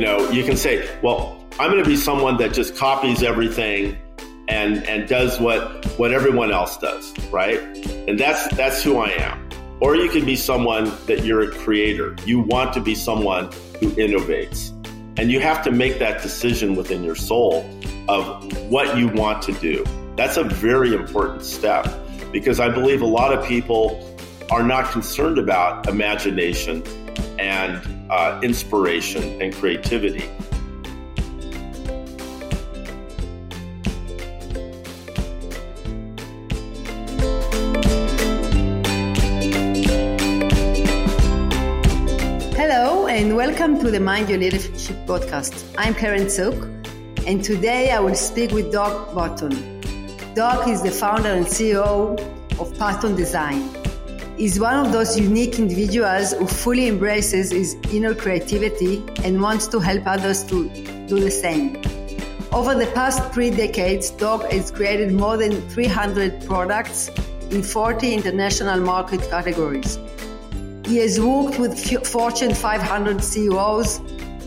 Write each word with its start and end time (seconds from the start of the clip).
You 0.00 0.06
know, 0.06 0.30
you 0.30 0.44
can 0.44 0.56
say, 0.56 0.88
well, 1.02 1.38
I'm 1.58 1.70
going 1.70 1.84
to 1.84 1.86
be 1.86 1.94
someone 1.94 2.38
that 2.38 2.54
just 2.54 2.74
copies 2.74 3.22
everything 3.22 3.98
and 4.48 4.82
and 4.88 5.06
does 5.06 5.38
what 5.38 5.84
what 5.98 6.10
everyone 6.10 6.50
else 6.50 6.78
does, 6.78 7.12
right? 7.30 7.58
And 8.08 8.18
that's 8.18 8.48
that's 8.56 8.82
who 8.82 8.96
I 8.96 9.10
am. 9.10 9.46
Or 9.78 9.96
you 9.96 10.08
can 10.08 10.24
be 10.24 10.36
someone 10.36 10.90
that 11.04 11.26
you're 11.26 11.42
a 11.42 11.50
creator. 11.50 12.16
You 12.24 12.40
want 12.40 12.72
to 12.72 12.80
be 12.80 12.94
someone 12.94 13.52
who 13.78 13.90
innovates. 13.96 14.70
And 15.18 15.30
you 15.30 15.38
have 15.40 15.62
to 15.64 15.70
make 15.70 15.98
that 15.98 16.22
decision 16.22 16.76
within 16.76 17.04
your 17.04 17.14
soul 17.14 17.68
of 18.08 18.50
what 18.70 18.96
you 18.96 19.08
want 19.08 19.42
to 19.42 19.52
do. 19.52 19.84
That's 20.16 20.38
a 20.38 20.44
very 20.44 20.94
important 20.94 21.44
step 21.44 21.86
because 22.32 22.58
I 22.58 22.70
believe 22.70 23.02
a 23.02 23.06
lot 23.06 23.34
of 23.34 23.44
people 23.44 24.16
are 24.50 24.62
not 24.62 24.92
concerned 24.92 25.36
about 25.36 25.86
imagination 25.90 26.82
and 27.38 27.99
uh, 28.10 28.40
inspiration 28.42 29.40
and 29.40 29.54
creativity. 29.54 30.28
Hello, 42.56 43.06
and 43.06 43.36
welcome 43.36 43.78
to 43.80 43.90
the 43.90 44.00
Mind 44.00 44.28
Your 44.28 44.38
Leadership 44.38 44.96
podcast. 45.06 45.72
I'm 45.78 45.94
Karen 45.94 46.28
Zook, 46.28 46.68
and 47.26 47.42
today 47.42 47.92
I 47.92 48.00
will 48.00 48.16
speak 48.16 48.50
with 48.50 48.72
Doug 48.72 49.14
Patton. 49.14 49.80
Doug 50.34 50.68
is 50.68 50.82
the 50.82 50.90
founder 50.90 51.30
and 51.30 51.46
CEO 51.46 52.18
of 52.58 52.76
Patton 52.78 53.14
Design. 53.14 53.79
He's 54.40 54.58
one 54.58 54.86
of 54.86 54.90
those 54.90 55.20
unique 55.20 55.58
individuals 55.58 56.32
who 56.32 56.46
fully 56.46 56.88
embraces 56.88 57.50
his 57.52 57.76
inner 57.92 58.14
creativity 58.14 59.04
and 59.22 59.42
wants 59.42 59.66
to 59.66 59.78
help 59.78 60.06
others 60.06 60.44
to 60.44 60.66
do 61.08 61.20
the 61.20 61.30
same. 61.30 61.76
Over 62.50 62.74
the 62.74 62.90
past 62.94 63.34
three 63.34 63.50
decades, 63.50 64.10
Doug 64.10 64.50
has 64.50 64.70
created 64.70 65.12
more 65.12 65.36
than 65.36 65.60
300 65.68 66.46
products 66.46 67.10
in 67.50 67.62
40 67.62 68.14
international 68.14 68.80
market 68.80 69.20
categories. 69.28 69.98
He 70.86 70.96
has 70.96 71.20
worked 71.20 71.58
with 71.58 71.78
Fortune 72.06 72.54
500 72.54 73.22
CEOs, 73.22 73.98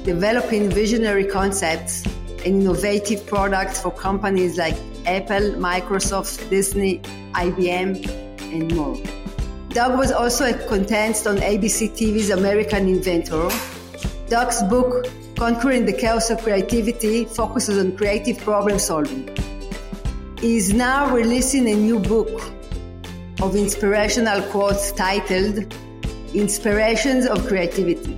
developing 0.05 0.71
visionary 0.71 1.25
concepts 1.25 2.03
and 2.43 2.63
innovative 2.63 3.27
products 3.27 3.79
for 3.79 3.91
companies 3.91 4.57
like 4.57 4.75
Apple, 5.05 5.51
Microsoft, 5.69 6.49
Disney, 6.49 6.97
IBM, 7.35 8.09
and 8.51 8.75
more. 8.75 8.97
Doug 9.73 9.97
was 9.97 10.11
also 10.11 10.45
a 10.45 10.53
contestant 10.67 11.39
on 11.39 11.43
ABC 11.43 11.89
TV's 11.89 12.29
American 12.29 12.87
Inventor. 12.87 13.49
Doug's 14.29 14.61
book, 14.69 15.07
Conquering 15.35 15.87
the 15.87 15.93
Chaos 15.93 16.29
of 16.29 16.37
Creativity, 16.43 17.25
focuses 17.25 17.83
on 17.83 17.97
creative 17.97 18.37
problem 18.37 18.77
solving. 18.77 19.35
He 20.39 20.57
is 20.57 20.75
now 20.75 21.11
releasing 21.11 21.67
a 21.67 21.73
new 21.73 21.97
book 21.97 22.29
of 23.41 23.55
inspirational 23.55 24.43
quotes 24.51 24.91
titled 24.91 25.73
Inspirations 26.35 27.25
of 27.25 27.47
Creativity. 27.47 28.15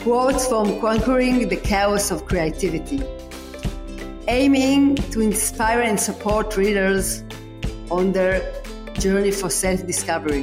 Quotes 0.00 0.48
from 0.48 0.80
Conquering 0.80 1.48
the 1.48 1.58
Chaos 1.58 2.10
of 2.10 2.26
Creativity. 2.26 3.00
Aiming 4.26 4.96
to 5.12 5.20
inspire 5.20 5.82
and 5.82 6.00
support 6.00 6.56
readers 6.56 7.22
on 7.88 8.10
their 8.10 8.55
journey 8.98 9.30
for 9.30 9.50
self 9.50 9.86
discovery. 9.86 10.42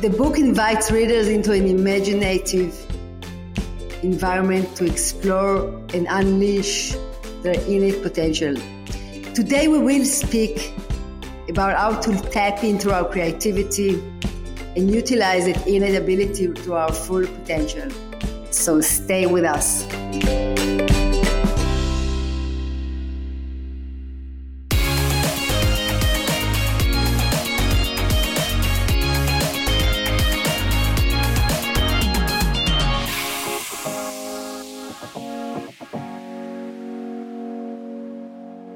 The 0.00 0.14
book 0.16 0.38
invites 0.38 0.90
readers 0.90 1.28
into 1.28 1.52
an 1.52 1.66
imaginative 1.66 2.74
environment 4.02 4.76
to 4.76 4.84
explore 4.84 5.66
and 5.92 6.06
unleash 6.08 6.94
their 7.42 7.60
innate 7.66 8.02
potential. 8.02 8.54
Today, 9.34 9.68
we 9.68 9.78
will 9.78 10.04
speak 10.04 10.72
about 11.48 11.76
how 11.76 12.00
to 12.00 12.30
tap 12.30 12.62
into 12.62 12.94
our 12.94 13.10
creativity 13.10 13.94
and 14.76 14.90
utilize 14.90 15.46
it 15.46 15.66
innate 15.66 15.96
ability 15.96 16.52
to 16.52 16.74
our 16.74 16.92
full 16.92 17.26
potential. 17.26 17.90
So 18.50 18.80
stay 18.80 19.26
with 19.26 19.44
us. 19.44 19.86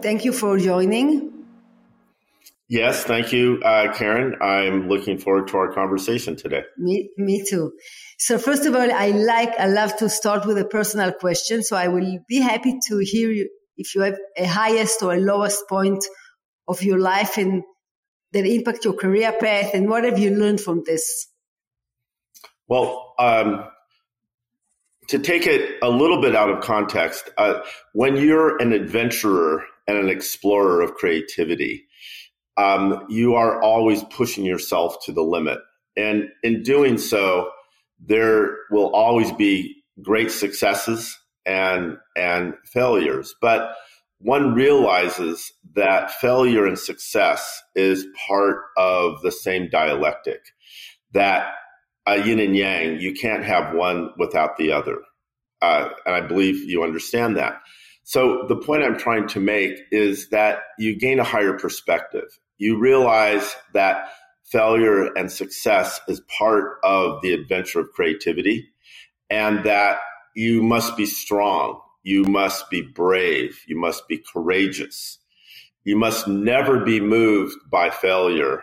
Thank 0.03 0.25
you 0.25 0.33
for 0.33 0.59
joining. 0.59 1.33
Yes, 2.69 3.05
thank 3.05 3.33
you, 3.33 3.61
uh, 3.63 3.93
Karen. 3.93 4.37
I'm 4.41 4.89
looking 4.89 5.19
forward 5.19 5.49
to 5.49 5.59
our 5.59 5.73
conversation 5.73 6.37
today. 6.37 6.63
Me, 6.79 7.11
me 7.19 7.45
too. 7.49 7.73
So 8.19 8.39
first 8.39 8.65
of 8.65 8.75
all, 8.75 8.91
I 8.91 9.09
like, 9.09 9.53
I 9.59 9.67
love 9.67 9.97
to 9.99 10.09
start 10.09 10.47
with 10.47 10.59
a 10.59 10.65
personal 10.65 11.13
question. 11.13 11.63
So 11.63 11.77
I 11.77 11.89
will 11.89 12.19
be 12.29 12.41
happy 12.41 12.79
to 12.89 12.99
hear 12.99 13.31
you 13.31 13.51
if 13.77 13.95
you 13.95 14.01
have 14.01 14.19
a 14.37 14.47
highest 14.47 15.03
or 15.03 15.13
a 15.13 15.21
lowest 15.21 15.69
point 15.69 16.05
of 16.67 16.83
your 16.83 16.99
life 16.99 17.37
and 17.37 17.63
that 18.33 18.47
impact 18.47 18.84
your 18.84 18.95
career 18.95 19.33
path 19.39 19.75
and 19.75 19.89
what 19.89 20.05
have 20.05 20.19
you 20.19 20.31
learned 20.31 20.61
from 20.61 20.83
this? 20.87 21.29
Well, 22.69 23.15
um, 23.19 23.67
to 25.09 25.19
take 25.19 25.47
it 25.47 25.79
a 25.83 25.91
little 25.91 26.23
bit 26.23 26.34
out 26.34 26.49
of 26.49 26.63
context, 26.63 27.29
uh, 27.37 27.61
when 27.93 28.17
you're 28.17 28.57
an 28.63 28.73
adventurer 28.73 29.65
and 29.87 29.98
an 29.98 30.09
explorer 30.09 30.81
of 30.81 30.94
creativity, 30.94 31.87
um, 32.56 33.04
you 33.09 33.34
are 33.34 33.60
always 33.62 34.04
pushing 34.04 34.44
yourself 34.44 34.97
to 35.04 35.12
the 35.12 35.22
limit. 35.22 35.59
And 35.97 36.28
in 36.43 36.62
doing 36.62 36.98
so, 36.98 37.50
there 37.98 38.56
will 38.71 38.94
always 38.94 39.32
be 39.32 39.76
great 40.03 40.31
successes 40.31 41.19
and, 41.47 41.97
and 42.16 42.54
failures. 42.65 43.34
But 43.41 43.75
one 44.19 44.54
realizes 44.54 45.53
that 45.75 46.10
failure 46.12 46.66
and 46.66 46.78
success 46.78 47.60
is 47.75 48.06
part 48.28 48.59
of 48.76 49.21
the 49.22 49.32
same 49.32 49.69
dialectic, 49.69 50.41
that 51.12 51.53
a 52.06 52.25
yin 52.25 52.38
and 52.38 52.56
yang, 52.56 53.00
you 53.00 53.15
can't 53.15 53.44
have 53.44 53.75
one 53.75 54.10
without 54.19 54.56
the 54.56 54.72
other. 54.72 54.98
Uh, 55.60 55.88
and 56.06 56.15
I 56.15 56.21
believe 56.21 56.69
you 56.69 56.82
understand 56.82 57.37
that. 57.37 57.60
So 58.05 58.47
the 58.49 58.57
point 58.57 58.83
I'm 58.83 58.99
trying 58.99 59.29
to 59.29 59.41
make 59.41 59.79
is 59.91 60.29
that 60.31 60.61
you 60.79 60.97
gain 60.97 61.21
a 61.21 61.25
higher 61.25 61.57
perspective. 61.57 62.39
You 62.59 62.79
realize 62.79 63.55
that 63.75 64.09
failure 64.45 65.13
and 65.15 65.31
success 65.31 66.01
is 66.09 66.21
part 66.39 66.79
of 66.83 67.23
the 67.23 67.33
adventure 67.33 67.81
of 67.81 67.93
creativity 67.93 68.69
and 69.31 69.65
that 69.65 70.01
you 70.35 70.63
must 70.63 70.97
be 70.97 71.07
strong. 71.07 71.81
You 72.03 72.25
must 72.25 72.69
be 72.71 72.83
brave. 72.83 73.61
You 73.67 73.79
must 73.79 74.09
be 74.09 74.23
courageous. 74.33 75.19
You 75.84 75.97
must 75.97 76.27
never 76.27 76.81
be 76.84 77.01
moved 77.01 77.57
by 77.71 77.91
failure 77.91 78.63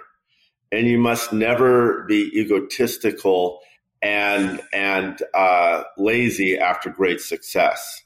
and 0.71 0.85
you 0.85 0.99
must 0.99 1.33
never 1.33 2.03
be 2.03 2.29
egotistical 2.39 3.59
and, 4.01 4.61
and, 4.71 5.21
uh, 5.33 5.83
lazy 5.97 6.57
after 6.57 6.89
great 6.89 7.19
success 7.19 8.03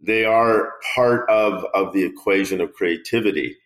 they 0.00 0.24
are 0.24 0.74
part 0.94 1.28
of, 1.28 1.64
of 1.74 1.92
the 1.92 2.04
equation 2.04 2.60
of 2.60 2.72
creativity. 2.72 3.56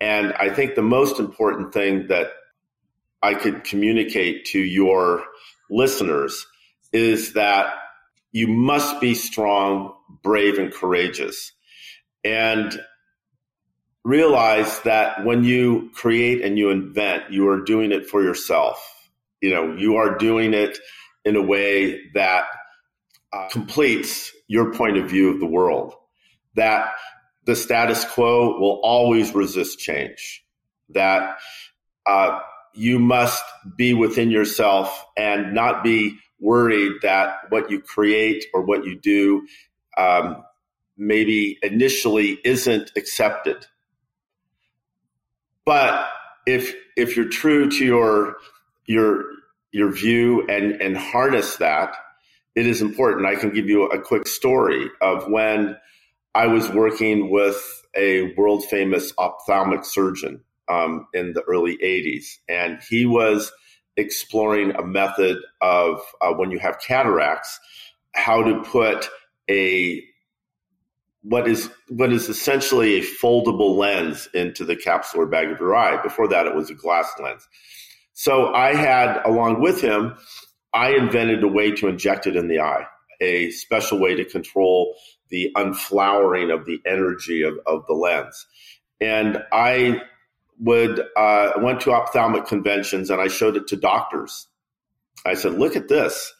And 0.00 0.32
I 0.34 0.50
think 0.50 0.74
the 0.74 0.82
most 0.82 1.18
important 1.18 1.72
thing 1.72 2.08
that 2.08 2.28
I 3.22 3.34
could 3.34 3.64
communicate 3.64 4.44
to 4.46 4.58
your 4.58 5.24
listeners 5.70 6.46
is 6.92 7.34
that 7.34 7.74
you 8.32 8.48
must 8.48 9.00
be 9.00 9.14
strong, 9.14 9.94
brave, 10.22 10.58
and 10.58 10.72
courageous. 10.72 11.52
And 12.24 12.78
realize 14.04 14.80
that 14.80 15.24
when 15.24 15.44
you 15.44 15.90
create 15.94 16.42
and 16.42 16.58
you 16.58 16.70
invent, 16.70 17.32
you 17.32 17.48
are 17.48 17.60
doing 17.60 17.92
it 17.92 18.06
for 18.06 18.22
yourself. 18.22 19.10
You 19.40 19.50
know, 19.50 19.76
you 19.76 19.96
are 19.96 20.16
doing 20.16 20.54
it 20.54 20.78
in 21.24 21.36
a 21.36 21.42
way 21.42 22.00
that 22.14 22.44
uh, 23.32 23.48
completes 23.50 24.32
your 24.52 24.70
point 24.74 24.98
of 24.98 25.08
view 25.08 25.30
of 25.30 25.40
the 25.40 25.46
world. 25.46 25.94
That 26.56 26.90
the 27.46 27.56
status 27.56 28.04
quo 28.04 28.60
will 28.60 28.80
always 28.84 29.34
resist 29.34 29.78
change. 29.78 30.44
That 30.90 31.38
uh, 32.04 32.38
you 32.74 32.98
must 32.98 33.42
be 33.76 33.94
within 33.94 34.30
yourself 34.30 35.06
and 35.16 35.54
not 35.54 35.82
be 35.82 36.18
worried 36.38 36.92
that 37.00 37.36
what 37.48 37.70
you 37.70 37.80
create 37.80 38.44
or 38.52 38.60
what 38.60 38.84
you 38.84 38.98
do 39.00 39.46
um, 39.96 40.44
maybe 40.98 41.58
initially 41.62 42.38
isn't 42.44 42.92
accepted. 42.94 43.66
But 45.64 46.10
if 46.46 46.74
if 46.94 47.16
you're 47.16 47.30
true 47.30 47.70
to 47.70 47.84
your 47.84 48.36
your 48.84 49.24
your 49.70 49.90
view 49.90 50.46
and 50.46 50.82
and 50.82 50.94
harness 50.94 51.56
that 51.56 51.94
it 52.54 52.66
is 52.66 52.82
important. 52.82 53.26
I 53.26 53.36
can 53.36 53.50
give 53.50 53.68
you 53.68 53.86
a 53.86 54.00
quick 54.00 54.26
story 54.26 54.90
of 55.00 55.28
when 55.28 55.76
I 56.34 56.46
was 56.46 56.68
working 56.70 57.30
with 57.30 57.82
a 57.96 58.34
world 58.34 58.64
famous 58.64 59.12
ophthalmic 59.18 59.84
surgeon 59.84 60.42
um, 60.68 61.06
in 61.12 61.32
the 61.32 61.42
early 61.42 61.76
80s, 61.78 62.38
and 62.48 62.78
he 62.88 63.04
was 63.06 63.52
exploring 63.96 64.74
a 64.74 64.82
method 64.82 65.38
of 65.60 66.00
uh, 66.20 66.32
when 66.32 66.50
you 66.50 66.58
have 66.58 66.80
cataracts, 66.80 67.58
how 68.14 68.42
to 68.42 68.62
put 68.62 69.08
a 69.50 70.02
what 71.22 71.46
is 71.46 71.70
what 71.88 72.12
is 72.12 72.28
essentially 72.28 72.96
a 72.96 73.02
foldable 73.02 73.76
lens 73.76 74.28
into 74.34 74.64
the 74.64 74.76
capsular 74.76 75.30
bag 75.30 75.50
of 75.50 75.60
your 75.60 75.74
eye. 75.74 76.02
Before 76.02 76.28
that, 76.28 76.46
it 76.46 76.54
was 76.54 76.70
a 76.70 76.74
glass 76.74 77.12
lens. 77.22 77.46
So 78.14 78.52
I 78.52 78.74
had, 78.74 79.22
along 79.24 79.60
with 79.60 79.80
him, 79.80 80.16
I 80.74 80.92
invented 80.92 81.42
a 81.42 81.48
way 81.48 81.72
to 81.72 81.88
inject 81.88 82.26
it 82.26 82.36
in 82.36 82.48
the 82.48 82.60
eye, 82.60 82.86
a 83.20 83.50
special 83.50 84.00
way 84.00 84.14
to 84.14 84.24
control 84.24 84.94
the 85.28 85.50
unflowering 85.54 86.50
of 86.50 86.66
the 86.66 86.80
energy 86.86 87.42
of, 87.42 87.58
of 87.66 87.86
the 87.86 87.94
lens. 87.94 88.46
And 89.00 89.42
I 89.52 90.02
would 90.58 91.00
uh, 91.16 91.52
went 91.58 91.80
to 91.82 91.92
ophthalmic 91.92 92.46
conventions 92.46 93.10
and 93.10 93.20
I 93.20 93.28
showed 93.28 93.56
it 93.56 93.66
to 93.68 93.76
doctors. 93.76 94.46
I 95.26 95.34
said, 95.34 95.54
"Look 95.54 95.76
at 95.76 95.88
this! 95.88 96.32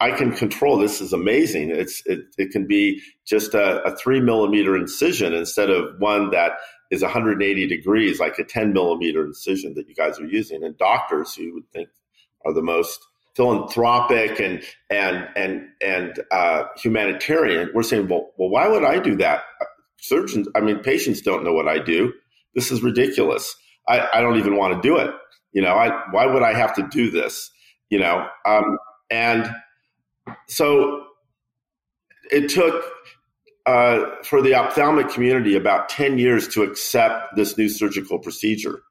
I 0.00 0.10
can 0.10 0.32
control 0.32 0.76
this. 0.76 1.00
is 1.00 1.12
amazing. 1.12 1.70
It's 1.70 2.02
it, 2.04 2.20
it 2.36 2.50
can 2.50 2.66
be 2.66 3.00
just 3.24 3.54
a, 3.54 3.82
a 3.84 3.96
three 3.96 4.20
millimeter 4.20 4.76
incision 4.76 5.32
instead 5.32 5.70
of 5.70 5.98
one 5.98 6.30
that 6.30 6.52
is 6.90 7.02
180 7.02 7.66
degrees, 7.66 8.20
like 8.20 8.38
a 8.38 8.44
10 8.44 8.72
millimeter 8.72 9.24
incision 9.24 9.74
that 9.74 9.88
you 9.88 9.94
guys 9.94 10.20
are 10.20 10.26
using. 10.26 10.62
And 10.62 10.76
doctors 10.76 11.34
who 11.34 11.54
would 11.54 11.70
think 11.70 11.88
are 12.44 12.52
the 12.52 12.62
most 12.62 13.04
philanthropic 13.34 14.40
and 14.40 14.62
and 14.90 15.28
and 15.36 15.68
and 15.82 16.22
uh, 16.30 16.64
humanitarian, 16.76 17.70
we're 17.74 17.82
saying, 17.82 18.08
well, 18.08 18.30
well, 18.36 18.48
why 18.48 18.68
would 18.68 18.84
I 18.84 18.98
do 18.98 19.16
that? 19.16 19.42
Surgeons, 20.00 20.48
I 20.54 20.60
mean, 20.60 20.80
patients 20.80 21.20
don't 21.22 21.44
know 21.44 21.52
what 21.52 21.68
I 21.68 21.78
do. 21.78 22.12
This 22.54 22.70
is 22.70 22.82
ridiculous. 22.82 23.56
I, 23.88 24.08
I 24.14 24.20
don't 24.20 24.38
even 24.38 24.56
want 24.56 24.74
to 24.74 24.86
do 24.86 24.96
it. 24.98 25.10
You 25.52 25.62
know, 25.62 25.74
I, 25.74 26.02
why 26.10 26.26
would 26.26 26.42
I 26.42 26.54
have 26.54 26.74
to 26.74 26.86
do 26.88 27.10
this? 27.10 27.50
You 27.90 28.00
know, 28.00 28.26
um, 28.44 28.78
and 29.10 29.50
so 30.48 31.06
it 32.30 32.48
took 32.48 32.84
uh, 33.66 34.04
for 34.24 34.42
the 34.42 34.54
ophthalmic 34.54 35.08
community 35.08 35.56
about 35.56 35.88
10 35.88 36.18
years 36.18 36.48
to 36.48 36.62
accept 36.62 37.36
this 37.36 37.56
new 37.56 37.68
surgical 37.68 38.18
procedure. 38.18 38.82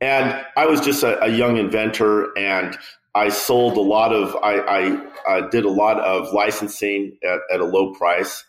And 0.00 0.44
I 0.56 0.66
was 0.66 0.80
just 0.80 1.02
a, 1.02 1.22
a 1.22 1.28
young 1.28 1.56
inventor 1.56 2.36
and 2.36 2.76
I 3.14 3.28
sold 3.28 3.76
a 3.76 3.80
lot 3.80 4.12
of, 4.12 4.36
I, 4.36 4.58
I 4.58 5.38
uh, 5.38 5.48
did 5.48 5.64
a 5.64 5.70
lot 5.70 5.98
of 6.00 6.32
licensing 6.32 7.18
at, 7.24 7.40
at 7.52 7.60
a 7.60 7.64
low 7.64 7.92
price. 7.92 8.44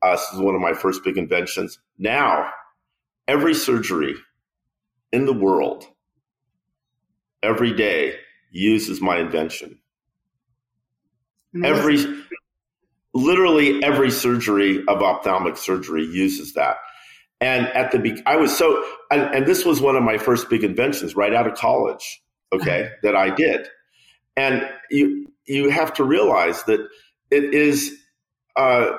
Uh, 0.00 0.12
this 0.12 0.32
is 0.32 0.40
one 0.40 0.54
of 0.54 0.60
my 0.60 0.72
first 0.72 1.04
big 1.04 1.18
inventions. 1.18 1.78
Now, 1.98 2.50
every 3.26 3.54
surgery 3.54 4.14
in 5.12 5.26
the 5.26 5.32
world, 5.32 5.86
every 7.42 7.74
day, 7.74 8.16
uses 8.50 9.00
my 9.00 9.18
invention. 9.18 9.78
Every 11.64 11.98
literally 13.14 13.82
every 13.82 14.10
surgery 14.10 14.84
of 14.86 15.02
ophthalmic 15.02 15.56
surgery 15.56 16.04
uses 16.04 16.54
that. 16.54 16.76
And 17.40 17.66
at 17.68 17.90
the 17.90 17.98
be- 17.98 18.22
I 18.26 18.36
was 18.36 18.56
so 18.56 18.84
and, 19.10 19.22
and 19.34 19.46
this 19.46 19.64
was 19.64 19.80
one 19.80 19.96
of 19.96 20.02
my 20.02 20.18
first 20.18 20.50
big 20.50 20.62
inventions 20.62 21.16
right 21.16 21.34
out 21.34 21.46
of 21.46 21.56
college, 21.56 22.22
okay, 22.52 22.90
that 23.02 23.16
I 23.16 23.30
did. 23.30 23.68
And 24.38 24.68
you 24.90 25.32
you 25.46 25.70
have 25.70 25.92
to 25.94 26.04
realize 26.04 26.62
that 26.64 26.80
it 27.30 27.54
is 27.54 27.98
uh, 28.56 28.96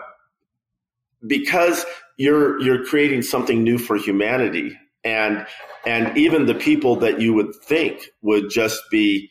because 1.25 1.85
you're 2.17 2.59
you're 2.61 2.85
creating 2.85 3.21
something 3.21 3.63
new 3.63 3.77
for 3.77 3.95
humanity 3.95 4.77
and 5.05 5.47
and 5.85 6.17
even 6.17 6.45
the 6.45 6.55
people 6.55 6.97
that 6.97 7.21
you 7.21 7.33
would 7.33 7.55
think 7.55 8.09
would 8.21 8.49
just 8.49 8.81
be 8.91 9.29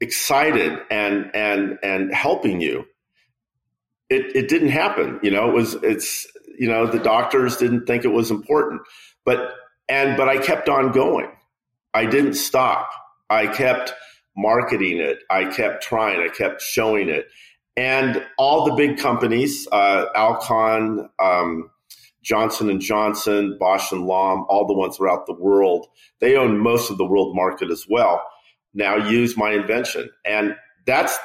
excited 0.00 0.78
and 0.90 1.30
and 1.34 1.78
and 1.82 2.14
helping 2.14 2.60
you 2.60 2.84
it, 4.10 4.36
it 4.36 4.48
didn't 4.48 4.68
happen. 4.68 5.18
You 5.22 5.30
know 5.30 5.48
it 5.48 5.54
was 5.54 5.74
it's 5.82 6.26
you 6.58 6.68
know 6.68 6.86
the 6.86 6.98
doctors 6.98 7.56
didn't 7.56 7.86
think 7.86 8.04
it 8.04 8.12
was 8.12 8.30
important 8.30 8.82
but 9.24 9.54
and 9.88 10.18
but 10.18 10.28
i 10.28 10.36
kept 10.36 10.68
on 10.68 10.92
going. 10.92 11.30
I 11.94 12.06
didn't 12.06 12.34
stop. 12.34 12.90
I 13.30 13.46
kept 13.46 13.94
marketing 14.36 14.98
it. 14.98 15.18
I 15.30 15.46
kept 15.46 15.82
trying. 15.82 16.20
I 16.20 16.28
kept 16.28 16.62
showing 16.62 17.08
it. 17.08 17.26
And 17.76 18.24
all 18.38 18.64
the 18.64 18.74
big 18.74 18.98
companies 18.98 19.66
uh, 19.72 20.06
alcon 20.14 21.08
um, 21.18 21.70
johnson 22.22 22.68
and 22.68 22.80
johnson 22.80 23.58
Bausch 23.60 23.90
and 23.92 24.06
Lomb 24.06 24.44
all 24.48 24.66
the 24.66 24.74
ones 24.74 24.96
throughout 24.96 25.26
the 25.26 25.32
world 25.32 25.86
they 26.22 26.36
own 26.36 26.58
most 26.58 26.88
of 26.90 26.98
the 26.98 27.04
world 27.04 27.34
market 27.34 27.70
as 27.70 27.84
well. 27.90 28.22
Now 28.74 28.96
use 28.96 29.36
my 29.36 29.52
invention. 29.52 30.08
And 30.24 30.54
that's 30.86 31.18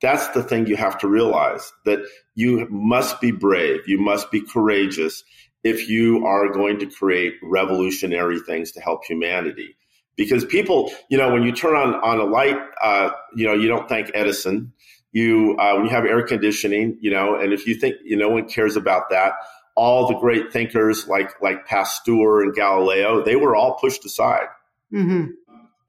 that's 0.00 0.28
the 0.28 0.42
thing 0.42 0.66
you 0.66 0.76
have 0.76 0.96
to 0.98 1.08
realize 1.08 1.72
that 1.84 2.00
you 2.34 2.68
must 2.70 3.20
be 3.20 3.32
brave, 3.32 3.80
you 3.86 3.98
must 3.98 4.30
be 4.30 4.40
courageous 4.40 5.24
if 5.64 5.88
you 5.88 6.24
are 6.26 6.52
going 6.52 6.78
to 6.78 6.86
create 6.86 7.34
revolutionary 7.42 8.38
things 8.40 8.70
to 8.72 8.80
help 8.80 9.04
humanity. 9.04 9.76
Because 10.16 10.44
people, 10.44 10.92
you 11.08 11.18
know, 11.18 11.32
when 11.32 11.42
you 11.42 11.52
turn 11.52 11.74
on 11.74 11.94
on 11.96 12.20
a 12.20 12.24
light, 12.24 12.58
uh, 12.82 13.10
you 13.34 13.46
know, 13.46 13.54
you 13.54 13.68
don't 13.68 13.88
thank 13.88 14.10
Edison. 14.14 14.72
You 15.12 15.56
uh, 15.58 15.74
when 15.74 15.84
you 15.84 15.90
have 15.90 16.04
air 16.04 16.22
conditioning, 16.22 16.98
you 17.00 17.10
know, 17.10 17.36
and 17.36 17.52
if 17.52 17.66
you 17.66 17.74
think 17.74 17.96
you 18.04 18.16
know, 18.16 18.28
no 18.28 18.34
one 18.34 18.48
cares 18.48 18.76
about 18.76 19.10
that. 19.10 19.32
All 19.76 20.06
the 20.06 20.14
great 20.14 20.52
thinkers 20.52 21.08
like 21.08 21.40
like 21.42 21.66
Pasteur 21.66 22.42
and 22.42 22.54
Galileo, 22.54 23.24
they 23.24 23.36
were 23.36 23.56
all 23.56 23.76
pushed 23.76 24.04
aside. 24.04 24.46
Mm-hmm. 24.92 25.32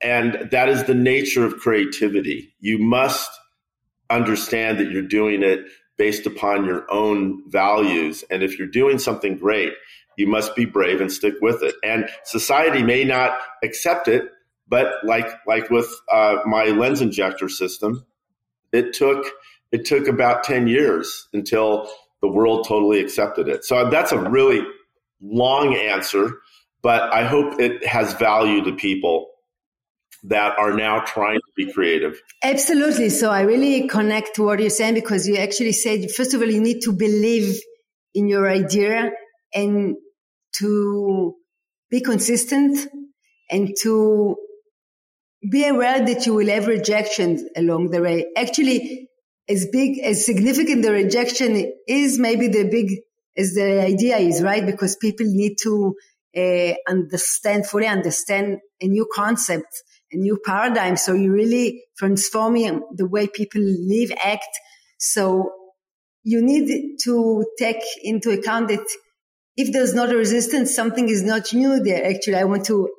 And 0.02 0.50
that 0.52 0.70
is 0.70 0.84
the 0.84 0.96
nature 0.96 1.46
of 1.46 1.58
creativity. 1.58 2.54
You 2.60 2.78
must 2.78 3.30
understand 4.10 4.80
that 4.80 4.92
you're 4.92 5.02
doing 5.02 5.42
it 5.44 5.62
based 5.98 6.26
upon 6.26 6.66
your 6.66 6.86
own 6.92 7.50
values. 7.50 8.24
And 8.30 8.44
if 8.44 8.60
you're 8.60 8.68
doing 8.68 9.00
something 9.00 9.38
great, 9.38 9.74
you 10.18 10.28
must 10.28 10.56
be 10.56 10.66
brave 10.66 11.02
and 11.02 11.12
stick 11.12 11.36
with 11.42 11.64
it. 11.64 11.76
And 11.84 12.10
society 12.24 12.84
may 12.84 13.04
not 13.04 13.38
accept 13.64 14.08
it, 14.08 14.30
but 14.68 14.94
like 15.04 15.28
like 15.48 15.70
with 15.70 15.94
uh, 16.12 16.38
my 16.46 16.66
lens 16.66 17.02
injector 17.02 17.50
system, 17.50 18.06
it 18.72 18.94
took 18.94 19.26
it 19.72 19.86
took 19.86 20.08
about 20.08 20.44
ten 20.44 20.68
years 20.68 21.28
until 21.34 21.90
the 22.22 22.28
world 22.28 22.66
totally 22.68 23.00
accepted 23.00 23.48
it. 23.48 23.64
So 23.64 23.90
that's 23.90 24.12
a 24.12 24.30
really 24.30 24.62
long 25.22 25.76
answer, 25.76 26.40
but 26.82 27.14
I 27.14 27.26
hope 27.26 27.60
it 27.60 27.86
has 27.86 28.14
value 28.14 28.64
to 28.64 28.74
people 28.74 29.30
that 30.24 30.58
are 30.58 30.74
now 30.74 31.02
trying 31.02 31.38
to 31.38 31.52
be 31.56 31.72
creative. 31.72 32.20
Absolutely. 32.44 33.10
So 33.10 33.30
I 33.30 33.42
really 33.42 33.88
connect 33.88 34.36
to 34.36 34.44
what 34.44 34.60
you're 34.60 34.72
saying 34.72 34.96
because 34.96 35.28
you 35.28 35.38
actually 35.38 35.74
said, 35.74 36.10
first 36.12 36.34
of 36.34 36.42
all, 36.42 36.50
you 36.50 36.62
need 36.62 36.82
to 36.82 36.94
believe 36.94 37.60
in 38.16 38.28
your 38.28 38.50
idea 38.50 39.12
and 39.54 39.96
to 40.60 41.36
be 41.90 42.02
consistent 42.02 42.88
and 43.50 43.76
to 43.82 44.36
be 45.52 45.68
aware 45.68 46.04
that 46.06 46.26
you 46.26 46.34
will 46.34 46.48
have 46.48 46.68
rejections 46.68 47.44
along 47.56 47.92
the 47.92 48.02
way. 48.02 48.26
Actually, 48.36 49.10
as 49.48 49.68
big, 49.72 50.00
as 50.00 50.26
significant 50.26 50.82
the 50.82 50.92
rejection 50.92 51.72
is, 51.88 52.18
maybe 52.18 52.48
the 52.48 52.68
big 52.70 52.90
as 53.38 53.54
the 53.54 53.82
idea 53.82 54.18
is, 54.18 54.42
right? 54.42 54.66
Because 54.66 54.96
people 54.96 55.26
need 55.28 55.58
to 55.62 55.96
uh, 56.36 56.74
understand, 56.88 57.68
fully 57.68 57.86
understand 57.86 58.60
a 58.82 58.88
new 58.88 59.08
concept 59.14 59.84
a 60.12 60.18
new 60.18 60.40
paradigm. 60.44 60.98
So 60.98 61.14
you're 61.14 61.34
really 61.34 61.84
transforming 61.98 62.82
the 62.94 63.08
way 63.08 63.28
people 63.28 63.62
live, 63.62 64.12
act. 64.24 64.48
So 64.98 65.52
you 66.24 66.42
need 66.42 66.98
to 67.04 67.46
take 67.60 67.84
into 68.04 68.32
account 68.32 68.70
that 68.70 68.86
if 69.58 69.72
there's 69.72 69.94
not 69.94 70.12
a 70.12 70.18
resistance, 70.18 70.74
something 70.76 71.10
is 71.10 71.24
not 71.24 71.54
new 71.54 71.82
there. 71.82 72.06
Actually, 72.06 72.36
I 72.36 72.44
want 72.44 72.66
to 72.66 72.90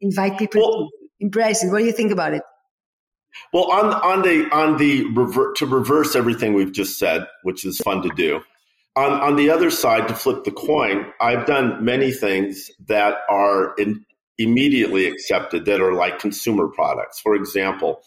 invite 0.00 0.38
people 0.38 0.60
well, 0.60 0.88
to 0.88 0.90
embrace 1.20 1.64
it. 1.64 1.70
What 1.70 1.78
do 1.78 1.84
you 1.84 1.92
think 1.92 2.12
about 2.12 2.34
it? 2.34 2.42
Well, 3.52 3.70
on 3.70 3.92
on 3.94 4.22
the 4.22 4.48
on 4.52 4.76
the 4.76 5.06
rever- 5.12 5.52
to 5.56 5.66
reverse 5.66 6.14
everything 6.14 6.54
we've 6.54 6.72
just 6.72 6.98
said, 6.98 7.26
which 7.42 7.64
is 7.64 7.78
fun 7.78 8.02
to 8.02 8.10
do. 8.10 8.42
On 8.96 9.12
on 9.12 9.36
the 9.36 9.50
other 9.50 9.70
side, 9.70 10.06
to 10.08 10.14
flip 10.14 10.44
the 10.44 10.52
coin, 10.52 11.12
I've 11.20 11.46
done 11.46 11.84
many 11.84 12.12
things 12.12 12.70
that 12.86 13.18
are 13.28 13.74
in, 13.76 14.04
immediately 14.38 15.06
accepted 15.06 15.64
that 15.64 15.80
are 15.80 15.94
like 15.94 16.18
consumer 16.18 16.68
products. 16.68 17.20
For 17.20 17.34
example, 17.34 18.02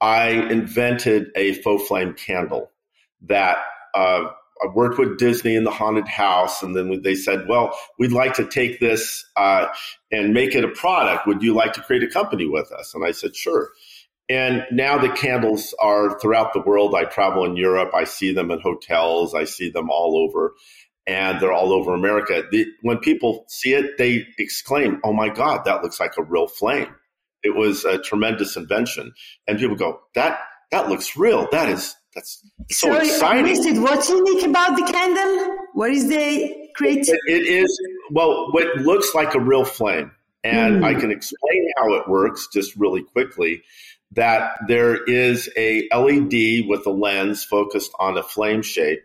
I 0.00 0.30
invented 0.30 1.28
a 1.36 1.54
faux 1.54 1.86
flame 1.86 2.14
candle 2.14 2.70
that 3.22 3.58
uh, 3.94 4.30
I 4.62 4.68
worked 4.68 4.98
with 4.98 5.18
Disney 5.18 5.56
in 5.56 5.64
the 5.64 5.70
haunted 5.70 6.08
house, 6.08 6.62
and 6.62 6.74
then 6.76 7.02
they 7.02 7.14
said, 7.14 7.48
"Well, 7.48 7.76
we'd 7.98 8.12
like 8.12 8.34
to 8.34 8.46
take 8.46 8.80
this 8.80 9.24
uh, 9.36 9.66
and 10.12 10.32
make 10.32 10.54
it 10.54 10.64
a 10.64 10.68
product. 10.68 11.26
Would 11.26 11.42
you 11.42 11.54
like 11.54 11.72
to 11.74 11.82
create 11.82 12.02
a 12.02 12.08
company 12.08 12.46
with 12.46 12.70
us?" 12.72 12.94
And 12.94 13.04
I 13.04 13.10
said, 13.10 13.34
"Sure." 13.34 13.70
And 14.28 14.64
now 14.70 14.96
the 14.96 15.10
candles 15.10 15.74
are 15.80 16.18
throughout 16.18 16.54
the 16.54 16.60
world. 16.60 16.94
I 16.94 17.04
travel 17.04 17.44
in 17.44 17.56
Europe. 17.56 17.90
I 17.94 18.04
see 18.04 18.32
them 18.32 18.50
in 18.50 18.60
hotels. 18.60 19.34
I 19.34 19.44
see 19.44 19.70
them 19.70 19.90
all 19.90 20.16
over, 20.16 20.54
and 21.06 21.40
they're 21.40 21.52
all 21.52 21.72
over 21.72 21.92
America. 21.92 22.44
The, 22.50 22.66
when 22.80 22.98
people 22.98 23.44
see 23.48 23.74
it, 23.74 23.98
they 23.98 24.26
exclaim, 24.38 25.00
"Oh 25.04 25.12
my 25.12 25.28
God, 25.28 25.64
that 25.64 25.82
looks 25.82 26.00
like 26.00 26.16
a 26.16 26.22
real 26.22 26.46
flame!" 26.46 26.94
It 27.42 27.54
was 27.54 27.84
a 27.84 27.98
tremendous 27.98 28.56
invention, 28.56 29.12
and 29.46 29.58
people 29.58 29.76
go, 29.76 30.00
"That 30.14 30.38
that 30.70 30.88
looks 30.88 31.16
real. 31.16 31.48
That 31.52 31.68
is 31.68 31.94
that's 32.14 32.42
so 32.70 32.88
Sorry, 32.88 33.08
exciting." 33.08 33.76
I 33.76 33.80
What's 33.80 34.08
unique 34.08 34.44
about 34.44 34.76
the 34.76 34.90
candle? 34.90 35.56
What 35.72 35.90
is 35.90 36.08
the 36.08 36.68
creative? 36.74 37.14
it, 37.26 37.42
it 37.42 37.46
is 37.46 37.80
well, 38.10 38.52
what 38.52 38.76
looks 38.76 39.14
like 39.14 39.34
a 39.34 39.40
real 39.40 39.64
flame, 39.64 40.12
and 40.42 40.82
mm. 40.82 40.84
I 40.84 40.94
can 40.94 41.10
explain 41.10 41.68
how 41.76 41.94
it 41.94 42.08
works 42.08 42.48
just 42.52 42.76
really 42.76 43.02
quickly 43.02 43.62
that 44.12 44.58
there 44.68 45.02
is 45.04 45.50
a 45.56 45.88
LED 45.92 46.68
with 46.68 46.86
a 46.86 46.90
lens 46.90 47.44
focused 47.44 47.92
on 47.98 48.16
a 48.16 48.22
flame 48.22 48.62
shape 48.62 49.02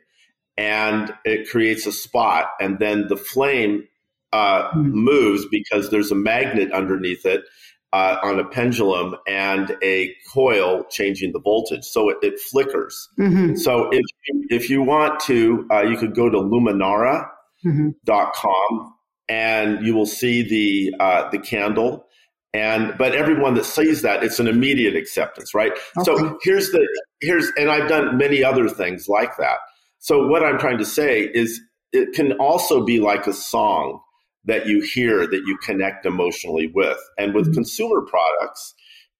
and 0.58 1.14
it 1.26 1.50
creates 1.50 1.86
a 1.86 1.92
spot 1.92 2.50
and 2.60 2.80
then 2.80 3.08
the 3.08 3.18
flame 3.18 3.88
uh, 4.34 4.70
mm-hmm. 4.70 4.92
moves 4.92 5.46
because 5.50 5.90
there's 5.90 6.12
a 6.12 6.16
magnet 6.16 6.72
underneath 6.72 7.26
it 7.26 7.44
uh, 7.92 8.18
on 8.22 8.40
a 8.40 8.46
pendulum 8.46 9.16
and 9.28 9.76
a 9.82 10.14
coil 10.32 10.84
changing 10.90 11.32
the 11.32 11.40
voltage 11.40 11.84
so 11.84 12.10
it, 12.10 12.18
it 12.22 12.40
flickers 12.40 13.10
mm-hmm. 13.20 13.56
so 13.56 13.90
if, 13.92 14.06
if 14.50 14.70
you 14.70 14.82
want 14.82 15.20
to 15.20 15.68
uh, 15.72 15.82
you 15.82 15.98
could 15.98 16.14
go 16.14 16.30
to 16.30 16.38
luminara.com 16.38 17.26
mm-hmm. 17.66 18.88
and 19.28 19.86
you 19.86 19.96
will 19.96 20.06
see 20.06 20.44
the 20.48 20.94
uh, 21.00 21.30
the 21.32 21.40
candle 21.40 22.06
and 22.54 22.96
but 22.98 23.14
everyone 23.14 23.54
that 23.56 23.66
sees 23.66 24.02
that 24.02 24.24
it's 24.24 24.40
an 24.40 24.48
immediate 24.48 24.96
acceptance 24.96 25.54
right 25.54 25.72
okay. 25.98 26.04
so 26.04 26.38
here's 26.44 26.72
the 26.72 26.88
here's 27.22 27.52
and 27.58 27.70
i've 27.70 27.88
done 27.90 28.18
many 28.18 28.44
other 28.44 28.68
things 28.70 29.08
like 29.08 29.36
that 29.38 29.58
so 30.00 30.28
what 30.28 30.44
i'm 30.44 30.58
trying 30.58 30.78
to 30.78 30.86
say 30.86 31.24
is 31.34 31.62
it 31.92 32.14
can 32.14 32.34
also 32.34 32.84
be 32.84 33.00
like 33.00 33.26
a 33.28 33.34
song 33.34 34.00
that 34.46 34.68
you 34.68 34.82
hear 34.82 35.28
that 35.28 35.44
you 35.46 35.58
connect 35.58 36.06
emotionally 36.06 36.68
with 36.74 37.00
and 37.18 37.34
with 37.34 37.46
mm-hmm. 37.46 37.54
consumer 37.56 38.02
products 38.02 38.74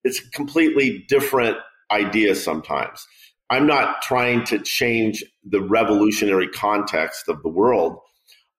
it's 0.04 0.20
a 0.20 0.30
completely 0.30 1.04
different 1.08 1.56
idea 1.90 2.34
sometimes 2.34 3.06
i'm 3.50 3.66
not 3.66 4.00
trying 4.02 4.44
to 4.44 4.58
change 4.58 5.24
the 5.44 5.60
revolutionary 5.60 6.48
context 6.48 7.28
of 7.28 7.42
the 7.42 7.48
world 7.48 7.98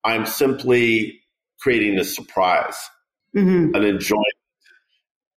i'm 0.03 0.25
simply 0.25 1.19
creating 1.59 1.97
a 1.97 2.03
surprise 2.03 2.77
mm-hmm. 3.35 3.73
an 3.75 3.83
enjoyment 3.83 4.25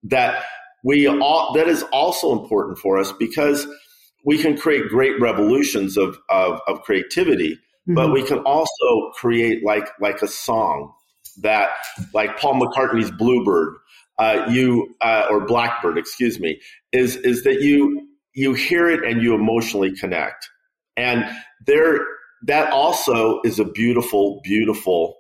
that 0.03 0.45
we 0.85 1.07
all 1.09 1.53
that 1.55 1.67
is 1.67 1.83
also 1.85 2.33
important 2.33 2.79
for 2.79 2.99
us 2.99 3.13
because 3.13 3.67
we 4.25 4.39
can 4.39 4.57
create 4.57 4.89
great 4.89 5.21
revolutions 5.21 5.97
of 5.97 6.19
of, 6.29 6.61
of 6.69 6.83
creativity, 6.83 7.55
mm-hmm. 7.55 7.95
but 7.95 8.13
we 8.13 8.23
can 8.23 8.39
also 8.41 9.11
create 9.15 9.65
like 9.65 9.89
like 10.01 10.23
a 10.23 10.29
song 10.29 10.93
that 11.43 11.71
like 12.13 12.39
Paul 12.39 12.61
McCartney's 12.61 13.11
Bluebird, 13.11 13.75
uh, 14.19 14.47
you 14.51 14.95
uh, 15.01 15.27
or 15.31 15.45
Blackbird, 15.45 15.99
excuse 15.99 16.39
me, 16.41 16.61
is 16.93 17.17
is 17.17 17.45
that 17.45 17.61
you 17.61 18.09
you 18.33 18.55
hear 18.55 18.89
it 18.89 19.05
and 19.05 19.23
you 19.23 19.35
emotionally 19.35 19.95
connect, 19.95 20.49
and 20.97 21.25
there 21.67 22.01
that 22.47 22.71
also 22.73 23.41
is 23.45 23.59
a 23.59 23.65
beautiful 23.65 24.41
beautiful 24.45 25.17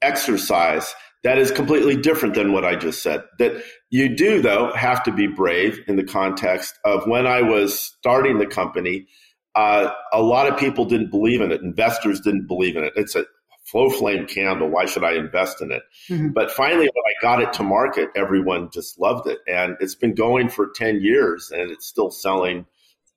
exercise 0.00 0.94
that 1.24 1.38
is 1.38 1.50
completely 1.50 1.96
different 1.96 2.34
than 2.34 2.52
what 2.52 2.64
I 2.64 2.76
just 2.76 3.02
said. 3.02 3.24
That 3.38 3.62
you 3.90 4.14
do, 4.14 4.40
though, 4.40 4.72
have 4.74 5.02
to 5.04 5.12
be 5.12 5.26
brave 5.26 5.80
in 5.88 5.96
the 5.96 6.04
context 6.04 6.78
of 6.84 7.06
when 7.06 7.26
I 7.26 7.42
was 7.42 7.78
starting 7.78 8.38
the 8.38 8.46
company, 8.46 9.06
uh, 9.54 9.90
a 10.12 10.22
lot 10.22 10.46
of 10.46 10.58
people 10.58 10.84
didn't 10.84 11.10
believe 11.10 11.40
in 11.40 11.50
it. 11.50 11.60
Investors 11.60 12.20
didn't 12.20 12.46
believe 12.46 12.76
in 12.76 12.84
it. 12.84 12.92
It's 12.96 13.16
a 13.16 13.24
flow 13.70 13.90
flame 13.90 14.26
candle. 14.26 14.68
Why 14.68 14.86
should 14.86 15.04
I 15.04 15.12
invest 15.12 15.60
in 15.60 15.70
it? 15.72 15.82
Mm-hmm. 16.08 16.28
But 16.28 16.50
finally, 16.50 16.88
when 16.92 17.04
I 17.06 17.14
got 17.20 17.42
it 17.42 17.52
to 17.54 17.62
market, 17.62 18.08
everyone 18.16 18.70
just 18.72 18.98
loved 18.98 19.28
it. 19.28 19.38
And 19.46 19.76
it's 19.80 19.94
been 19.94 20.14
going 20.14 20.48
for 20.48 20.70
10 20.74 21.00
years 21.00 21.50
and 21.50 21.70
it's 21.70 21.86
still 21.86 22.10
selling 22.10 22.66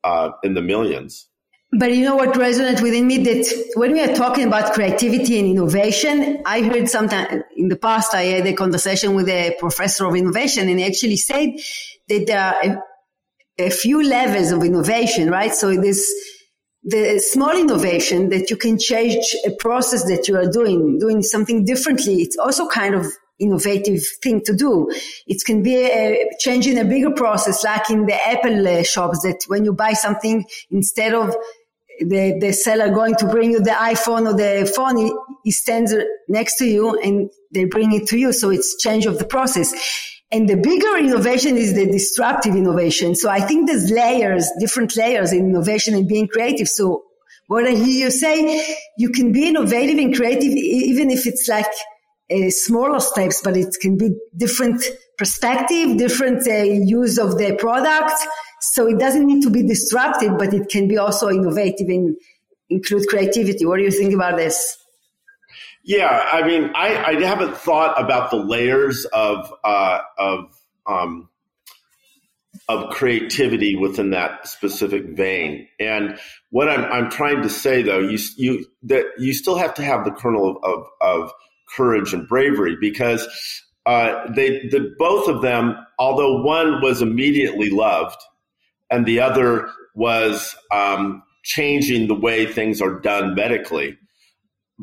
uh, 0.04 0.32
in 0.44 0.54
the 0.54 0.62
millions. 0.62 1.28
But 1.74 1.96
you 1.96 2.04
know 2.04 2.18
what 2.18 2.34
resonates 2.34 2.82
within 2.82 3.08
me 3.08 3.20
that 3.20 3.72
when 3.76 3.94
we 3.94 4.02
are 4.02 4.14
talking 4.14 4.46
about 4.46 4.74
creativity 4.74 5.40
and 5.40 5.48
innovation, 5.48 6.42
I 6.46 6.64
heard 6.64 6.90
sometime 6.90 7.44
in 7.56 7.70
the 7.70 7.78
past, 7.78 8.14
I 8.14 8.24
had 8.24 8.46
a 8.46 8.54
conversation 8.54 9.16
with 9.16 9.30
a 9.30 9.56
professor 9.58 10.06
of 10.06 10.16
innovation 10.16 10.68
and 10.68 10.80
he 10.80 10.86
actually 10.86 11.16
said 11.16 11.52
that 12.10 12.28
there 12.28 12.42
are 12.42 12.82
a, 13.58 13.68
a 13.68 13.70
few 13.70 14.04
levels 14.04 14.52
of 14.52 14.64
innovation, 14.66 15.30
right? 15.30 15.54
So 15.54 15.74
this, 15.78 16.06
the 16.84 17.20
small 17.20 17.56
innovation 17.56 18.30
that 18.30 18.50
you 18.50 18.58
can 18.58 18.80
change 18.80 19.24
a 19.46 19.52
process 19.52 20.04
that 20.06 20.28
you 20.28 20.36
are 20.36 20.50
doing, 20.50 20.98
doing 20.98 21.22
something 21.22 21.64
differently. 21.64 22.16
It's 22.22 22.38
also 22.38 22.68
kind 22.68 22.96
of 22.96 23.06
innovative 23.40 24.02
thing 24.22 24.42
to 24.46 24.54
do. 24.56 24.90
It 25.28 25.44
can 25.46 25.62
be 25.64 25.76
a 25.76 26.28
change 26.40 26.68
in 26.68 26.78
a 26.78 26.86
bigger 26.86 27.12
process, 27.12 27.64
like 27.64 27.90
in 27.90 28.06
the 28.06 28.28
Apple 28.28 28.68
uh, 28.68 28.84
shops 28.84 29.22
that 29.24 29.44
when 29.48 29.66
you 29.66 29.74
buy 29.74 29.94
something, 29.94 30.46
instead 30.70 31.14
of 31.14 31.36
the, 32.00 32.38
the 32.40 32.52
seller 32.52 32.90
going 32.90 33.16
to 33.16 33.28
bring 33.28 33.52
you 33.52 33.60
the 33.60 33.72
iPhone 33.72 34.28
or 34.28 34.34
the 34.34 34.72
phone, 34.76 34.98
he, 34.98 35.14
he 35.44 35.52
stands 35.52 35.94
next 36.28 36.58
to 36.58 36.66
you 36.66 37.00
and 37.00 37.30
they 37.52 37.66
bring 37.66 37.92
it 37.94 38.08
to 38.08 38.18
you. 38.18 38.34
So 38.34 38.50
it's 38.50 38.82
change 38.82 39.06
of 39.06 39.20
the 39.20 39.26
process. 39.26 39.72
And 40.32 40.48
the 40.48 40.56
bigger 40.56 40.98
innovation 40.98 41.58
is 41.58 41.74
the 41.74 41.86
disruptive 41.86 42.56
innovation. 42.56 43.16
So 43.16 43.30
I 43.30 43.42
think 43.42 43.68
there's 43.68 43.92
layers, 43.92 44.50
different 44.60 44.96
layers 44.96 45.34
in 45.34 45.50
innovation 45.50 45.94
and 45.94 46.08
being 46.08 46.28
creative. 46.28 46.70
So 46.70 47.04
what 47.48 47.68
I 47.68 47.72
hear 47.72 48.06
you 48.06 48.12
say, 48.12 48.66
you 48.98 49.10
can 49.10 49.34
be 49.34 49.50
innovative 49.50 49.98
and 49.98 50.16
creative 50.16 50.52
even 50.52 51.12
if 51.12 51.28
it's 51.28 51.50
like 51.50 51.66
uh, 52.34 52.50
smaller 52.50 53.02
steps, 53.02 53.42
but 53.44 53.58
it 53.58 53.76
can 53.82 53.98
be 53.98 54.12
different 54.38 54.82
perspective, 55.18 55.98
different 55.98 56.48
uh, 56.48 56.64
use 56.64 57.18
of 57.18 57.38
the 57.38 57.56
product 57.56 58.14
so 58.62 58.88
it 58.88 59.00
doesn't 59.00 59.26
need 59.26 59.42
to 59.42 59.50
be 59.50 59.64
disruptive, 59.64 60.38
but 60.38 60.54
it 60.54 60.70
can 60.70 60.88
be 60.88 60.98
also 60.98 61.30
innovative 61.30 61.88
and 61.90 62.16
include 62.70 63.08
creativity. 63.08 63.66
What 63.66 63.78
do 63.78 63.84
you 63.84 63.92
think 63.92 64.14
about 64.14 64.38
this? 64.38 64.78
Yeah, 65.84 66.28
I 66.32 66.46
mean, 66.46 66.72
I, 66.76 67.04
I 67.04 67.22
haven't 67.22 67.58
thought 67.58 68.00
about 68.00 68.30
the 68.30 68.38
layers 68.38 69.06
of 69.06 69.52
uh, 69.64 70.00
of 70.18 70.56
um, 70.86 71.30
of 72.70 72.92
creativity 72.92 73.76
within 73.76 74.12
that 74.12 74.48
specific 74.48 75.16
vein. 75.16 75.68
And 75.80 76.20
what 76.52 76.70
I'm 76.70 76.86
I'm 76.86 77.10
trying 77.10 77.42
to 77.42 77.50
say 77.50 77.82
though, 77.82 78.00
you 78.00 78.20
you 78.38 78.66
that 78.84 79.06
you 79.18 79.34
still 79.34 79.56
have 79.56 79.74
to 79.76 79.84
have 79.84 80.06
the 80.06 80.12
kernel 80.12 80.58
of 80.58 80.64
of, 80.64 80.86
of 81.02 81.32
courage 81.76 82.14
and 82.14 82.28
bravery 82.28 82.78
because 82.80 83.28
uh, 83.86 84.32
they 84.32 84.68
the 84.68 84.94
both 85.00 85.28
of 85.28 85.42
them, 85.42 85.76
although 85.98 86.44
one 86.44 86.82
was 86.82 87.02
immediately 87.02 87.70
loved 87.70 88.22
and 88.92 89.06
the 89.06 89.20
other 89.20 89.70
was 89.96 90.56
um, 90.72 91.24
changing 91.44 92.08
the 92.08 92.16
way 92.16 92.46
things 92.46 92.82
are 92.82 93.00
done 93.00 93.34
medically. 93.34 93.98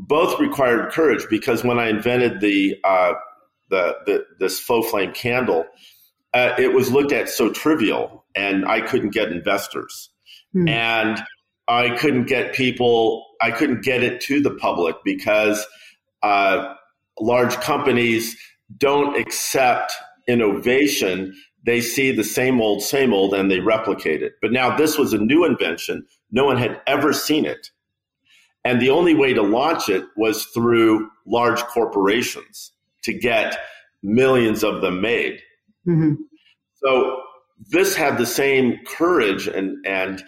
Both 0.07 0.39
required 0.39 0.93
courage 0.93 1.27
because 1.29 1.65
when 1.65 1.79
I 1.79 1.89
invented 1.89 2.41
the 2.41 2.77
uh, 2.85 3.15
the, 3.71 3.97
the, 4.07 4.27
this 4.39 4.61
faux 4.61 4.91
flame 4.91 5.13
candle, 5.13 5.67
uh, 6.33 6.55
it 6.59 6.73
was 6.73 6.91
looked 6.91 7.13
at 7.13 7.29
so 7.29 7.51
trivial, 7.51 8.25
and 8.35 8.67
I 8.67 8.81
couldn't 8.81 9.11
get 9.11 9.33
investors, 9.33 10.11
mm. 10.55 10.69
and 10.69 11.21
I 11.67 11.91
couldn't 11.97 12.27
get 12.27 12.55
people. 12.55 13.27
I 13.43 13.51
couldn't 13.51 13.83
get 13.83 14.03
it 14.03 14.21
to 14.23 14.41
the 14.41 14.55
public 14.55 14.97
because 15.05 15.67
uh, 16.23 16.75
large 17.21 17.57
companies 17.57 18.37
don't 18.79 19.17
accept 19.17 19.93
innovation 20.29 21.35
they 21.69 21.81
see 21.83 22.13
the 22.13 22.25
same 22.25 22.63
old, 22.63 22.83
same 22.83 23.13
old, 23.13 23.35
and 23.35 23.51
they 23.51 23.61
replicate 23.61 24.23
it. 24.23 24.33
But 24.41 24.53
now 24.53 24.75
this 24.75 24.97
was 24.97 25.13
a 25.13 25.19
new 25.19 25.45
invention. 25.45 26.07
No 26.31 26.47
one 26.47 26.57
had 26.57 26.81
ever 26.87 27.13
seen 27.13 27.45
it. 27.45 27.71
And 28.65 28.81
the 28.81 28.91
only 28.91 29.15
way 29.15 29.33
to 29.35 29.43
launch 29.43 29.89
it 29.89 30.05
was 30.17 30.45
through 30.47 31.11
large 31.27 31.63
corporations 31.65 32.73
to 33.05 33.13
get 33.13 33.59
millions 34.03 34.63
of 34.63 34.83
them 34.83 35.01
made. 35.01 35.41
Mm-hmm. 35.87 36.15
So 36.75 37.23
this 37.71 37.97
had 37.97 38.19
the 38.19 38.27
same 38.27 38.79
courage 38.87 39.47
and 39.47 39.85
and 39.87 40.23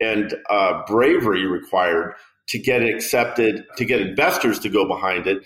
and 0.00 0.34
uh, 0.50 0.82
bravery 0.86 1.46
required 1.46 2.14
to 2.48 2.58
get 2.58 2.82
it 2.82 2.94
accepted, 2.94 3.64
to 3.76 3.84
get 3.84 4.00
investors 4.00 4.58
to 4.60 4.68
go 4.68 4.86
behind 4.86 5.26
it. 5.26 5.42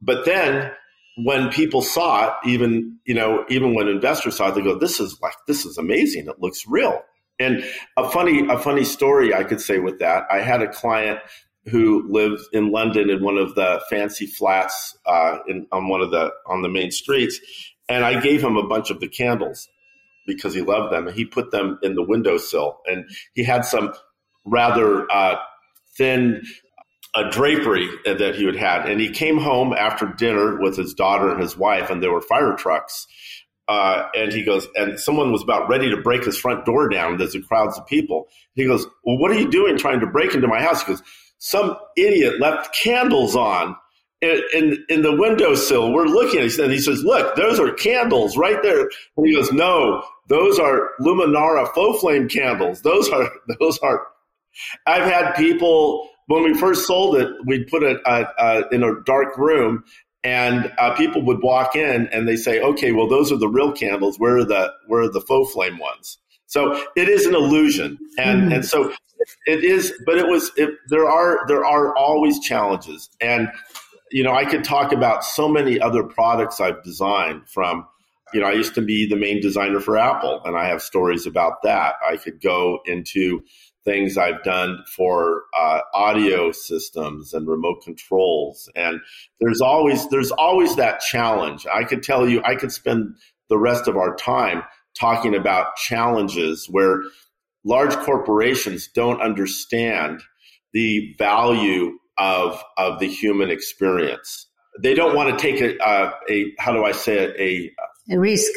But 0.00 0.24
then 0.24 0.72
when 1.24 1.50
people 1.50 1.82
saw 1.82 2.28
it, 2.28 2.34
even 2.46 2.98
you 3.04 3.14
know, 3.14 3.44
even 3.48 3.74
when 3.74 3.88
investors 3.88 4.36
saw 4.36 4.48
it, 4.48 4.54
they 4.54 4.62
go, 4.62 4.78
"This 4.78 5.00
is 5.00 5.18
like 5.20 5.34
this 5.46 5.66
is 5.66 5.76
amazing. 5.76 6.28
It 6.28 6.40
looks 6.40 6.66
real." 6.66 7.02
And 7.38 7.64
a 7.96 8.08
funny 8.08 8.48
a 8.48 8.58
funny 8.58 8.84
story 8.84 9.34
I 9.34 9.44
could 9.44 9.60
say 9.60 9.78
with 9.78 9.98
that. 9.98 10.24
I 10.30 10.40
had 10.40 10.62
a 10.62 10.68
client 10.68 11.20
who 11.66 12.06
lived 12.08 12.42
in 12.52 12.72
London 12.72 13.10
in 13.10 13.22
one 13.22 13.36
of 13.36 13.54
the 13.54 13.82
fancy 13.90 14.26
flats 14.26 14.96
uh, 15.06 15.38
in, 15.46 15.66
on 15.70 15.88
one 15.88 16.00
of 16.00 16.10
the 16.10 16.30
on 16.46 16.62
the 16.62 16.68
main 16.68 16.90
streets, 16.90 17.38
and 17.88 18.04
I 18.04 18.20
gave 18.20 18.42
him 18.42 18.56
a 18.56 18.66
bunch 18.66 18.90
of 18.90 19.00
the 19.00 19.08
candles, 19.08 19.68
because 20.26 20.54
he 20.54 20.60
loved 20.60 20.92
them, 20.92 21.06
and 21.08 21.16
he 21.16 21.24
put 21.24 21.50
them 21.50 21.78
in 21.82 21.94
the 21.94 22.02
windowsill. 22.02 22.80
And 22.86 23.04
he 23.34 23.42
had 23.42 23.64
some 23.64 23.92
rather 24.44 25.10
uh, 25.10 25.36
thin 25.96 26.42
drapery 27.30 27.88
that 28.04 28.36
he 28.36 28.46
had 28.46 28.56
had. 28.56 28.88
And 28.88 29.00
he 29.00 29.10
came 29.10 29.38
home 29.38 29.72
after 29.72 30.06
dinner 30.06 30.60
with 30.60 30.76
his 30.76 30.94
daughter 30.94 31.30
and 31.30 31.40
his 31.40 31.56
wife, 31.56 31.90
and 31.90 32.02
there 32.02 32.12
were 32.12 32.20
fire 32.20 32.54
trucks. 32.54 33.06
Uh, 33.66 34.08
and 34.14 34.32
he 34.32 34.44
goes, 34.44 34.68
and 34.74 34.98
someone 34.98 35.32
was 35.32 35.42
about 35.42 35.68
ready 35.68 35.90
to 35.90 36.00
break 36.00 36.24
his 36.24 36.36
front 36.36 36.64
door 36.64 36.88
down. 36.88 37.16
There's 37.16 37.34
a 37.34 37.40
crowds 37.40 37.78
of 37.78 37.86
people. 37.86 38.28
He 38.54 38.66
goes, 38.66 38.86
well, 39.04 39.18
what 39.18 39.30
are 39.30 39.38
you 39.38 39.50
doing 39.50 39.78
trying 39.78 40.00
to 40.00 40.06
break 40.06 40.34
into 40.34 40.48
my 40.48 40.60
house? 40.60 40.82
He 40.82 40.92
goes, 40.92 41.02
some 41.40 41.76
idiot 41.96 42.38
left 42.38 42.74
candles 42.74 43.34
on 43.34 43.74
in, 44.20 44.42
in, 44.54 44.84
in 44.88 45.02
the 45.02 45.16
windowsill. 45.16 45.92
We're 45.92 46.04
looking 46.04 46.40
at 46.40 46.46
it. 46.46 46.58
And 46.58 46.72
he 46.72 46.78
says, 46.78 47.02
look, 47.02 47.34
those 47.34 47.58
are 47.58 47.72
candles 47.72 48.36
right 48.36 48.62
there. 48.62 48.82
And 49.16 49.26
he 49.26 49.34
goes, 49.34 49.50
no, 49.50 50.04
those 50.28 50.58
are 50.58 50.90
Luminara 51.00 51.66
faux 51.74 52.00
flame 52.00 52.28
candles. 52.28 52.82
Those 52.82 53.08
are, 53.08 53.30
those 53.58 53.78
are, 53.78 54.06
I've 54.86 55.10
had 55.10 55.32
people 55.32 56.08
when 56.30 56.44
we 56.44 56.54
first 56.54 56.86
sold 56.86 57.16
it, 57.16 57.28
we'd 57.44 57.66
put 57.66 57.82
it 57.82 58.00
uh, 58.06 58.24
uh, 58.38 58.62
in 58.70 58.84
a 58.84 59.02
dark 59.04 59.36
room, 59.36 59.82
and 60.22 60.72
uh, 60.78 60.94
people 60.94 61.22
would 61.22 61.42
walk 61.42 61.74
in 61.74 62.06
and 62.08 62.28
they 62.28 62.36
say, 62.36 62.60
"Okay, 62.60 62.92
well, 62.92 63.08
those 63.08 63.32
are 63.32 63.36
the 63.36 63.48
real 63.48 63.72
candles. 63.72 64.16
Where 64.16 64.36
are 64.36 64.44
the 64.44 64.72
where 64.86 65.02
are 65.02 65.10
the 65.10 65.20
faux 65.20 65.52
flame 65.52 65.78
ones?" 65.78 66.18
So 66.50 66.82
it 66.96 67.08
is 67.08 67.26
an 67.26 67.34
illusion, 67.34 67.96
and 68.18 68.50
mm 68.50 68.54
and 68.54 68.64
so 68.64 68.92
it 69.46 69.62
is. 69.62 69.92
But 70.04 70.18
it 70.18 70.26
was. 70.26 70.50
It, 70.56 70.70
there 70.88 71.08
are 71.08 71.46
there 71.46 71.64
are 71.64 71.96
always 71.96 72.40
challenges, 72.40 73.08
and 73.20 73.48
you 74.10 74.24
know, 74.24 74.34
I 74.34 74.44
could 74.44 74.64
talk 74.64 74.92
about 74.92 75.24
so 75.24 75.48
many 75.48 75.80
other 75.80 76.02
products 76.02 76.60
I've 76.60 76.82
designed 76.82 77.48
from. 77.48 77.86
You 78.34 78.40
know, 78.40 78.48
I 78.48 78.52
used 78.52 78.74
to 78.74 78.82
be 78.82 79.06
the 79.06 79.16
main 79.16 79.40
designer 79.40 79.78
for 79.78 79.96
Apple, 79.96 80.42
and 80.44 80.56
I 80.56 80.66
have 80.66 80.82
stories 80.82 81.24
about 81.24 81.62
that. 81.62 81.94
I 82.04 82.16
could 82.16 82.40
go 82.40 82.80
into 82.84 83.42
things 83.84 84.18
I've 84.18 84.42
done 84.42 84.82
for 84.96 85.44
uh, 85.56 85.80
audio 85.94 86.50
systems 86.50 87.32
and 87.32 87.46
remote 87.46 87.82
controls. 87.84 88.68
And 88.74 89.00
there's 89.40 89.60
always 89.60 90.08
there's 90.08 90.32
always 90.32 90.74
that 90.76 90.98
challenge. 90.98 91.64
I 91.72 91.84
could 91.84 92.02
tell 92.02 92.28
you, 92.28 92.42
I 92.44 92.56
could 92.56 92.72
spend 92.72 93.14
the 93.48 93.58
rest 93.58 93.86
of 93.86 93.96
our 93.96 94.16
time 94.16 94.64
talking 95.00 95.34
about 95.34 95.76
challenges 95.76 96.66
where 96.70 97.02
large 97.64 97.94
corporations 97.96 98.88
don't 98.94 99.20
understand 99.20 100.20
the 100.72 101.14
value 101.18 101.98
of 102.18 102.62
of 102.76 103.00
the 103.00 103.08
human 103.08 103.50
experience. 103.50 104.46
They 104.80 104.94
don't 104.94 105.16
want 105.16 105.36
to 105.36 105.42
take 105.42 105.60
a, 105.60 105.76
a, 105.82 106.12
a 106.30 106.52
how 106.58 106.72
do 106.72 106.84
I 106.84 106.92
say 106.92 107.18
it 107.18 107.36
a 107.38 108.14
a 108.14 108.18
risk 108.18 108.52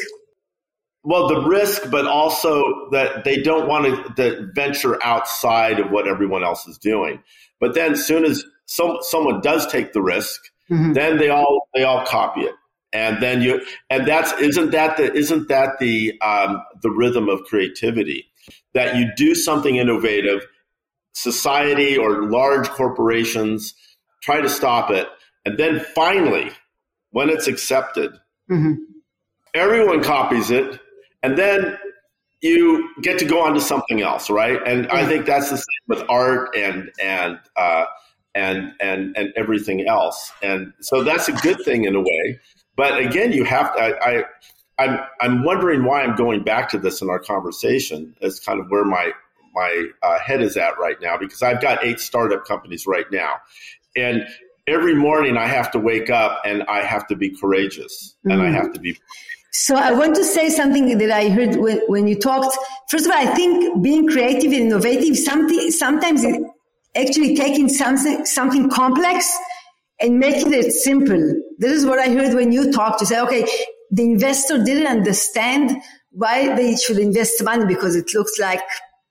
well, 1.04 1.28
the 1.28 1.46
risk, 1.46 1.90
but 1.90 2.06
also 2.06 2.88
that 2.92 3.24
they 3.24 3.36
don't 3.36 3.68
want 3.68 4.16
to, 4.16 4.50
venture 4.54 5.02
outside 5.04 5.78
of 5.78 5.90
what 5.90 6.08
everyone 6.08 6.42
else 6.42 6.66
is 6.66 6.78
doing. 6.78 7.22
But 7.60 7.74
then, 7.74 7.92
as 7.92 8.06
soon 8.06 8.24
as 8.24 8.42
some, 8.64 8.96
someone 9.02 9.42
does 9.42 9.66
take 9.66 9.92
the 9.92 10.00
risk, 10.00 10.40
mm-hmm. 10.70 10.94
then 10.94 11.18
they 11.18 11.28
all 11.28 11.68
they 11.74 11.84
all 11.84 12.06
copy 12.06 12.40
it, 12.40 12.54
and 12.94 13.22
then 13.22 13.42
you 13.42 13.60
and 13.90 14.06
that's 14.06 14.32
isn't 14.40 14.70
that 14.70 14.96
the 14.96 15.12
isn't 15.12 15.48
that 15.48 15.78
the 15.80 16.18
um, 16.22 16.62
the 16.80 16.90
rhythm 16.90 17.28
of 17.28 17.42
creativity 17.44 18.26
that 18.72 18.96
you 18.96 19.10
do 19.16 19.34
something 19.34 19.76
innovative, 19.76 20.46
society 21.12 21.96
or 21.98 22.24
large 22.30 22.68
corporations 22.70 23.74
try 24.22 24.40
to 24.40 24.48
stop 24.48 24.90
it, 24.90 25.08
and 25.44 25.58
then 25.58 25.80
finally, 25.94 26.50
when 27.10 27.28
it's 27.28 27.46
accepted. 27.46 28.12
Mm-hmm. 28.50 28.74
Everyone 29.54 30.02
copies 30.02 30.50
it, 30.50 30.80
and 31.22 31.38
then 31.38 31.78
you 32.40 32.90
get 33.00 33.18
to 33.18 33.24
go 33.24 33.42
on 33.42 33.54
to 33.54 33.60
something 33.60 34.02
else, 34.02 34.28
right? 34.28 34.60
And 34.66 34.86
I 34.88 35.06
think 35.06 35.24
that's 35.24 35.48
the 35.48 35.56
same 35.56 35.64
with 35.88 36.02
art 36.10 36.54
and 36.56 36.90
and 37.02 37.38
uh, 37.56 37.84
and 38.34 38.72
and 38.80 39.16
and 39.16 39.32
everything 39.36 39.86
else. 39.86 40.32
And 40.42 40.72
so 40.80 41.02
that's 41.02 41.28
a 41.28 41.32
good 41.32 41.64
thing 41.64 41.84
in 41.84 41.94
a 41.94 42.00
way. 42.00 42.40
But 42.76 42.98
again, 42.98 43.32
you 43.32 43.44
have 43.44 43.74
to. 43.74 43.80
I, 43.80 44.18
I 44.18 44.24
I'm 44.78 45.00
I'm 45.20 45.44
wondering 45.44 45.84
why 45.84 46.02
I'm 46.02 46.16
going 46.16 46.42
back 46.42 46.68
to 46.70 46.78
this 46.78 47.00
in 47.00 47.08
our 47.08 47.20
conversation 47.20 48.14
as 48.22 48.40
kind 48.40 48.60
of 48.60 48.68
where 48.70 48.84
my 48.84 49.12
my 49.54 49.90
uh, 50.02 50.18
head 50.18 50.42
is 50.42 50.56
at 50.56 50.78
right 50.78 51.00
now 51.00 51.16
because 51.16 51.42
I've 51.42 51.60
got 51.60 51.84
eight 51.84 52.00
startup 52.00 52.44
companies 52.44 52.86
right 52.86 53.06
now, 53.12 53.34
and 53.96 54.26
every 54.66 54.94
morning 54.94 55.36
I 55.36 55.46
have 55.46 55.70
to 55.72 55.78
wake 55.78 56.10
up 56.10 56.40
and 56.44 56.64
I 56.64 56.82
have 56.82 57.06
to 57.08 57.16
be 57.16 57.30
courageous 57.30 58.16
mm-hmm. 58.26 58.32
and 58.32 58.42
I 58.42 58.50
have 58.50 58.72
to 58.72 58.80
be 58.80 58.98
so 59.56 59.76
I 59.76 59.92
want 59.92 60.16
to 60.16 60.24
say 60.24 60.48
something 60.48 60.98
that 60.98 61.12
I 61.12 61.28
heard 61.28 61.54
when, 61.54 61.80
when 61.86 62.08
you 62.08 62.18
talked. 62.18 62.58
First 62.88 63.06
of 63.06 63.12
all, 63.12 63.18
I 63.18 63.26
think 63.36 63.84
being 63.84 64.08
creative 64.08 64.50
and 64.50 64.72
innovative, 64.72 65.16
something, 65.16 65.70
sometimes 65.70 66.24
actually 66.96 67.36
taking 67.36 67.68
something, 67.68 68.26
something 68.26 68.68
complex 68.68 69.32
and 70.00 70.18
making 70.18 70.52
it 70.52 70.72
simple. 70.72 71.40
This 71.58 71.72
is 71.72 71.86
what 71.86 71.98
I 71.98 72.08
heard 72.08 72.34
when 72.34 72.52
you 72.52 72.72
talked. 72.72 73.00
You 73.00 73.06
say, 73.06 73.20
okay, 73.20 73.46
the 73.90 74.02
investor 74.02 74.62
didn't 74.62 74.86
understand 74.86 75.76
why 76.10 76.54
they 76.54 76.76
should 76.76 76.98
invest 76.98 77.42
money 77.42 77.66
because 77.66 77.96
it 77.96 78.12
looks 78.14 78.38
like 78.38 78.62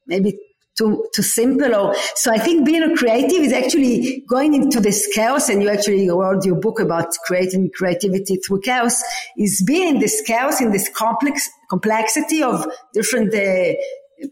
maybe 0.08 0.38
too, 0.78 1.06
too 1.14 1.22
simple 1.22 1.76
or 1.76 1.96
so 2.16 2.32
i 2.32 2.40
think 2.40 2.66
being 2.66 2.82
a 2.82 2.96
creative 2.96 3.42
is 3.42 3.54
actually 3.54 4.24
going 4.28 4.54
into 4.54 4.80
this 4.80 5.08
chaos 5.14 5.50
and 5.50 5.62
you 5.62 5.70
actually 5.70 6.10
wrote 6.10 6.44
your 6.46 6.56
book 6.56 6.80
about 6.80 7.08
creating 7.26 7.70
creativity 7.76 8.38
through 8.38 8.60
chaos 8.62 9.04
is 9.38 9.64
being 9.68 9.96
in 9.96 10.00
this 10.00 10.22
chaos 10.26 10.62
in 10.62 10.72
this 10.72 10.90
complex 10.90 11.48
complexity 11.70 12.42
of 12.42 12.66
different 12.94 13.34
uh, 13.36 13.74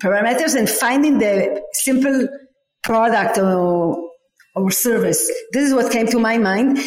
parameters 0.02 0.56
and 0.56 0.69
finding 0.69 1.19
the 1.19 1.62
simple 1.74 2.28
product 2.82 3.38
or, 3.38 4.10
or 4.56 4.71
service 4.71 5.32
this 5.52 5.67
is 5.67 5.76
what 5.76 5.91
came 5.91 6.08
to 6.08 6.17
my 6.17 6.38
mind 6.38 6.80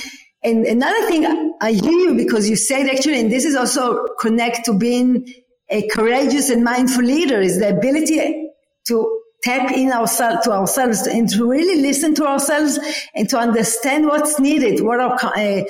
and 0.45 0.67
another 0.67 1.07
thing 1.07 1.55
i 1.61 1.73
hear 1.73 1.93
you 1.93 2.15
because 2.15 2.49
you 2.49 2.57
said 2.57 2.87
actually 2.87 3.21
and 3.21 3.31
this 3.31 3.45
is 3.45 3.57
also 3.57 4.07
connect 4.21 4.65
to 4.65 4.75
being 4.75 5.27
a 5.71 5.87
courageous 5.89 6.51
and 6.51 6.63
mindful 6.63 7.03
leader 7.03 7.41
is 7.41 7.59
the 7.59 7.69
ability 7.77 8.51
to 8.87 9.21
tap 9.45 9.71
in 9.73 9.93
ourselves 9.93 10.45
to 10.45 10.51
ourselves 10.51 11.07
and 11.07 11.29
to 11.29 11.49
really 11.49 11.81
listen 11.83 12.15
to 12.15 12.27
ourselves 12.27 12.79
and 13.15 13.29
to 13.29 13.39
understand 13.39 14.07
what's 14.07 14.41
needed, 14.41 14.83
what 14.83 15.01
our 15.01 15.13
uh, 15.23 15.63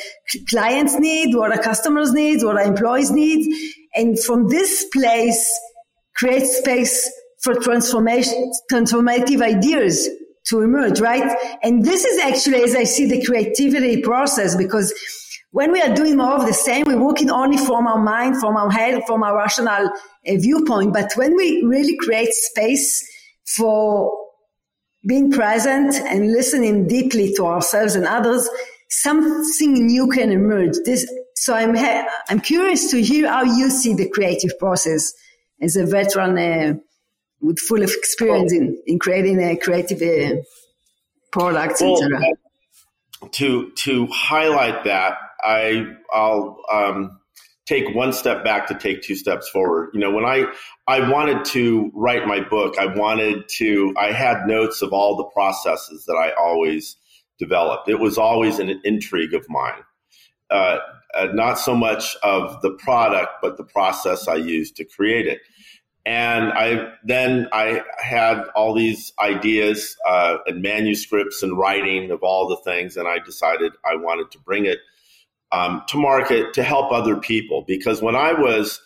clients 0.48 0.98
need, 0.98 1.34
what 1.34 1.50
our 1.50 1.60
customers 1.60 2.12
need, 2.12 2.42
what 2.44 2.56
our 2.56 2.62
employees 2.62 3.10
need. 3.10 3.52
And 3.96 4.18
from 4.18 4.48
this 4.48 4.86
place, 4.92 5.44
create 6.14 6.46
space 6.46 7.10
for 7.42 7.54
transformation, 7.56 8.52
transformative 8.70 9.42
ideas 9.42 10.08
to 10.46 10.60
emerge, 10.60 11.00
right? 11.00 11.36
And 11.62 11.84
this 11.84 12.04
is 12.04 12.18
actually, 12.18 12.62
as 12.62 12.74
I 12.74 12.84
see 12.84 13.06
the 13.06 13.24
creativity 13.24 14.02
process, 14.02 14.56
because 14.56 14.92
when 15.52 15.72
we 15.72 15.80
are 15.80 15.94
doing 15.94 16.16
more 16.16 16.32
of 16.32 16.46
the 16.46 16.52
same, 16.52 16.84
we're 16.86 17.02
working 17.02 17.30
only 17.30 17.56
from 17.56 17.86
our 17.86 18.02
mind, 18.02 18.38
from 18.38 18.56
our 18.56 18.70
head, 18.70 19.02
from 19.06 19.22
our 19.22 19.36
rational 19.36 19.88
uh, 19.88 19.90
viewpoint. 20.24 20.92
But 20.92 21.12
when 21.14 21.36
we 21.36 21.62
really 21.62 21.96
create 21.96 22.32
space 22.32 23.08
for 23.56 24.18
being 25.06 25.30
present 25.30 25.94
and 25.94 26.32
listening 26.32 26.88
deeply 26.88 27.32
to 27.34 27.46
ourselves 27.46 27.94
and 27.94 28.06
others, 28.06 28.48
something 28.88 29.86
new 29.86 30.08
can 30.08 30.30
emerge. 30.30 30.74
This, 30.84 31.06
so 31.36 31.54
I'm, 31.54 31.74
ha- 31.74 32.08
I'm 32.28 32.40
curious 32.40 32.90
to 32.90 33.02
hear 33.02 33.28
how 33.28 33.44
you 33.44 33.70
see 33.70 33.94
the 33.94 34.08
creative 34.08 34.58
process 34.58 35.12
as 35.60 35.76
a 35.76 35.86
veteran 35.86 36.38
uh, 36.38 36.74
with 37.44 37.58
full 37.58 37.82
of 37.82 37.90
experience 37.90 38.52
well, 38.52 38.62
in, 38.62 38.82
in 38.86 38.98
creating 38.98 39.40
a 39.40 39.56
creative 39.56 40.00
uh, 40.02 40.40
products, 41.30 41.80
well, 41.80 41.94
etc. 41.94 42.20
To 43.30 43.70
to 43.70 44.06
highlight 44.08 44.84
that, 44.84 45.18
I 45.42 45.86
I'll 46.12 46.60
um, 46.72 47.20
take 47.66 47.94
one 47.94 48.12
step 48.12 48.44
back 48.44 48.66
to 48.68 48.74
take 48.74 49.02
two 49.02 49.14
steps 49.14 49.48
forward. 49.48 49.90
You 49.92 50.00
know, 50.00 50.10
when 50.10 50.24
I 50.24 50.46
I 50.86 51.08
wanted 51.10 51.44
to 51.46 51.90
write 51.94 52.26
my 52.26 52.40
book, 52.40 52.78
I 52.78 52.86
wanted 52.86 53.48
to 53.56 53.94
I 53.98 54.12
had 54.12 54.46
notes 54.46 54.82
of 54.82 54.92
all 54.92 55.16
the 55.16 55.24
processes 55.24 56.04
that 56.06 56.14
I 56.14 56.32
always 56.40 56.96
developed. 57.38 57.88
It 57.88 58.00
was 58.00 58.18
always 58.18 58.58
an 58.58 58.80
intrigue 58.84 59.34
of 59.34 59.44
mine. 59.48 59.82
Uh, 60.50 60.78
uh, 61.14 61.26
not 61.32 61.58
so 61.58 61.74
much 61.76 62.16
of 62.22 62.60
the 62.62 62.72
product, 62.72 63.30
but 63.40 63.56
the 63.56 63.64
process 63.64 64.28
I 64.28 64.34
used 64.34 64.76
to 64.76 64.84
create 64.84 65.26
it. 65.26 65.40
And 66.06 66.52
I 66.52 66.92
then 67.02 67.48
I 67.52 67.82
had 67.98 68.42
all 68.54 68.74
these 68.74 69.12
ideas 69.18 69.96
uh, 70.06 70.36
and 70.46 70.60
manuscripts 70.60 71.42
and 71.42 71.56
writing 71.56 72.10
of 72.10 72.22
all 72.22 72.48
the 72.48 72.58
things, 72.58 72.96
and 72.96 73.08
I 73.08 73.20
decided 73.20 73.72
I 73.84 73.96
wanted 73.96 74.30
to 74.32 74.38
bring 74.38 74.66
it 74.66 74.80
um, 75.50 75.82
to 75.88 75.96
market 75.96 76.54
to 76.54 76.62
help 76.62 76.92
other 76.92 77.16
people. 77.16 77.64
Because 77.66 78.02
when 78.02 78.16
I 78.16 78.34
was 78.34 78.82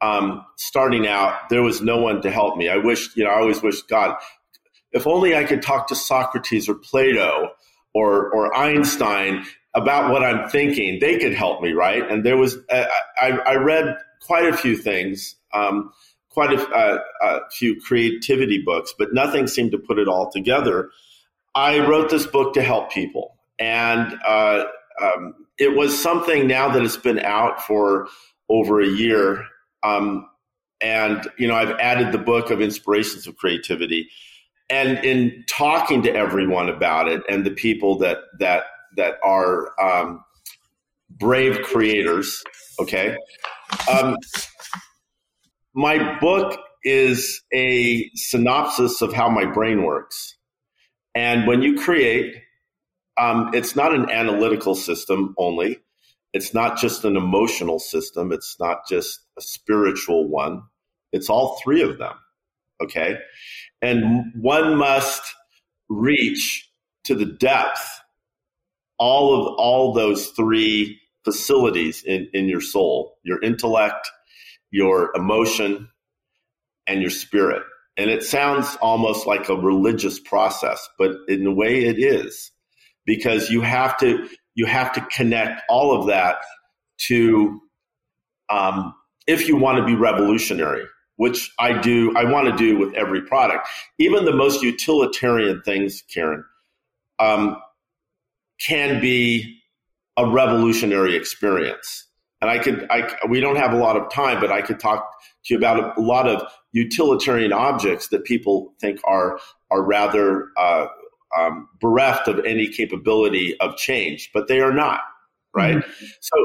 um, 0.00 0.46
starting 0.56 1.06
out, 1.06 1.50
there 1.50 1.62
was 1.62 1.82
no 1.82 2.00
one 2.00 2.22
to 2.22 2.30
help 2.30 2.56
me. 2.56 2.70
I 2.70 2.78
wish, 2.78 3.14
you 3.16 3.24
know, 3.24 3.30
I 3.30 3.38
always 3.40 3.62
wish 3.62 3.82
God, 3.82 4.16
if 4.92 5.06
only 5.06 5.36
I 5.36 5.44
could 5.44 5.62
talk 5.62 5.88
to 5.88 5.94
Socrates 5.94 6.68
or 6.68 6.74
Plato 6.74 7.50
or 7.92 8.30
or 8.32 8.56
Einstein 8.56 9.44
about 9.74 10.10
what 10.10 10.22
I'm 10.22 10.48
thinking, 10.48 11.00
they 11.00 11.18
could 11.18 11.34
help 11.34 11.62
me, 11.62 11.72
right? 11.72 12.08
And 12.10 12.24
there 12.24 12.36
was, 12.36 12.56
uh, 12.70 12.84
I, 13.20 13.30
I 13.30 13.54
read 13.56 13.96
quite 14.20 14.46
a 14.46 14.56
few 14.56 14.76
things, 14.76 15.36
um, 15.54 15.92
quite 16.32 16.52
a, 16.52 17.00
a, 17.22 17.40
few 17.50 17.80
creativity 17.80 18.62
books, 18.64 18.94
but 18.98 19.12
nothing 19.12 19.46
seemed 19.46 19.72
to 19.72 19.78
put 19.78 19.98
it 19.98 20.08
all 20.08 20.30
together. 20.30 20.90
I 21.54 21.80
wrote 21.80 22.10
this 22.10 22.26
book 22.26 22.54
to 22.54 22.62
help 22.62 22.90
people, 22.90 23.36
and 23.58 24.18
uh, 24.26 24.64
um, 25.00 25.34
it 25.58 25.76
was 25.76 26.00
something 26.00 26.46
now 26.46 26.70
that 26.70 26.82
it's 26.82 26.96
been 26.96 27.20
out 27.20 27.62
for 27.62 28.08
over 28.48 28.80
a 28.80 28.86
year. 28.86 29.44
Um, 29.82 30.26
and 30.80 31.28
you 31.38 31.46
know, 31.46 31.54
I've 31.54 31.72
added 31.72 32.12
the 32.12 32.18
book 32.18 32.50
of 32.50 32.60
inspirations 32.60 33.26
of 33.26 33.36
creativity, 33.36 34.08
and 34.70 35.04
in 35.04 35.44
talking 35.48 36.02
to 36.04 36.14
everyone 36.14 36.70
about 36.70 37.08
it, 37.08 37.22
and 37.28 37.44
the 37.44 37.50
people 37.50 37.98
that 37.98 38.18
that 38.38 38.64
that 38.96 39.16
are 39.22 39.78
um, 39.80 40.24
brave 41.10 41.60
creators, 41.62 42.42
okay. 42.80 43.16
My 45.74 46.18
book 46.18 46.58
is 46.84 47.42
a 47.52 48.10
synopsis 48.14 49.00
of 49.00 49.12
how 49.12 49.28
my 49.28 49.46
brain 49.46 49.84
works. 49.84 50.36
And 51.14 51.46
when 51.46 51.62
you 51.62 51.80
create, 51.80 52.34
um, 53.18 53.50
it's 53.54 53.76
not 53.76 53.94
an 53.94 54.10
analytical 54.10 54.74
system 54.74 55.34
only. 55.38 55.78
It's 56.32 56.54
not 56.54 56.78
just 56.78 57.04
an 57.04 57.16
emotional 57.16 57.78
system. 57.78 58.32
It's 58.32 58.56
not 58.58 58.88
just 58.88 59.20
a 59.38 59.42
spiritual 59.42 60.28
one. 60.28 60.62
It's 61.12 61.28
all 61.28 61.60
three 61.62 61.82
of 61.82 61.98
them. 61.98 62.14
Okay. 62.82 63.18
And 63.80 64.32
one 64.40 64.76
must 64.76 65.22
reach 65.88 66.70
to 67.04 67.14
the 67.14 67.26
depth 67.26 68.00
all 68.98 69.40
of 69.40 69.54
all 69.58 69.92
those 69.92 70.28
three 70.28 71.00
facilities 71.24 72.02
in, 72.04 72.28
in 72.32 72.48
your 72.48 72.60
soul, 72.60 73.18
your 73.24 73.40
intellect, 73.42 74.08
your 74.72 75.12
emotion, 75.14 75.88
and 76.88 77.00
your 77.00 77.10
spirit. 77.10 77.62
And 77.96 78.10
it 78.10 78.24
sounds 78.24 78.76
almost 78.82 79.26
like 79.26 79.48
a 79.48 79.54
religious 79.54 80.18
process, 80.18 80.88
but 80.98 81.12
in 81.28 81.46
a 81.46 81.52
way 81.52 81.84
it 81.84 81.98
is 81.98 82.50
because 83.06 83.50
you 83.50 83.60
have 83.60 83.96
to 83.98 84.28
you 84.54 84.66
have 84.66 84.92
to 84.92 85.00
connect 85.14 85.62
all 85.68 85.98
of 85.98 86.08
that 86.08 86.36
to 87.08 87.60
um, 88.50 88.94
if 89.26 89.48
you 89.48 89.56
want 89.56 89.78
to 89.78 89.84
be 89.84 89.94
revolutionary 89.94 90.84
which 91.16 91.52
i 91.58 91.78
do 91.78 92.12
i 92.16 92.24
want 92.24 92.48
to 92.48 92.56
do 92.56 92.78
with 92.78 92.94
every 92.94 93.20
product 93.22 93.68
even 93.98 94.24
the 94.24 94.34
most 94.34 94.62
utilitarian 94.62 95.60
things 95.62 96.02
karen 96.12 96.44
um, 97.18 97.56
can 98.60 99.00
be 99.00 99.58
a 100.16 100.28
revolutionary 100.28 101.16
experience 101.16 102.08
and 102.42 102.50
I 102.50 102.58
could, 102.58 102.86
I, 102.90 103.08
we 103.28 103.40
don't 103.40 103.54
have 103.54 103.72
a 103.72 103.76
lot 103.76 103.96
of 103.96 104.12
time, 104.12 104.40
but 104.40 104.50
I 104.50 104.62
could 104.62 104.80
talk 104.80 105.08
to 105.44 105.54
you 105.54 105.56
about 105.56 105.78
a, 105.78 106.00
a 106.00 106.02
lot 106.02 106.26
of 106.26 106.42
utilitarian 106.72 107.52
objects 107.52 108.08
that 108.08 108.24
people 108.24 108.74
think 108.80 108.98
are 109.04 109.38
are 109.70 109.82
rather 109.82 110.48
uh, 110.58 110.88
um, 111.38 111.68
bereft 111.80 112.26
of 112.26 112.44
any 112.44 112.66
capability 112.66 113.58
of 113.60 113.76
change, 113.76 114.30
but 114.34 114.48
they 114.48 114.60
are 114.60 114.72
not, 114.72 115.00
right? 115.54 115.76
Mm-hmm. 115.76 116.06
So, 116.20 116.36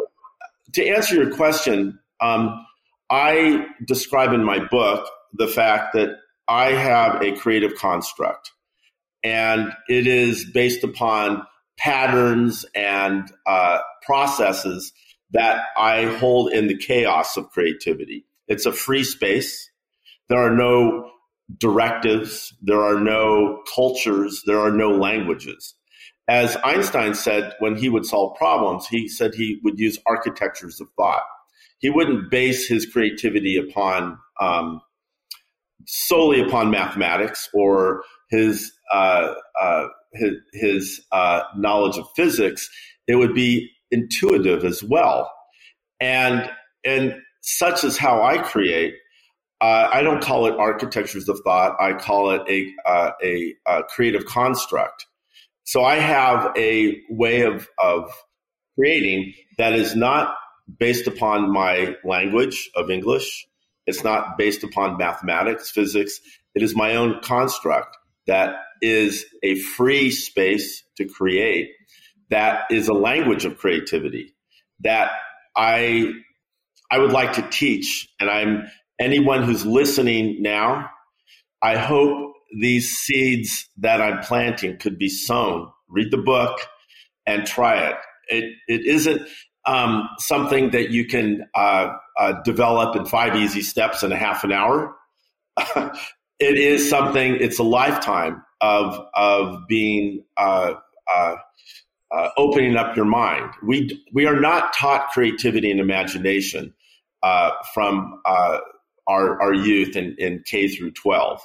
to 0.74 0.88
answer 0.88 1.16
your 1.16 1.36
question, 1.36 2.00
um, 2.22 2.64
I 3.10 3.66
describe 3.86 4.34
in 4.34 4.44
my 4.44 4.60
book 4.60 5.10
the 5.34 5.48
fact 5.48 5.94
that 5.94 6.12
I 6.48 6.74
have 6.74 7.24
a 7.24 7.36
creative 7.36 7.76
construct, 7.76 8.52
and 9.24 9.74
it 9.90 10.06
is 10.06 10.46
based 10.46 10.84
upon 10.84 11.46
patterns 11.80 12.66
and 12.76 13.32
uh, 13.48 13.80
processes 14.04 14.94
that 15.32 15.66
I 15.78 16.06
hold 16.06 16.52
in 16.54 16.68
the 16.68 16.78
chaos 16.78 17.38
of 17.38 17.50
creativity. 17.50 18.26
It's 18.48 18.66
a 18.66 18.72
free 18.72 19.04
space. 19.04 19.70
There 20.30 20.40
are 20.40 20.56
no 20.56 21.12
directives, 21.58 22.54
there 22.62 22.82
are 22.82 23.00
no 23.00 23.62
cultures, 23.74 24.44
there 24.46 24.60
are 24.60 24.72
no 24.72 24.92
languages. 24.92 25.76
As 26.28 26.58
Einstein 26.58 27.14
said 27.14 27.54
when 27.60 27.78
he 27.78 27.88
would 27.88 28.06
solve 28.06 28.38
problems, 28.38 28.88
he 28.88 29.08
said 29.08 29.34
he 29.34 29.60
would 29.64 29.80
use 29.80 29.98
architectures 30.06 30.82
of 30.82 30.90
thought. 30.98 31.24
He 31.80 31.90
wouldn't 31.90 32.30
base 32.30 32.68
his 32.68 32.86
creativity 32.86 33.56
upon 33.56 34.18
um, 34.42 34.82
solely 35.86 36.42
upon 36.42 36.70
mathematics 36.70 37.48
or 37.54 38.04
his 38.30 38.74
uh, 38.94 39.34
uh, 39.62 39.88
his, 40.14 40.32
his 40.54 41.02
uh, 41.12 41.44
knowledge 41.56 41.98
of 41.98 42.08
physics. 42.16 42.70
It 43.08 43.16
would 43.16 43.34
be 43.34 43.70
intuitive 43.92 44.64
as 44.64 44.84
well. 44.84 45.32
And 46.00 46.50
and 46.86 47.16
such 47.42 47.84
is 47.84 47.98
how 47.98 48.24
I 48.24 48.40
create. 48.40 48.96
Uh, 49.60 49.90
I 49.92 50.04
don't 50.04 50.22
call 50.22 50.46
it 50.46 50.56
architectures 50.56 51.28
of 51.30 51.40
thought. 51.44 51.76
I 51.80 51.94
call 51.94 52.32
it 52.32 52.42
a, 52.48 52.72
uh, 52.88 53.12
a, 53.24 53.56
a 53.66 53.84
creative 53.84 54.26
construct. 54.26 55.08
So 55.64 55.84
I 55.84 55.96
have 55.96 56.54
a 56.56 57.02
way 57.10 57.42
of 57.42 57.68
of 57.82 58.12
creating 58.78 59.34
that 59.58 59.74
is 59.74 59.96
not 59.96 60.36
based 60.80 61.08
upon 61.08 61.52
my 61.52 61.96
language 62.04 62.70
of 62.76 62.90
English. 62.90 63.48
It's 63.86 64.04
not 64.04 64.38
based 64.38 64.64
upon 64.64 64.98
mathematics, 64.98 65.72
physics. 65.72 66.20
It 66.54 66.62
is 66.62 66.76
my 66.76 66.96
own 66.96 67.22
construct 67.22 67.98
that 68.28 68.56
is 68.82 69.26
a 69.44 69.56
free 69.56 70.12
space 70.12 70.84
to 70.98 71.06
create 71.06 71.70
that 72.30 72.66
is 72.72 72.88
a 72.88 72.94
language 72.94 73.46
of 73.46 73.58
creativity 73.58 74.34
that 74.82 75.12
I 75.56 76.12
I 76.92 77.00
would 77.00 77.12
like 77.12 77.34
to 77.34 77.42
teach. 77.50 78.10
And 78.20 78.30
I'm 78.30 78.68
anyone 79.00 79.44
who's 79.44 79.66
listening 79.66 80.42
now 80.42 80.90
I 81.62 81.78
hope 81.78 82.34
these 82.60 82.98
seeds 82.98 83.70
that 83.78 84.02
I'm 84.02 84.22
planting 84.24 84.78
could 84.78 84.98
be 84.98 85.10
sown. 85.10 85.72
Read 85.90 86.12
the 86.12 86.18
book 86.18 86.60
and 87.26 87.46
try 87.46 87.78
it. 87.90 87.96
It 88.30 88.54
it 88.68 88.86
isn't 88.86 89.22
um, 89.66 90.08
something 90.20 90.72
that 90.72 90.92
you 90.92 91.08
can 91.08 91.46
uh, 91.56 91.94
uh, 92.20 92.34
develop 92.44 92.96
in 92.96 93.06
five 93.06 93.36
easy 93.36 93.62
steps 93.62 94.04
in 94.04 94.12
a 94.12 94.18
half 94.18 94.44
an 94.44 94.52
hour. 94.52 94.96
It 96.40 96.60
is 96.60 96.88
something 96.88 97.38
it's 97.40 97.58
a 97.58 97.64
lifetime 97.64 98.44
of 98.62 99.04
of 99.16 99.68
being 99.68 100.24
uh, 100.38 100.74
uh 102.12 102.30
opening 102.38 102.76
up 102.76 102.96
your 102.96 103.06
mind. 103.06 103.52
We 103.64 104.04
we 104.14 104.26
are 104.26 104.40
not 104.40 104.74
taught 104.74 105.10
creativity 105.10 105.72
and 105.72 105.80
imagination 105.80 106.74
uh, 107.24 107.52
from 107.74 108.22
uh, 108.26 108.60
our 109.08 109.42
our 109.42 109.54
youth 109.54 109.96
in, 109.96 110.16
in 110.18 110.44
K 110.46 110.68
through 110.68 110.92
twelve. 110.92 111.42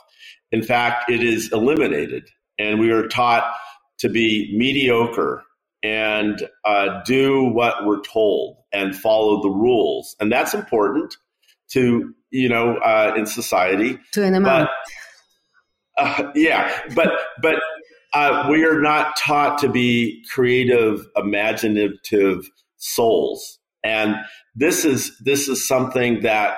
In 0.51 0.63
fact, 0.63 1.11
it 1.11 1.23
is 1.23 1.51
eliminated, 1.53 2.29
and 2.59 2.79
we 2.79 2.91
are 2.91 3.09
taught 3.09 3.53
to 3.99 4.09
be 4.09 4.55
mediocre 4.57 5.45
and 5.83 6.49
uh, 6.65 7.03
do 7.05 7.45
what 7.45 7.87
we're 7.87 8.03
told 8.03 8.59
and 8.73 8.95
follow 8.95 9.43
the 9.43 9.51
rules, 9.51 10.15
and 10.21 10.31
that's 10.31 10.55
important 10.55 11.17
to 11.71 12.15
you 12.31 12.49
know 12.49 12.77
uh, 12.77 13.15
in 13.17 13.27
society. 13.27 13.99
To 14.13 14.25
an 14.25 14.35
amount. 14.35 14.69
Uh, 15.99 16.31
yeah, 16.35 16.81
but 16.95 17.11
but 17.41 17.57
uh, 18.13 18.47
we 18.51 18.65
are 18.65 18.81
not 18.81 19.17
taught 19.17 19.59
to 19.59 19.69
be 19.69 20.25
creative, 20.33 21.07
imaginative 21.17 22.49
souls, 22.77 23.59
and 23.83 24.17
this 24.55 24.85
is 24.85 25.17
this 25.19 25.49
is 25.49 25.67
something 25.67 26.21
that 26.23 26.57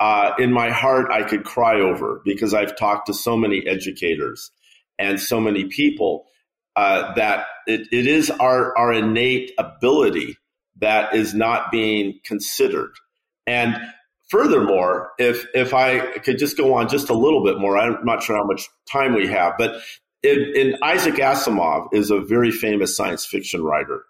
uh, 0.00 0.32
in 0.38 0.52
my 0.52 0.70
heart 0.70 1.10
I 1.10 1.22
could 1.22 1.44
cry 1.44 1.80
over 1.80 2.20
because 2.24 2.52
I've 2.52 2.76
talked 2.76 3.06
to 3.06 3.14
so 3.14 3.36
many 3.36 3.66
educators 3.66 4.50
and 4.98 5.20
so 5.20 5.40
many 5.40 5.66
people 5.66 6.26
uh, 6.74 7.14
that 7.14 7.46
it, 7.66 7.86
it 7.92 8.06
is 8.06 8.30
our 8.30 8.76
our 8.76 8.92
innate 8.92 9.52
ability 9.58 10.36
that 10.80 11.14
is 11.14 11.32
not 11.32 11.70
being 11.70 12.18
considered, 12.24 12.90
and 13.46 13.76
furthermore, 14.30 15.10
if 15.18 15.46
if 15.54 15.74
I 15.74 16.00
could 16.18 16.38
just 16.38 16.56
go 16.56 16.74
on 16.74 16.88
just 16.88 17.08
a 17.08 17.14
little 17.14 17.44
bit 17.44 17.60
more, 17.60 17.78
I'm 17.78 18.04
not 18.04 18.24
sure 18.24 18.34
how 18.34 18.44
much 18.44 18.68
time 18.90 19.14
we 19.14 19.28
have, 19.28 19.54
but 19.58 19.80
in, 20.22 20.76
Isaac 20.82 21.14
Asimov 21.14 21.88
is 21.92 22.10
a 22.10 22.20
very 22.20 22.50
famous 22.50 22.96
science 22.96 23.24
fiction 23.24 23.62
writer, 23.62 24.04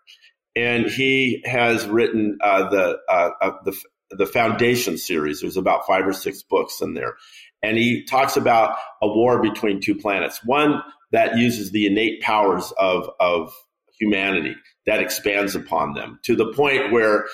and 0.55 0.87
he 0.87 1.43
has 1.45 1.87
written 1.87 2.39
uh, 2.43 2.69
the 2.69 2.99
uh, 3.09 3.31
uh, 3.41 3.53
the 3.65 3.77
the 4.11 4.27
Foundation 4.27 4.99
series. 4.99 5.41
There's 5.41 5.57
about 5.57 5.87
five 5.87 6.07
or 6.07 6.13
six 6.13 6.43
books 6.43 6.81
in 6.81 6.95
there, 6.95 7.15
and 7.63 7.79
he 7.79 8.05
talks 8.05 8.37
about 8.37 8.77
a 9.01 9.09
war 9.09 9.41
between 9.41 9.81
two 9.81 9.95
planets. 9.95 10.45
One 10.45 10.83
that 11.13 11.37
uses 11.37 11.71
the 11.71 11.87
innate 11.87 12.21
powers 12.23 12.73
of 12.79 13.09
of 13.21 13.53
humanity 13.99 14.57
that 14.87 15.01
expands 15.01 15.55
upon 15.55 15.95
them 15.95 16.19
to 16.25 16.35
the 16.35 16.53
point 16.53 16.93
where 16.93 17.27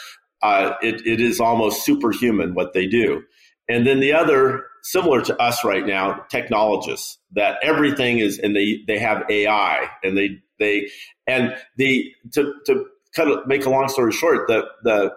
uh, 0.43 0.75
it, 0.83 1.07
it 1.07 1.21
is 1.21 1.41
almost 1.41 1.85
superhuman 1.85 2.55
what 2.55 2.75
they 2.75 2.87
do. 2.87 3.23
And 3.69 3.87
then 3.87 4.01
the 4.01 4.13
other, 4.13 4.65
similar 4.91 5.21
to 5.23 5.37
us 5.41 5.65
right 5.65 5.87
now, 5.87 6.25
technologists 6.31 7.19
that 7.33 7.59
everything 7.63 8.19
is, 8.19 8.39
and 8.39 8.57
they 8.57 8.81
they 8.87 8.99
have 8.99 9.25
AI, 9.31 9.89
and 10.03 10.17
they 10.17 10.39
they 10.59 10.91
and 11.27 11.55
the 11.77 12.11
to 12.33 12.55
to 12.67 12.87
kind 13.15 13.31
of 13.31 13.47
make 13.47 13.67
a 13.67 13.71
long 13.71 13.89
story 13.89 14.13
short, 14.13 14.49
the 14.49 14.65
the 14.83 15.13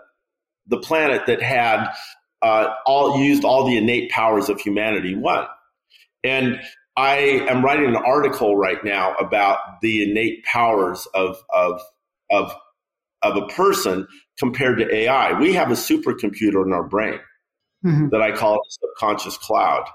the 0.67 0.77
planet 0.77 1.25
that 1.27 1.41
had 1.41 1.89
uh, 2.41 2.67
all 2.85 3.19
used 3.19 3.43
all 3.43 3.65
the 3.65 3.77
innate 3.77 4.11
powers 4.11 4.49
of 4.49 4.59
humanity. 4.59 5.15
One, 5.15 5.45
and 6.23 6.59
I 6.97 7.45
am 7.49 7.63
writing 7.63 7.87
an 7.87 7.95
article 7.95 8.57
right 8.57 8.83
now 8.83 9.13
about 9.15 9.59
the 9.81 10.09
innate 10.09 10.43
powers 10.43 11.07
of 11.13 11.41
of 11.53 11.81
of 12.29 12.53
of 13.21 13.37
a 13.37 13.47
person 13.47 14.07
compared 14.37 14.79
to 14.79 14.93
AI. 14.93 15.39
We 15.39 15.53
have 15.53 15.71
a 15.71 15.75
supercomputer 15.75 16.65
in 16.65 16.73
our 16.73 16.83
brain 16.83 17.19
mm-hmm. 17.85 18.09
that 18.09 18.21
I 18.21 18.31
call 18.31 18.55
the 18.55 18.69
subconscious 18.69 19.37
cloud 19.37 19.85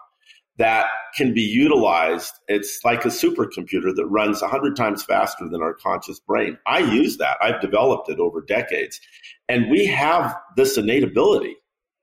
that 0.59 0.87
can 1.15 1.35
be 1.35 1.43
utilized. 1.43 2.33
It's 2.49 2.81
like 2.85 3.05
a 3.05 3.09
supercomputer 3.09 3.95
that 3.95 4.07
runs 4.09 4.41
100 4.41 4.77
times 4.77 5.03
faster 5.03 5.49
than 5.49 5.63
our 5.63 5.75
conscious 5.75 6.19
brain. 6.21 6.59
I 6.67 6.79
use 6.79 7.19
that. 7.19 7.37
I've 7.43 7.61
developed 7.61 8.09
it 8.09 8.19
over 8.19 8.41
decades. 8.41 9.01
And 9.49 9.71
we 9.71 9.87
have 9.87 10.35
this 10.57 10.79
innate 10.79 11.05
ability. 11.05 11.57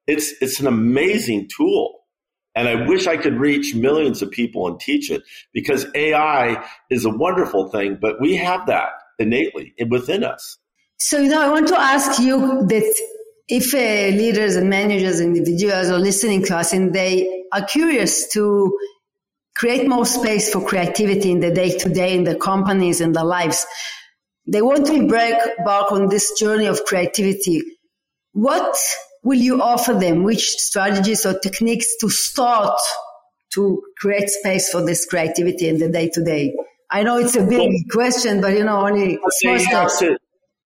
It's, 0.08 0.34
it's 0.42 0.60
an 0.60 0.68
amazing 0.68 1.50
tool. 1.56 2.02
And 2.56 2.68
I 2.68 2.88
wish 2.88 3.08
I 3.08 3.18
could 3.18 3.40
reach 3.40 3.74
millions 3.74 4.22
of 4.22 4.30
people 4.30 4.68
and 4.68 4.80
teach 4.80 5.10
it 5.10 5.24
because 5.54 5.88
AI 5.96 6.64
is 6.92 7.06
a 7.06 7.10
wonderful 7.10 7.70
thing, 7.70 7.98
but 8.00 8.22
we 8.22 8.36
have 8.36 8.68
that 8.68 8.90
innately 9.18 9.74
within 9.90 10.24
us. 10.24 10.60
So, 11.00 11.18
you 11.18 11.30
know, 11.30 11.42
I 11.42 11.50
want 11.50 11.68
to 11.70 11.80
ask 11.80 12.22
you 12.22 12.40
that 12.68 12.96
if 13.48 13.74
uh, 13.74 14.16
leaders 14.16 14.56
and 14.56 14.70
managers 14.70 15.20
and 15.20 15.36
individuals 15.36 15.90
are 15.90 16.00
listening 16.00 16.44
to 16.46 16.58
us 16.58 16.74
and 16.74 16.94
they 16.94 17.46
are 17.52 17.66
curious 17.66 18.32
to 18.34 18.78
create 19.56 19.88
more 19.88 20.06
space 20.06 20.52
for 20.52 20.66
creativity 20.66 21.32
in 21.32 21.40
the 21.40 21.52
day 21.52 21.78
to 21.78 21.90
day 21.90 22.16
in 22.16 22.24
the 22.24 22.36
companies 22.36 23.02
and 23.02 23.16
their 23.16 23.26
lives, 23.26 23.66
they 24.48 24.62
want 24.62 24.86
to 24.88 24.94
embark 24.94 25.92
on 25.92 26.10
this 26.10 26.38
journey 26.40 26.66
of 26.66 26.84
creativity. 26.86 27.62
What 28.32 28.76
will 29.24 29.40
you 29.40 29.62
offer 29.62 29.94
them? 29.94 30.24
Which 30.24 30.50
strategies 30.50 31.26
or 31.26 31.38
techniques 31.40 31.88
to 32.02 32.10
start 32.10 32.78
to 33.54 33.82
create 33.98 34.30
space 34.30 34.70
for 34.70 34.84
this 34.84 35.06
creativity 35.06 35.70
in 35.70 35.78
the 35.78 35.90
day 35.90 36.10
to 36.10 36.24
day? 36.24 36.54
I 36.90 37.04
know 37.04 37.18
it's 37.18 37.36
a 37.36 37.46
big 37.46 37.90
question, 37.92 38.42
but 38.42 38.54
you 38.54 38.64
know, 38.64 38.86
only 38.86 39.20
small 39.30 39.60
steps. 39.60 40.00
To, 40.00 40.18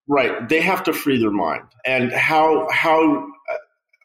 right. 0.08 0.48
They 0.48 0.62
have 0.62 0.84
to 0.84 0.94
free 0.94 1.20
their 1.20 1.32
mind. 1.32 1.64
And 1.86 2.12
how, 2.12 2.68
how, 2.72 3.28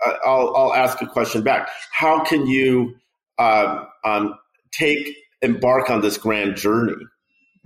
uh, 0.06 0.12
I'll, 0.24 0.54
I'll 0.56 0.74
ask 0.74 1.00
a 1.02 1.06
question 1.06 1.42
back. 1.42 1.68
How 1.92 2.22
can 2.24 2.46
you 2.46 2.94
uh, 3.38 3.84
um, 4.04 4.34
take, 4.72 5.16
embark 5.40 5.90
on 5.90 6.00
this 6.00 6.18
grand 6.18 6.56
journey? 6.56 6.92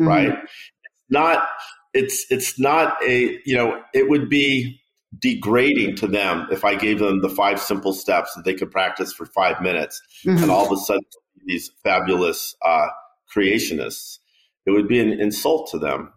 Mm-hmm. 0.00 0.08
Right. 0.08 0.32
It's 0.32 1.10
not, 1.10 1.48
it's, 1.94 2.26
it's 2.30 2.58
not 2.58 2.96
a, 3.04 3.40
you 3.44 3.56
know, 3.56 3.82
it 3.94 4.08
would 4.08 4.28
be, 4.28 4.80
degrading 5.20 5.96
to 5.96 6.06
them 6.06 6.46
if 6.50 6.62
I 6.62 6.74
gave 6.74 6.98
them 6.98 7.22
the 7.22 7.30
five 7.30 7.58
simple 7.58 7.94
steps 7.94 8.34
that 8.34 8.44
they 8.44 8.52
could 8.52 8.70
practice 8.70 9.14
for 9.14 9.24
five 9.24 9.62
minutes, 9.62 10.02
mm-hmm. 10.26 10.42
and 10.42 10.50
all 10.50 10.66
of 10.66 10.72
a 10.72 10.76
sudden 10.76 11.04
these 11.46 11.70
fabulous 11.82 12.54
uh, 12.62 12.88
creationists. 13.34 14.18
It 14.66 14.72
would 14.72 14.88
be 14.88 14.98
an 14.98 15.12
insult 15.12 15.70
to 15.70 15.78
them. 15.78 16.12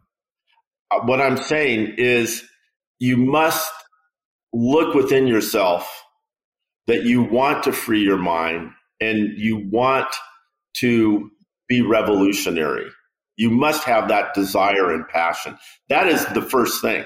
What 0.91 1.21
I'm 1.21 1.37
saying 1.37 1.95
is, 1.97 2.43
you 2.99 3.17
must 3.17 3.71
look 4.51 4.93
within 4.93 5.27
yourself 5.27 6.03
that 6.87 7.03
you 7.03 7.21
want 7.21 7.63
to 7.63 7.71
free 7.71 8.01
your 8.01 8.17
mind 8.17 8.71
and 8.99 9.37
you 9.37 9.69
want 9.71 10.07
to 10.77 11.29
be 11.67 11.81
revolutionary. 11.81 12.89
You 13.37 13.51
must 13.51 13.83
have 13.85 14.09
that 14.09 14.33
desire 14.33 14.91
and 14.91 15.07
passion. 15.07 15.57
That 15.87 16.07
is 16.07 16.25
the 16.27 16.41
first 16.41 16.81
thing. 16.81 17.05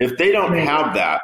If 0.00 0.18
they 0.18 0.32
don't 0.32 0.56
have 0.56 0.94
that, 0.94 1.22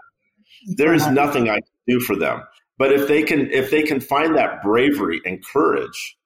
there 0.77 0.95
is 0.95 1.07
nothing 1.09 1.49
I 1.49 1.57
can 1.57 1.63
do 1.87 2.01
for 2.01 2.17
them. 2.17 2.43
But 2.79 2.93
if 2.93 3.09
they 3.09 3.25
can, 3.25 3.51
if 3.51 3.71
they 3.71 3.83
can 3.83 4.01
find 4.01 4.37
that 4.37 4.63
bravery 4.63 5.21
and 5.27 5.45
courage, 5.45 6.17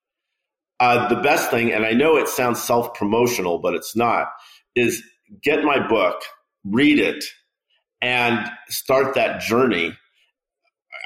uh, 0.78 1.08
the 1.08 1.20
best 1.20 1.50
thing, 1.50 1.72
and 1.72 1.85
I 1.85 1.92
know 1.92 2.16
it 2.16 2.28
sounds 2.28 2.62
self 2.62 2.94
promotional, 2.94 3.58
but 3.58 3.74
it's 3.74 3.96
not, 3.96 4.28
is 4.76 5.02
get 5.42 5.64
my 5.64 5.86
book, 5.86 6.22
read 6.64 6.98
it, 6.98 7.24
and 8.00 8.48
start 8.68 9.14
that 9.14 9.40
journey. 9.40 9.96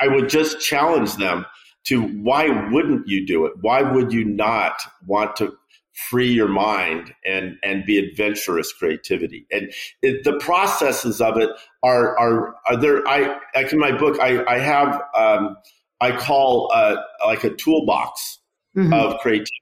I 0.01 0.09
would 0.09 0.29
just 0.29 0.61
challenge 0.61 1.17
them 1.17 1.47
to 1.85 2.03
why 2.03 2.49
wouldn't 2.71 3.07
you 3.07 3.27
do 3.27 3.47
it? 3.47 3.53
Why 3.61 3.83
would 3.83 4.13
you 4.13 4.25
not 4.25 4.83
want 5.07 5.37
to 5.37 5.57
free 5.97 6.31
your 6.31 6.49
mind 6.49 7.15
and 7.25 7.57
and 7.63 7.87
be 7.87 7.97
adventurous 7.99 8.71
creativity 8.71 9.47
and 9.51 9.73
it, 10.03 10.25
the 10.25 10.35
processes 10.35 11.23
of 11.23 11.39
it 11.39 11.49
are 11.83 12.19
are 12.19 12.55
are 12.69 12.77
there 12.77 13.07
i 13.09 13.39
like 13.55 13.73
in 13.73 13.79
my 13.79 13.91
book 13.97 14.21
i 14.21 14.45
i 14.45 14.59
have 14.59 15.01
um 15.17 15.57
i 16.03 16.15
call 16.15 16.71
uh 16.75 16.97
like 17.25 17.45
a 17.45 17.51
toolbox 17.55 18.41
mm-hmm. 18.77 18.93
of 18.93 19.19
creativity 19.21 19.57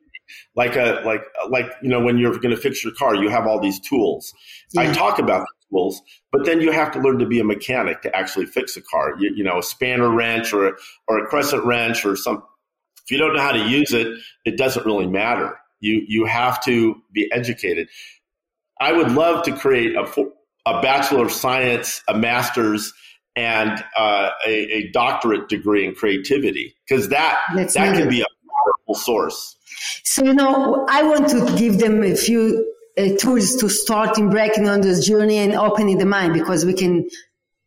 like 0.57 0.77
a 0.77 1.03
like 1.05 1.23
like 1.49 1.67
you 1.83 1.89
know 1.89 2.01
when 2.01 2.19
you're 2.19 2.37
going 2.39 2.55
to 2.55 2.61
fix 2.61 2.85
your 2.85 2.93
car 2.95 3.15
you 3.15 3.29
have 3.29 3.47
all 3.47 3.61
these 3.61 3.81
tools 3.81 4.33
yeah. 4.73 4.83
i 4.83 4.93
talk 4.93 5.19
about 5.19 5.41
the 5.41 5.77
tools 5.77 6.01
but 6.33 6.45
then 6.45 6.61
you 6.61 6.71
have 6.71 6.91
to 6.91 6.99
learn 7.01 7.19
to 7.19 7.27
be 7.27 7.41
a 7.41 7.45
mechanic 7.45 8.03
to 8.03 8.15
actually 8.17 8.47
fix 8.47 8.77
a 8.77 8.83
car 8.83 9.15
you, 9.19 9.33
you 9.35 9.45
know 9.45 9.59
a 9.59 9.63
spanner 9.63 10.09
wrench 10.09 10.53
or 10.53 10.69
a, 10.69 10.73
or 11.09 11.19
a 11.19 11.27
crescent 11.27 11.65
wrench 11.65 12.05
or 12.05 12.17
some 12.17 12.43
if 13.05 13.11
you 13.11 13.19
don't 13.19 13.35
know 13.35 13.43
how 13.43 13.53
to 13.53 13.69
use 13.69 13.93
it 13.93 14.07
it 14.45 14.57
doesn't 14.57 14.87
really 14.87 15.07
matter 15.07 15.59
you 15.85 16.05
you 16.09 16.25
have 16.25 16.63
to 16.65 16.97
be 17.13 17.31
educated. 17.31 17.89
I 18.81 18.93
would 18.93 19.13
love 19.13 19.45
to 19.45 19.57
create 19.57 19.95
a 19.95 20.07
a 20.67 20.81
bachelor 20.81 21.27
of 21.27 21.31
science, 21.31 22.03
a 22.09 22.17
master's, 22.17 22.93
and 23.37 23.85
uh, 23.97 24.31
a, 24.47 24.51
a, 24.51 24.91
doctorate 24.93 25.49
degree 25.51 25.85
in 25.85 25.95
creativity 25.95 26.75
because 26.89 27.11
that 27.11 27.39
That's 27.55 27.75
that 27.75 27.97
can 27.97 28.09
be 28.09 28.23
a 28.23 28.27
source. 28.93 29.57
So 30.05 30.25
you 30.25 30.35
know, 30.35 30.87
I 30.89 31.03
want 31.05 31.29
to 31.31 31.57
give 31.57 31.79
them 31.79 32.03
a 32.03 32.15
few 32.15 32.73
uh, 32.99 33.17
tools 33.19 33.57
to 33.57 33.69
start 33.69 34.19
in 34.19 34.31
breaking 34.31 34.69
on 34.69 34.81
this 34.81 35.07
journey 35.07 35.39
and 35.39 35.55
opening 35.55 35.99
the 35.99 36.07
mind 36.07 36.35
because 36.35 36.65
we 36.65 36.75
can 36.75 37.09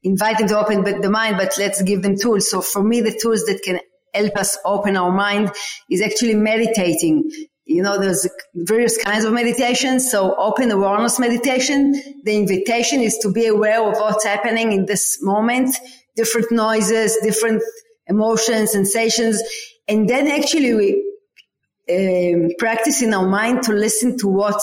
invite 0.03 0.37
them 0.37 0.47
to 0.49 0.59
open 0.59 0.83
the 1.01 1.09
mind, 1.09 1.37
but 1.37 1.53
let's 1.57 1.81
give 1.81 2.01
them 2.01 2.17
tools. 2.17 2.49
So 2.49 2.61
for 2.61 2.83
me, 2.83 3.01
the 3.01 3.17
tools 3.19 3.45
that 3.45 3.61
can 3.63 3.79
help 4.13 4.35
us 4.37 4.57
open 4.63 4.95
our 4.95 5.11
mind 5.11 5.51
is 5.89 6.01
actually 6.01 6.35
meditating 6.35 7.29
you 7.67 7.81
know, 7.81 7.99
there's 7.99 8.27
various 8.55 8.97
kinds 8.97 9.25
of 9.25 9.33
meditation. 9.33 9.99
So 9.99 10.35
open 10.35 10.71
awareness 10.71 11.19
meditation, 11.19 11.91
the 12.23 12.35
invitation 12.35 13.01
is 13.01 13.17
to 13.19 13.31
be 13.31 13.45
aware 13.45 13.83
of 13.83 13.97
what's 13.97 14.23
happening 14.23 14.71
in 14.71 14.85
this 14.85 15.21
moment, 15.21 15.75
different 16.15 16.49
noises, 16.49 17.17
different 17.21 17.61
emotions, 18.07 18.71
sensations. 18.71 19.41
And 19.87 20.09
then 20.09 20.27
actually 20.27 20.73
we 20.73 21.06
um, 21.89 22.49
practice 22.57 23.01
in 23.01 23.13
our 23.13 23.27
mind 23.27 23.63
to 23.63 23.73
listen 23.73 24.17
to 24.19 24.27
what 24.27 24.61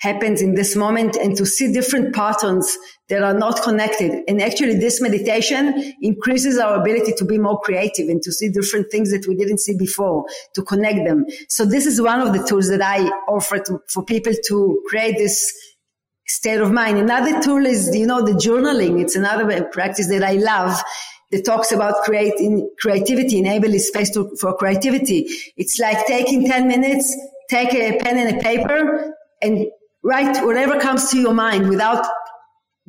happens 0.00 0.42
in 0.42 0.54
this 0.54 0.76
moment 0.76 1.16
and 1.16 1.36
to 1.36 1.46
see 1.46 1.72
different 1.72 2.14
patterns 2.14 2.76
that 3.08 3.22
are 3.22 3.32
not 3.32 3.62
connected. 3.62 4.22
And 4.28 4.42
actually 4.42 4.74
this 4.74 5.00
meditation 5.00 5.94
increases 6.02 6.58
our 6.58 6.78
ability 6.80 7.12
to 7.16 7.24
be 7.24 7.38
more 7.38 7.58
creative 7.60 8.08
and 8.08 8.20
to 8.22 8.32
see 8.32 8.50
different 8.50 8.90
things 8.90 9.10
that 9.10 9.26
we 9.26 9.34
didn't 9.34 9.58
see 9.58 9.76
before, 9.76 10.26
to 10.54 10.62
connect 10.62 11.06
them. 11.06 11.24
So 11.48 11.64
this 11.64 11.86
is 11.86 12.00
one 12.00 12.20
of 12.20 12.34
the 12.34 12.46
tools 12.46 12.68
that 12.68 12.82
I 12.82 13.08
offer 13.26 13.58
to, 13.58 13.80
for 13.88 14.04
people 14.04 14.34
to 14.48 14.82
create 14.88 15.16
this 15.16 15.52
state 16.26 16.60
of 16.60 16.72
mind. 16.72 16.98
Another 16.98 17.40
tool 17.40 17.64
is, 17.64 17.94
you 17.96 18.06
know, 18.06 18.22
the 18.22 18.32
journaling. 18.32 19.00
It's 19.00 19.16
another 19.16 19.64
practice 19.64 20.08
that 20.08 20.22
I 20.22 20.32
love 20.32 20.78
that 21.30 21.44
talks 21.44 21.72
about 21.72 22.02
creating 22.04 22.70
creativity, 22.78 23.38
enabling 23.38 23.78
space 23.80 24.10
to, 24.10 24.34
for 24.40 24.56
creativity. 24.56 25.26
It's 25.56 25.78
like 25.78 26.06
taking 26.06 26.46
10 26.46 26.68
minutes, 26.68 27.16
take 27.50 27.74
a 27.74 27.98
pen 27.98 28.18
and 28.18 28.36
a 28.36 28.40
paper 28.40 29.12
and 29.42 29.66
write 30.02 30.44
whatever 30.44 30.78
comes 30.78 31.10
to 31.10 31.18
your 31.18 31.34
mind 31.34 31.68
without 31.68 32.06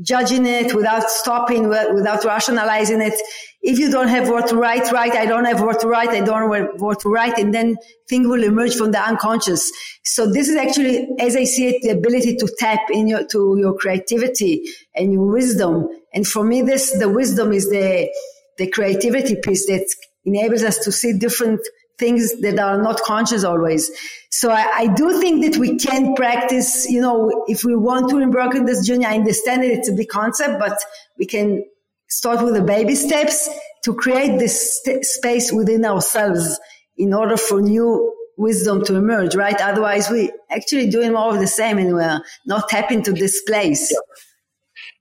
judging 0.02 0.46
it, 0.46 0.74
without 0.76 1.10
stopping, 1.10 1.68
without 1.68 2.24
rationalizing 2.24 3.02
it. 3.02 3.20
If 3.68 3.80
you 3.80 3.92
don't 3.92 4.08
have 4.08 4.30
what 4.30 4.48
to 4.48 4.56
write, 4.56 4.90
write. 4.94 5.12
I 5.12 5.26
don't 5.26 5.44
have 5.44 5.60
what 5.62 5.82
to 5.82 5.90
write. 5.90 6.08
I 6.08 6.22
don't 6.22 6.50
have 6.54 6.80
what 6.80 7.02
to 7.02 7.10
write. 7.10 7.38
And 7.38 7.54
then 7.54 7.76
things 8.08 8.26
will 8.26 8.42
emerge 8.42 8.76
from 8.76 8.92
the 8.92 9.00
unconscious. 9.00 9.70
So 10.06 10.32
this 10.32 10.48
is 10.48 10.56
actually, 10.56 11.06
as 11.20 11.36
I 11.36 11.44
see 11.44 11.68
it, 11.68 11.82
the 11.82 11.90
ability 11.90 12.38
to 12.38 12.48
tap 12.58 12.80
in 12.90 13.10
your, 13.10 13.28
to 13.28 13.58
your 13.60 13.78
creativity 13.78 14.64
and 14.96 15.12
your 15.12 15.30
wisdom. 15.30 15.90
And 16.14 16.26
for 16.26 16.46
me, 16.46 16.62
this, 16.62 16.98
the 16.98 17.10
wisdom 17.10 17.52
is 17.52 17.70
the, 17.70 18.10
the 18.58 18.72
creativity 18.72 19.36
piece 19.36 19.66
that 19.66 19.86
enables 20.24 20.64
us 20.64 20.78
to 20.86 20.92
see 20.94 21.20
different 21.20 21.60
things 22.00 22.40
that 22.40 22.58
are 22.60 22.82
not 22.82 23.02
conscious 23.02 23.44
always. 23.44 23.92
So 24.32 24.50
I, 24.50 24.72
I, 24.76 24.88
do 24.88 25.20
think 25.20 25.44
that 25.44 25.60
we 25.60 25.78
can 25.78 26.16
practice, 26.16 26.90
you 26.90 27.02
know, 27.02 27.44
if 27.48 27.66
we 27.66 27.76
want 27.76 28.10
to 28.12 28.20
embark 28.20 28.56
on 28.56 28.64
this 28.64 28.88
journey, 28.88 29.06
I 29.06 29.16
understand 29.16 29.64
that 29.64 29.72
it's 29.72 29.90
a 29.90 29.94
big 29.94 30.08
concept, 30.08 30.58
but 30.58 30.78
we 31.18 31.26
can 31.26 31.66
start 32.10 32.44
with 32.44 32.54
the 32.54 32.62
baby 32.62 32.96
steps 32.96 33.50
to 33.84 33.94
create 33.94 34.40
this 34.40 34.82
st- 34.84 35.06
space 35.06 35.52
within 35.52 35.86
ourselves 35.86 36.60
in 36.98 37.14
order 37.14 37.38
for 37.38 37.62
new 37.62 38.14
wisdom 38.38 38.84
to 38.86 38.96
emerge, 38.96 39.36
right? 39.36 39.60
Otherwise, 39.60 40.10
we 40.10 40.32
actually 40.52 40.90
doing 40.90 41.14
more 41.14 41.34
of 41.34 41.40
the 41.40 41.48
same 41.48 41.78
and 41.78 41.94
we're 41.94 42.22
not 42.46 42.70
tapping 42.70 43.04
to 43.04 43.12
this 43.12 43.42
place. 43.44 43.94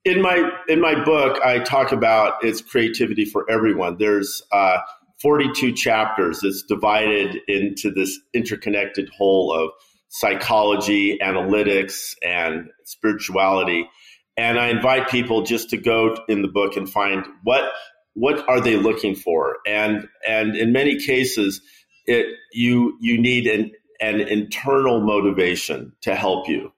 In 0.05 0.23
my 0.23 0.51
in 0.69 0.81
my 0.81 1.05
book, 1.05 1.41
I 1.45 1.59
talk 1.59 1.93
about 1.93 2.43
its 2.43 2.61
creativity 2.61 3.25
for 3.25 3.49
everyone. 3.51 3.97
There's 3.99 4.43
uh, 4.53 4.79
42 5.21 5.73
chapters 5.73 6.43
It's 6.43 6.63
divided 6.63 7.39
into 7.49 7.91
this 7.91 8.19
interconnected 8.35 9.11
whole 9.17 9.53
of 9.53 9.71
psychology, 10.09 11.19
analytics, 11.23 12.15
and 12.23 12.69
spirituality. 12.85 13.89
And 14.37 14.59
I 14.59 14.69
invite 14.69 15.09
people 15.09 15.43
just 15.43 15.71
to 15.71 15.77
go 15.77 16.17
in 16.29 16.43
the 16.43 16.49
book 16.49 16.77
and 16.77 16.89
find 16.89 17.25
what 17.43 17.73
what 18.15 18.49
are 18.49 18.61
they 18.61 18.77
looking 18.77 19.15
for, 19.15 19.59
and 19.67 20.09
and 20.27 20.57
in 20.57 20.73
many 20.73 20.99
cases, 20.99 21.61
it 22.07 22.27
you 22.53 22.97
you 23.01 23.19
need 23.21 23.47
an 23.47 23.73
an 24.01 24.21
internal 24.21 25.01
motivation 25.01 25.93
to 26.03 26.15
help 26.15 26.49
you. 26.49 26.73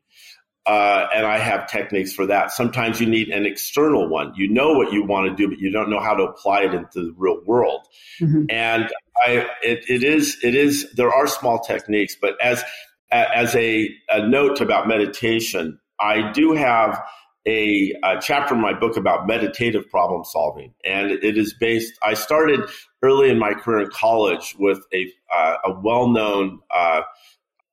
Uh, 0.66 1.08
and 1.14 1.24
I 1.24 1.38
have 1.38 1.66
techniques 1.66 2.12
for 2.12 2.26
that. 2.26 2.52
Sometimes 2.52 3.00
you 3.00 3.06
need 3.06 3.30
an 3.30 3.46
external 3.46 4.06
one. 4.06 4.34
You 4.36 4.52
know 4.52 4.74
what 4.74 4.92
you 4.92 5.02
want 5.02 5.26
to 5.30 5.34
do, 5.34 5.48
but 5.48 5.58
you 5.58 5.72
don't 5.72 5.88
know 5.88 5.98
how 5.98 6.14
to 6.14 6.24
apply 6.24 6.64
it 6.64 6.74
into 6.74 7.06
the 7.06 7.14
real 7.16 7.40
world. 7.46 7.86
Mm-hmm. 8.20 8.44
And 8.50 8.90
I, 9.24 9.46
it, 9.62 9.84
it 9.88 10.04
is, 10.04 10.36
it 10.42 10.54
is. 10.54 10.92
There 10.92 11.10
are 11.10 11.26
small 11.26 11.60
techniques, 11.60 12.16
but 12.20 12.34
as 12.42 12.62
as 13.10 13.54
a, 13.56 13.88
a 14.10 14.28
note 14.28 14.60
about 14.60 14.86
meditation, 14.86 15.80
I 15.98 16.30
do 16.32 16.52
have 16.52 17.02
a, 17.48 17.94
a, 18.04 18.20
chapter 18.20 18.54
in 18.54 18.60
my 18.60 18.78
book 18.78 18.96
about 18.96 19.26
meditative 19.26 19.88
problem 19.88 20.22
solving, 20.24 20.74
and 20.84 21.10
it 21.10 21.38
is 21.38 21.54
based. 21.54 21.94
I 22.02 22.14
started 22.14 22.60
early 23.02 23.30
in 23.30 23.38
my 23.38 23.54
career 23.54 23.84
in 23.84 23.90
college 23.90 24.54
with 24.58 24.80
a 24.92 25.10
uh, 25.34 25.54
a 25.64 25.80
well 25.80 26.08
known 26.08 26.60
uh, 26.70 27.02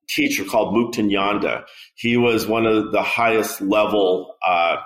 teacher 0.07 0.45
called 0.45 0.73
Muktananda. 0.73 1.65
He 1.95 2.17
was 2.17 2.47
one 2.47 2.65
of 2.65 2.91
the 2.91 3.03
highest 3.03 3.61
level 3.61 4.35
uh, 4.45 4.77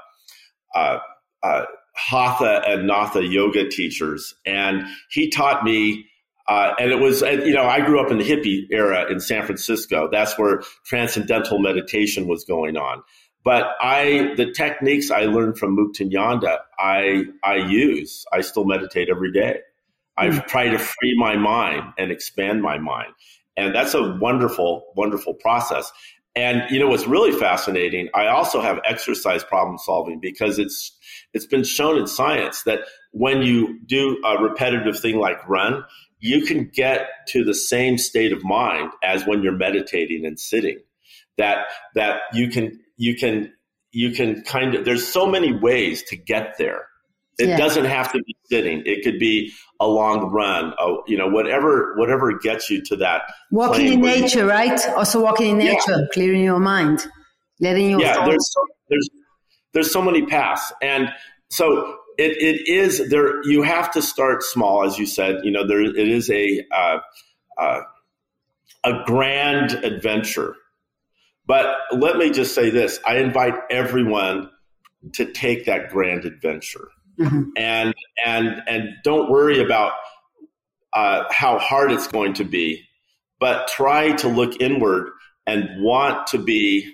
uh, 0.74 1.00
uh, 1.44 1.66
Hatha 1.96 2.64
and 2.66 2.88
Natha 2.88 3.24
yoga 3.26 3.70
teachers. 3.70 4.34
And 4.46 4.86
he 5.10 5.30
taught 5.30 5.64
me, 5.64 6.06
uh, 6.48 6.74
and 6.80 6.92
it 6.92 7.00
was, 7.00 7.22
you 7.22 7.54
know, 7.54 7.66
I 7.66 7.82
grew 7.82 8.00
up 8.00 8.12
in 8.12 8.18
the 8.18 8.24
hippie 8.24 8.66
era 8.72 9.12
in 9.12 9.20
San 9.20 9.46
Francisco. 9.46 10.10
That's 10.12 10.38
where 10.38 10.64
transcendental 10.86 11.60
meditation 11.60 12.28
was 12.28 12.44
going 12.46 12.78
on. 12.78 13.04
But 13.44 13.68
I, 13.80 14.34
the 14.36 14.52
techniques 14.52 15.12
I 15.12 15.22
learned 15.22 15.58
from 15.58 15.78
Muktananda, 15.78 16.58
I, 16.78 17.24
I 17.44 17.56
use. 17.56 18.26
I 18.34 18.42
still 18.42 18.66
meditate 18.66 19.10
every 19.10 19.32
day. 19.32 19.60
I 20.18 20.30
hmm. 20.30 20.40
try 20.48 20.70
to 20.70 20.78
free 20.78 21.18
my 21.18 21.38
mind 21.38 21.94
and 21.98 22.12
expand 22.12 22.62
my 22.62 22.78
mind. 22.78 23.14
And 23.56 23.74
that's 23.74 23.94
a 23.94 24.16
wonderful, 24.16 24.86
wonderful 24.96 25.34
process. 25.34 25.92
And 26.36 26.64
you 26.70 26.80
know 26.80 26.88
what's 26.88 27.08
really 27.08 27.38
fascinating? 27.38 28.10
I 28.14 28.28
also 28.28 28.62
have 28.62 28.80
exercise 28.86 29.44
problem 29.44 29.78
solving 29.78 30.20
because 30.20 30.60
it's 30.60 30.96
it's 31.34 31.46
been 31.46 31.64
shown 31.64 31.98
in 31.98 32.08
science 32.08 32.64
that 32.64 32.82
when 33.12 33.42
you 33.42 33.80
do 33.86 34.22
a 34.24 34.42
repetitive 34.42 35.00
thing 35.00 35.18
like 35.18 35.48
run, 35.50 35.84
you 36.20 36.46
can 36.46 36.70
get 36.74 37.10
to 37.30 37.44
the 37.44 37.54
same 37.54 37.98
state 37.98 38.32
of 38.32 38.44
mind 38.44 38.92
as 39.04 39.26
when 39.26 39.42
you're 39.42 39.58
meditating 39.58 40.26
and 40.26 40.40
sitting. 40.40 40.80
That 41.38 41.68
that 41.96 42.22
you 42.34 42.50
can 42.50 42.80
you 43.00 43.16
can 43.16 43.52
you 43.92 44.12
can 44.12 44.44
kind 44.44 44.76
of 44.76 44.86
there's 44.86 45.08
so 45.08 45.26
many 45.26 45.52
ways 45.52 46.04
to 46.04 46.16
get 46.16 46.56
there 46.60 46.86
it 47.40 47.48
yeah. 47.48 47.58
doesn't 47.58 47.86
have 47.86 48.12
to 48.12 48.22
be 48.22 48.36
sitting. 48.44 48.84
It 48.86 49.02
could 49.02 49.18
be 49.18 49.54
a 49.80 49.88
long 49.88 50.30
run. 50.30 50.74
Oh, 50.78 51.04
you 51.08 51.18
know, 51.18 51.30
whatever 51.30 51.96
whatever 51.96 52.38
gets 52.38 52.70
you 52.70 52.82
to 52.84 52.98
that. 52.98 53.22
Walking 53.50 53.94
in 53.94 54.02
nature, 54.02 54.40
you, 54.40 54.50
right? 54.50 54.80
Also 54.90 55.24
walking 55.24 55.52
in 55.52 55.58
nature, 55.60 55.80
yeah. 55.88 56.06
clearing 56.12 56.44
your 56.44 56.60
mind, 56.60 57.08
letting 57.62 57.90
your 57.92 58.02
yeah. 58.02 58.26
There's 58.26 58.52
so, 58.54 58.62
there's 58.90 59.10
there's 59.74 59.92
so 59.92 60.02
many 60.02 60.26
paths, 60.26 60.74
and 60.82 61.08
so 61.50 61.96
it, 62.18 62.32
it 62.42 62.68
is 62.68 63.10
there. 63.10 63.42
You 63.44 63.62
have 63.62 63.90
to 63.92 64.02
start 64.02 64.44
small, 64.44 64.84
as 64.84 65.00
you 65.00 65.06
said. 65.06 65.40
You 65.44 65.52
know, 65.52 65.66
there 65.66 65.82
it 65.82 65.96
is 65.98 66.30
a 66.30 66.62
uh, 66.76 66.98
uh, 67.58 67.82
a 68.84 68.94
grand 69.06 69.76
adventure. 69.86 70.56
But 71.50 71.78
let 71.92 72.18
me 72.18 72.30
just 72.30 72.54
say 72.54 72.70
this: 72.70 73.00
I 73.06 73.18
invite 73.18 73.56
everyone 73.72 74.52
to 75.14 75.26
take 75.34 75.66
that 75.66 75.90
grand 75.90 76.24
adventure 76.26 76.90
mm-hmm. 77.20 77.50
and 77.58 77.96
and 78.24 78.62
and 78.68 78.90
don't 79.04 79.32
worry 79.32 79.60
about 79.60 79.94
uh, 80.94 81.24
how 81.32 81.58
hard 81.58 81.92
it's 81.92 82.08
going 82.08 82.34
to 82.36 82.44
be, 82.44 82.84
but 83.40 83.68
try 83.68 84.12
to 84.18 84.28
look 84.28 84.62
inward 84.62 85.10
and 85.46 85.82
want 85.82 86.28
to 86.28 86.38
be 86.38 86.92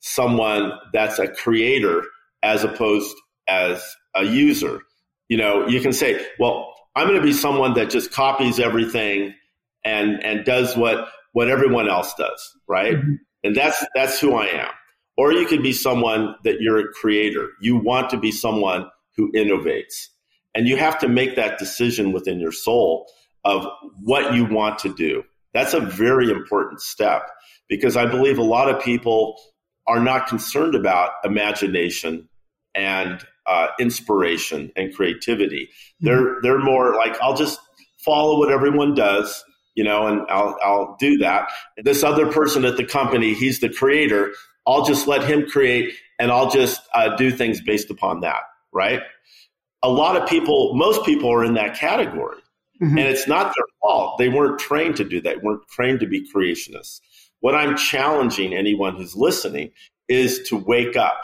someone 0.00 0.72
that's 0.92 1.18
a 1.18 1.26
creator 1.28 2.04
as 2.44 2.62
opposed 2.62 3.16
as 3.48 3.84
a 4.14 4.24
user. 4.24 4.82
You 5.28 5.36
know, 5.36 5.66
you 5.68 5.80
can 5.80 5.92
say, 5.92 6.24
well, 6.38 6.72
I'm 6.94 7.08
going 7.08 7.20
to 7.20 7.26
be 7.26 7.32
someone 7.32 7.74
that 7.74 7.90
just 7.90 8.12
copies 8.12 8.60
everything 8.60 9.34
and 9.84 10.22
and 10.24 10.44
does 10.44 10.76
what 10.76 11.08
what 11.32 11.48
everyone 11.48 11.88
else 11.88 12.14
does, 12.14 12.56
right? 12.68 12.94
Mm-hmm. 12.94 13.14
And 13.42 13.56
that's 13.56 13.84
that's 13.94 14.20
who 14.20 14.34
I 14.34 14.46
am. 14.46 14.70
Or 15.16 15.32
you 15.32 15.46
could 15.46 15.62
be 15.62 15.72
someone 15.72 16.34
that 16.44 16.60
you're 16.60 16.78
a 16.78 16.92
creator. 16.92 17.50
You 17.60 17.76
want 17.76 18.10
to 18.10 18.16
be 18.16 18.32
someone 18.32 18.88
who 19.16 19.32
innovates. 19.32 20.08
And 20.54 20.66
you 20.66 20.76
have 20.76 20.98
to 21.00 21.08
make 21.08 21.36
that 21.36 21.58
decision 21.58 22.12
within 22.12 22.40
your 22.40 22.52
soul 22.52 23.06
of 23.44 23.66
what 24.02 24.34
you 24.34 24.44
want 24.44 24.78
to 24.80 24.94
do. 24.94 25.24
That's 25.52 25.74
a 25.74 25.80
very 25.80 26.30
important 26.30 26.80
step 26.80 27.30
because 27.68 27.96
I 27.96 28.06
believe 28.06 28.38
a 28.38 28.42
lot 28.42 28.68
of 28.68 28.82
people 28.82 29.40
are 29.86 30.00
not 30.00 30.26
concerned 30.26 30.74
about 30.74 31.12
imagination 31.24 32.28
and 32.74 33.24
uh, 33.46 33.68
inspiration 33.78 34.70
and 34.76 34.94
creativity. 34.94 35.68
They're 36.00 36.36
they're 36.42 36.58
more 36.58 36.94
like 36.96 37.20
I'll 37.20 37.36
just 37.36 37.58
follow 38.04 38.38
what 38.38 38.50
everyone 38.50 38.94
does, 38.94 39.44
you 39.80 39.84
know, 39.84 40.06
and 40.06 40.20
I'll 40.28 40.56
I'll 40.62 40.96
do 41.00 41.18
that. 41.18 41.48
This 41.78 42.02
other 42.02 42.30
person 42.30 42.64
at 42.64 42.76
the 42.76 42.84
company, 42.84 43.34
he's 43.34 43.60
the 43.60 43.68
creator. 43.68 44.32
I'll 44.66 44.84
just 44.84 45.08
let 45.08 45.24
him 45.24 45.46
create, 45.46 45.94
and 46.18 46.30
I'll 46.30 46.50
just 46.50 46.80
uh, 46.94 47.16
do 47.16 47.30
things 47.30 47.60
based 47.60 47.90
upon 47.90 48.20
that 48.20 48.42
right? 48.72 49.02
A 49.82 49.88
lot 49.88 50.20
of 50.20 50.28
people, 50.28 50.74
most 50.74 51.04
people 51.04 51.32
are 51.32 51.44
in 51.44 51.54
that 51.54 51.76
category. 51.76 52.38
Mm-hmm. 52.82 52.98
And 52.98 53.08
it's 53.08 53.28
not 53.28 53.44
their 53.44 53.66
fault. 53.82 54.18
They 54.18 54.28
weren't 54.28 54.58
trained 54.58 54.96
to 54.96 55.04
do 55.04 55.20
that, 55.20 55.36
they 55.36 55.42
weren't 55.42 55.66
trained 55.68 56.00
to 56.00 56.06
be 56.06 56.26
creationists. 56.30 57.00
What 57.40 57.54
I'm 57.54 57.76
challenging 57.76 58.54
anyone 58.54 58.96
who's 58.96 59.16
listening 59.16 59.72
is 60.08 60.48
to 60.48 60.56
wake 60.56 60.96
up. 60.96 61.20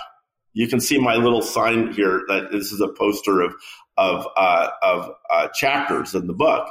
You 0.53 0.69
can 0.69 0.81
see 0.81 0.99
my 0.99 1.17
little 1.17 1.43
sign 1.43 1.93
here 1.93 2.23
that 2.29 2.51
this 2.51 2.73
is 2.73 2.81
a 2.81 2.89
poster 2.89 3.41
of 3.43 3.55
of 3.99 4.27
uh, 4.37 4.69
of 4.83 5.11
uh, 5.31 5.49
chapters 5.49 6.15
in 6.15 6.27
the 6.27 6.33
book. 6.35 6.71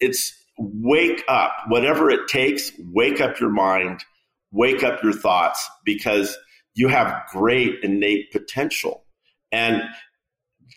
It's 0.00 0.32
wake 0.58 1.24
up, 1.28 1.54
whatever 1.68 2.10
it 2.10 2.28
takes. 2.28 2.72
Wake 2.78 3.20
up 3.20 3.40
your 3.40 3.50
mind, 3.50 4.04
wake 4.52 4.82
up 4.82 5.02
your 5.02 5.12
thoughts, 5.12 5.68
because 5.84 6.36
you 6.74 6.88
have 6.88 7.22
great 7.30 7.82
innate 7.82 8.30
potential. 8.32 9.04
And 9.52 9.82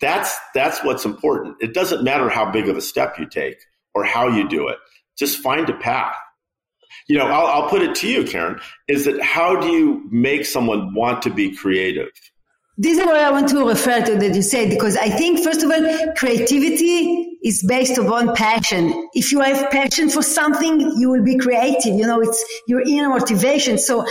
that's 0.01 0.37
that's 0.53 0.83
what's 0.83 1.05
important. 1.05 1.57
It 1.59 1.73
doesn't 1.73 2.03
matter 2.03 2.29
how 2.29 2.49
big 2.51 2.69
of 2.69 2.77
a 2.77 2.81
step 2.81 3.17
you 3.19 3.27
take 3.27 3.57
or 3.93 4.03
how 4.03 4.27
you 4.27 4.47
do 4.47 4.67
it. 4.67 4.77
Just 5.17 5.39
find 5.39 5.69
a 5.69 5.77
path. 5.77 6.15
You 7.07 7.17
know, 7.17 7.25
I'll, 7.25 7.47
I'll 7.47 7.69
put 7.69 7.81
it 7.81 7.95
to 7.95 8.07
you, 8.07 8.23
Karen. 8.23 8.59
Is 8.87 9.05
that 9.05 9.21
how 9.21 9.59
do 9.59 9.67
you 9.67 10.07
make 10.11 10.45
someone 10.45 10.93
want 10.93 11.21
to 11.23 11.29
be 11.29 11.55
creative? 11.55 12.09
This 12.81 12.97
is 12.97 13.05
what 13.05 13.17
I 13.17 13.29
want 13.29 13.49
to 13.49 13.67
refer 13.67 14.01
to 14.05 14.15
that 14.15 14.33
you 14.33 14.41
said 14.41 14.69
because 14.69 14.95
I 14.95 15.09
think 15.09 15.43
first 15.43 15.63
of 15.63 15.69
all, 15.69 16.13
creativity 16.15 17.37
is 17.43 17.61
based 17.67 17.97
upon 17.97 18.33
passion. 18.35 19.09
If 19.13 19.33
you 19.33 19.41
have 19.41 19.69
passion 19.69 20.09
for 20.09 20.23
something, 20.23 20.79
you 20.97 21.09
will 21.09 21.25
be 21.25 21.37
creative. 21.37 21.95
You 21.95 22.07
know, 22.07 22.21
it's 22.21 22.41
your 22.67 22.79
inner 22.79 23.09
motivation. 23.09 23.79
So 23.79 24.07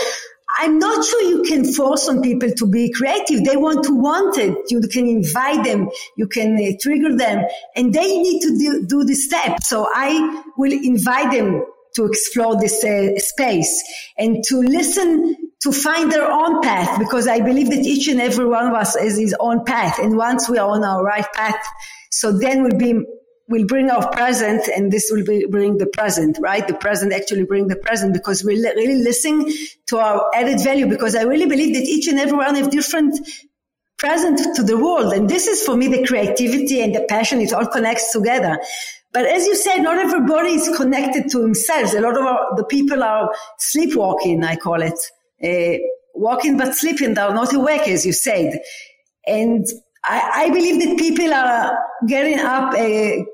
I'm 0.58 0.78
not 0.78 1.02
sure 1.02 1.22
you 1.22 1.44
can 1.44 1.64
force 1.64 2.10
on 2.10 2.20
people 2.20 2.50
to 2.50 2.66
be 2.66 2.92
creative. 2.92 3.42
They 3.42 3.56
want 3.56 3.84
to 3.84 3.94
want 3.94 4.36
it. 4.36 4.54
You 4.68 4.82
can 4.82 5.06
invite 5.06 5.64
them. 5.64 5.88
You 6.18 6.26
can 6.26 6.56
uh, 6.56 6.76
trigger 6.78 7.16
them 7.16 7.46
and 7.74 7.94
they 7.94 8.18
need 8.18 8.42
to 8.42 8.58
do, 8.58 8.86
do 8.86 9.04
the 9.04 9.14
step. 9.14 9.62
So 9.62 9.88
I 9.90 10.44
will 10.58 10.72
invite 10.72 11.32
them 11.32 11.64
to 11.94 12.04
explore 12.04 12.60
this 12.60 12.84
uh, 12.84 13.18
space 13.18 13.82
and 14.18 14.44
to 14.48 14.60
listen 14.60 15.47
to 15.62 15.72
find 15.72 16.10
their 16.12 16.30
own 16.30 16.62
path 16.62 16.98
because 16.98 17.26
I 17.26 17.40
believe 17.40 17.70
that 17.70 17.84
each 17.84 18.08
and 18.08 18.20
every 18.20 18.46
one 18.46 18.66
of 18.66 18.74
us 18.74 18.96
has 18.96 19.18
his 19.18 19.34
own 19.40 19.64
path. 19.64 19.98
And 19.98 20.16
once 20.16 20.48
we 20.48 20.58
are 20.58 20.68
on 20.68 20.84
our 20.84 21.02
right 21.02 21.26
path, 21.34 21.64
so 22.10 22.32
then 22.32 22.62
we'll 22.62 22.78
be 22.78 23.04
will 23.48 23.64
bring 23.64 23.90
our 23.90 24.10
present 24.10 24.68
and 24.68 24.92
this 24.92 25.08
will 25.10 25.24
be, 25.24 25.46
bring 25.50 25.78
the 25.78 25.86
present, 25.86 26.38
right? 26.40 26.68
The 26.68 26.74
present 26.74 27.14
actually 27.14 27.44
bring 27.44 27.66
the 27.66 27.76
present 27.76 28.12
because 28.12 28.44
we're 28.44 28.62
really 28.62 29.02
listening 29.02 29.50
to 29.86 29.96
our 29.96 30.26
added 30.34 30.60
value 30.62 30.86
because 30.86 31.14
I 31.14 31.22
really 31.22 31.46
believe 31.46 31.74
that 31.74 31.82
each 31.82 32.08
and 32.08 32.18
every 32.18 32.36
one 32.36 32.54
have 32.56 32.70
different 32.70 33.18
present 33.98 34.54
to 34.56 34.62
the 34.62 34.76
world. 34.76 35.14
And 35.14 35.28
this 35.28 35.46
is 35.46 35.62
for 35.62 35.76
me 35.76 35.88
the 35.88 36.06
creativity 36.06 36.82
and 36.82 36.94
the 36.94 37.06
passion. 37.08 37.40
It 37.40 37.54
all 37.54 37.66
connects 37.66 38.12
together. 38.12 38.58
But 39.12 39.24
as 39.24 39.46
you 39.46 39.56
said, 39.56 39.78
not 39.78 39.96
everybody 39.96 40.50
is 40.50 40.76
connected 40.76 41.30
to 41.30 41.38
themselves. 41.38 41.94
A 41.94 42.02
lot 42.02 42.18
of 42.18 42.24
our, 42.26 42.54
the 42.56 42.64
people 42.64 43.02
are 43.02 43.32
sleepwalking, 43.58 44.44
I 44.44 44.56
call 44.56 44.82
it. 44.82 44.98
Uh, 45.42 45.78
walking 46.14 46.56
but 46.56 46.74
sleeping, 46.74 47.14
they're 47.14 47.32
not 47.32 47.54
awake, 47.54 47.86
as 47.88 48.04
you 48.04 48.12
said. 48.12 48.58
And 49.26 49.64
I, 50.04 50.46
I 50.46 50.50
believe 50.50 50.82
that 50.82 50.98
people 50.98 51.32
are 51.32 51.78
getting 52.06 52.40
up 52.40 52.74
uh, 52.74 53.24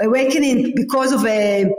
awakening 0.00 0.74
because 0.74 1.12
of 1.12 1.24
a 1.26 1.70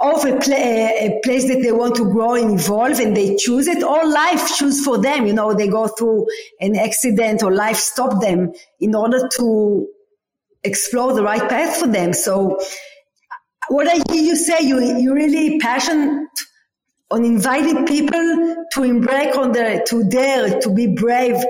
of 0.00 0.24
a, 0.24 0.38
pla- 0.38 0.54
a, 0.54 1.20
place 1.24 1.48
that 1.48 1.60
they 1.60 1.72
want 1.72 1.96
to 1.96 2.04
grow 2.04 2.34
and 2.34 2.58
evolve 2.58 3.00
and 3.00 3.16
they 3.16 3.34
choose 3.34 3.66
it 3.66 3.82
or 3.82 4.06
life 4.08 4.56
choose 4.56 4.84
for 4.84 4.98
them 4.98 5.26
you 5.26 5.32
know 5.32 5.54
they 5.54 5.66
go 5.66 5.88
through 5.88 6.24
an 6.60 6.76
accident 6.76 7.42
or 7.42 7.52
life 7.52 7.76
stop 7.76 8.20
them 8.20 8.52
in 8.80 8.94
order 8.94 9.28
to 9.36 9.88
explore 10.62 11.14
the 11.14 11.22
right 11.22 11.48
path 11.48 11.78
for 11.78 11.88
them 11.88 12.12
so 12.12 12.60
what 13.70 13.88
i 13.88 14.00
hear 14.12 14.22
you 14.22 14.36
say 14.36 14.60
you 14.60 14.80
you 14.80 15.12
really 15.12 15.58
passionate 15.58 16.28
on 17.10 17.24
inviting 17.24 17.86
people 17.86 18.66
to 18.72 18.82
embrace 18.82 19.34
on 19.36 19.52
the 19.52 19.84
to 19.88 20.04
dare 20.08 20.60
to 20.60 20.74
be 20.74 20.86
brave 20.86 21.42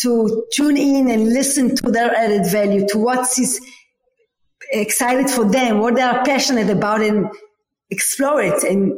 to 0.00 0.44
tune 0.52 0.76
in 0.76 1.08
and 1.08 1.32
listen 1.32 1.76
to 1.76 1.90
their 1.90 2.14
added 2.14 2.46
value 2.50 2.86
to 2.88 2.98
what 2.98 3.26
is 3.38 3.60
excited 4.72 5.30
for 5.30 5.44
them 5.44 5.78
what 5.78 5.94
they 5.94 6.02
are 6.02 6.24
passionate 6.24 6.68
about 6.68 7.00
and 7.00 7.28
explore 7.90 8.42
it. 8.42 8.62
And 8.64 8.92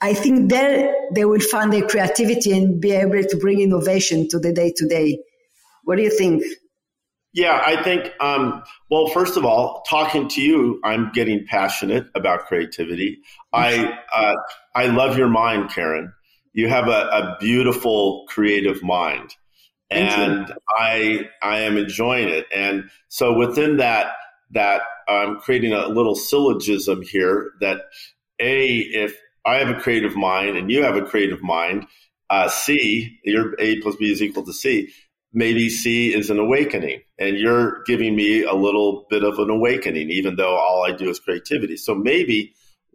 I 0.00 0.12
think 0.14 0.50
there 0.50 0.94
they 1.14 1.24
will 1.24 1.40
find 1.40 1.72
their 1.72 1.86
creativity 1.86 2.52
and 2.56 2.80
be 2.80 2.92
able 2.92 3.22
to 3.22 3.36
bring 3.38 3.60
innovation 3.60 4.28
to 4.28 4.38
the 4.38 4.52
day 4.52 4.72
to 4.76 4.88
day. 4.88 5.18
What 5.84 5.96
do 5.96 6.02
you 6.02 6.10
think? 6.10 6.42
Yeah, 7.32 7.60
I 7.66 7.82
think, 7.82 8.12
um, 8.20 8.62
well, 8.90 9.08
first 9.08 9.36
of 9.36 9.44
all, 9.44 9.82
talking 9.90 10.28
to 10.28 10.40
you, 10.40 10.80
I'm 10.84 11.10
getting 11.12 11.44
passionate 11.46 12.06
about 12.14 12.46
creativity. 12.46 13.18
I, 13.52 13.98
uh, 14.14 14.36
I 14.74 14.86
love 14.86 15.16
your 15.16 15.28
mind, 15.28 15.70
Karen. 15.70 16.12
You 16.52 16.68
have 16.68 16.88
a, 16.88 16.90
a 16.90 17.36
beautiful 17.40 18.26
creative 18.28 18.82
mind 18.82 19.34
and 19.90 20.52
I, 20.68 21.28
I 21.42 21.60
am 21.60 21.76
enjoying 21.76 22.28
it. 22.28 22.46
And 22.54 22.90
so 23.08 23.36
within 23.36 23.78
that, 23.78 24.12
that 24.52 24.82
I'm 25.08 25.38
creating 25.40 25.72
a 25.72 25.88
little 25.88 26.14
syllogism 26.14 27.02
here 27.02 27.52
that 27.60 27.82
a, 28.40 28.78
if 28.78 29.16
I 29.44 29.56
have 29.56 29.68
a 29.68 29.80
creative 29.80 30.16
mind 30.16 30.56
and 30.56 30.70
you 30.70 30.82
have 30.82 30.96
a 30.96 31.02
creative 31.02 31.42
mind, 31.42 31.86
uh, 32.30 32.48
C, 32.48 33.18
your 33.24 33.54
A 33.58 33.80
plus 33.80 33.96
B 33.96 34.10
is 34.10 34.22
equal 34.22 34.44
to 34.44 34.52
C. 34.52 34.90
Maybe 35.32 35.68
C 35.68 36.14
is 36.14 36.30
an 36.30 36.38
awakening, 36.38 37.02
and 37.18 37.36
you're 37.36 37.82
giving 37.86 38.14
me 38.14 38.44
a 38.44 38.54
little 38.54 39.04
bit 39.10 39.24
of 39.24 39.40
an 39.40 39.50
awakening, 39.50 40.10
even 40.10 40.36
though 40.36 40.54
all 40.54 40.84
I 40.86 40.92
do 40.92 41.10
is 41.10 41.18
creativity. 41.18 41.76
So 41.76 41.92
maybe 41.92 42.54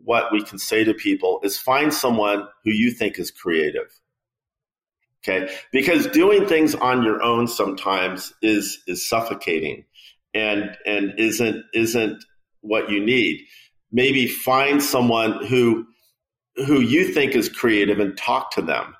what 0.10 0.32
we 0.32 0.43
can 0.43 0.57
say 0.57 0.84
to 0.84 0.93
people 0.93 1.39
is 1.43 1.57
find 1.57 1.93
someone 1.93 2.47
who 2.64 2.72
you 2.72 2.91
think 2.91 3.20
is 3.20 3.30
creative. 3.30 4.01
Okay, 5.22 5.53
because 5.72 6.07
doing 6.07 6.47
things 6.47 6.74
on 6.76 7.03
your 7.03 7.22
own 7.22 7.47
sometimes 7.47 8.34
is 8.41 8.82
is 8.88 9.07
suffocating, 9.07 9.86
and 10.34 10.76
and 10.86 11.14
isn't 11.18 11.64
isn't 11.74 12.24
what 12.62 12.89
you 12.89 12.99
need 12.99 13.45
maybe 13.91 14.28
find 14.28 14.82
someone 14.82 15.45
who 15.45 15.86
who 16.68 16.80
you 16.82 17.14
think 17.14 17.36
is 17.36 17.49
creative 17.49 17.99
and 17.99 18.18
talk 18.18 18.51
to 18.51 18.62
them 18.62 18.95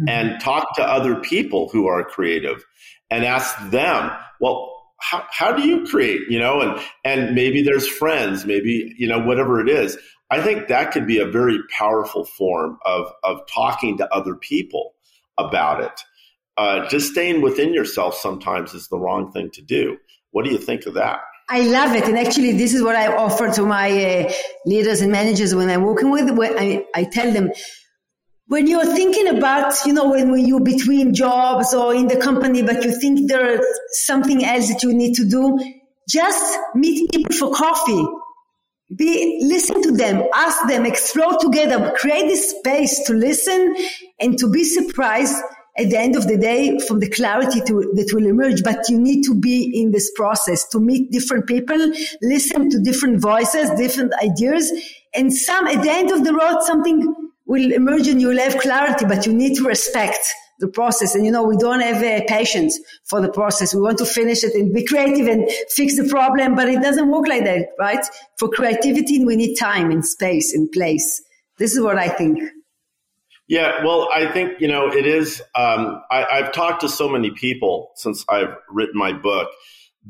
mm-hmm. 0.00 0.08
and 0.08 0.40
talk 0.40 0.74
to 0.74 0.82
other 0.82 1.16
people 1.16 1.68
who 1.68 1.86
are 1.86 2.02
creative 2.04 2.64
and 3.10 3.24
ask 3.24 3.54
them 3.70 4.10
well 4.40 4.72
how, 5.00 5.24
how 5.30 5.52
do 5.52 5.66
you 5.66 5.86
create 5.86 6.22
you 6.28 6.38
know 6.38 6.60
and 6.60 6.80
and 7.04 7.34
maybe 7.34 7.62
there's 7.62 7.86
friends 7.86 8.46
maybe 8.46 8.94
you 8.98 9.06
know 9.06 9.18
whatever 9.18 9.60
it 9.60 9.68
is 9.68 9.98
i 10.30 10.40
think 10.42 10.68
that 10.68 10.92
could 10.92 11.06
be 11.06 11.18
a 11.18 11.26
very 11.26 11.58
powerful 11.76 12.24
form 12.24 12.78
of 12.84 13.12
of 13.22 13.40
talking 13.52 13.98
to 13.98 14.14
other 14.14 14.34
people 14.34 14.94
about 15.38 15.82
it 15.82 16.00
uh, 16.58 16.88
just 16.88 17.12
staying 17.12 17.42
within 17.42 17.74
yourself 17.74 18.14
sometimes 18.14 18.72
is 18.72 18.88
the 18.88 18.98
wrong 18.98 19.30
thing 19.32 19.50
to 19.50 19.62
do 19.62 19.96
what 20.30 20.44
do 20.44 20.50
you 20.50 20.58
think 20.58 20.86
of 20.86 20.94
that 20.94 21.20
I 21.48 21.60
love 21.60 21.94
it. 21.94 22.04
And 22.04 22.18
actually, 22.18 22.52
this 22.52 22.74
is 22.74 22.82
what 22.82 22.96
I 22.96 23.14
offer 23.14 23.48
to 23.52 23.64
my 23.64 23.90
uh, 23.90 24.32
leaders 24.64 25.00
and 25.00 25.12
managers 25.12 25.54
when 25.54 25.70
I'm 25.70 25.82
working 25.82 26.10
with. 26.10 26.28
When 26.36 26.58
I, 26.58 26.84
I 26.92 27.04
tell 27.04 27.32
them, 27.32 27.52
when 28.48 28.66
you're 28.66 28.84
thinking 28.84 29.28
about, 29.28 29.74
you 29.84 29.92
know, 29.92 30.10
when 30.10 30.36
you're 30.38 30.60
between 30.60 31.14
jobs 31.14 31.72
or 31.74 31.94
in 31.94 32.08
the 32.08 32.16
company, 32.16 32.62
but 32.62 32.84
you 32.84 32.98
think 32.98 33.28
there's 33.28 33.64
something 33.90 34.44
else 34.44 34.68
that 34.68 34.82
you 34.82 34.92
need 34.92 35.14
to 35.14 35.24
do, 35.24 35.58
just 36.08 36.58
meet 36.74 37.10
people 37.10 37.34
for 37.34 37.54
coffee. 37.54 38.04
Be, 38.94 39.40
listen 39.42 39.82
to 39.82 39.90
them, 39.90 40.22
ask 40.32 40.68
them, 40.68 40.86
explore 40.86 41.36
together, 41.38 41.92
create 41.96 42.28
this 42.28 42.56
space 42.58 43.04
to 43.06 43.14
listen 43.14 43.74
and 44.20 44.38
to 44.38 44.48
be 44.50 44.62
surprised 44.62 45.36
at 45.76 45.90
the 45.90 45.98
end 45.98 46.16
of 46.16 46.28
the 46.28 46.38
day 46.38 46.78
from 46.86 47.00
the 47.00 47.10
clarity 47.10 47.60
to, 47.62 47.92
that 47.96 48.10
will 48.14 48.26
emerge. 48.26 48.62
But 48.62 48.88
you 48.88 48.98
need 48.98 49.24
to 49.24 49.34
be 49.34 49.80
in 49.80 49.90
this 49.90 50.12
process 50.14 50.68
to 50.68 50.78
meet 50.78 51.10
different 51.10 51.46
people, 51.46 51.76
listen 52.22 52.70
to 52.70 52.80
different 52.80 53.20
voices, 53.20 53.70
different 53.70 54.12
ideas. 54.22 54.70
And 55.14 55.32
some, 55.32 55.66
at 55.66 55.82
the 55.82 55.90
end 55.90 56.12
of 56.12 56.24
the 56.24 56.32
road, 56.32 56.62
something 56.62 57.12
will 57.44 57.72
emerge 57.72 58.06
and 58.06 58.20
you'll 58.20 58.38
have 58.38 58.58
clarity, 58.58 59.04
but 59.04 59.26
you 59.26 59.32
need 59.32 59.56
to 59.56 59.64
respect 59.64 60.32
the 60.58 60.68
process. 60.68 61.14
And 61.14 61.24
you 61.24 61.32
know, 61.32 61.44
we 61.44 61.56
don't 61.56 61.80
have 61.80 62.02
uh, 62.02 62.24
patience 62.26 62.78
for 63.04 63.20
the 63.20 63.30
process. 63.30 63.74
We 63.74 63.80
want 63.80 63.98
to 63.98 64.06
finish 64.06 64.44
it 64.44 64.54
and 64.54 64.72
be 64.72 64.84
creative 64.84 65.26
and 65.26 65.48
fix 65.70 65.96
the 65.96 66.08
problem, 66.08 66.54
but 66.54 66.68
it 66.68 66.82
doesn't 66.82 67.10
work 67.10 67.28
like 67.28 67.44
that, 67.44 67.68
right? 67.78 68.04
For 68.38 68.48
creativity, 68.48 69.24
we 69.24 69.36
need 69.36 69.56
time 69.56 69.90
and 69.90 70.04
space 70.04 70.52
and 70.54 70.70
place. 70.72 71.22
This 71.58 71.74
is 71.74 71.80
what 71.80 71.98
I 71.98 72.08
think. 72.08 72.38
Yeah, 73.48 73.84
well, 73.84 74.08
I 74.12 74.30
think 74.32 74.60
you 74.60 74.66
know 74.66 74.88
it 74.88 75.06
is. 75.06 75.40
Um, 75.54 76.02
I, 76.10 76.42
have 76.42 76.52
talked 76.52 76.80
to 76.80 76.88
so 76.88 77.08
many 77.08 77.30
people 77.30 77.92
since 77.94 78.24
I've 78.28 78.56
written 78.68 78.98
my 78.98 79.12
book 79.12 79.48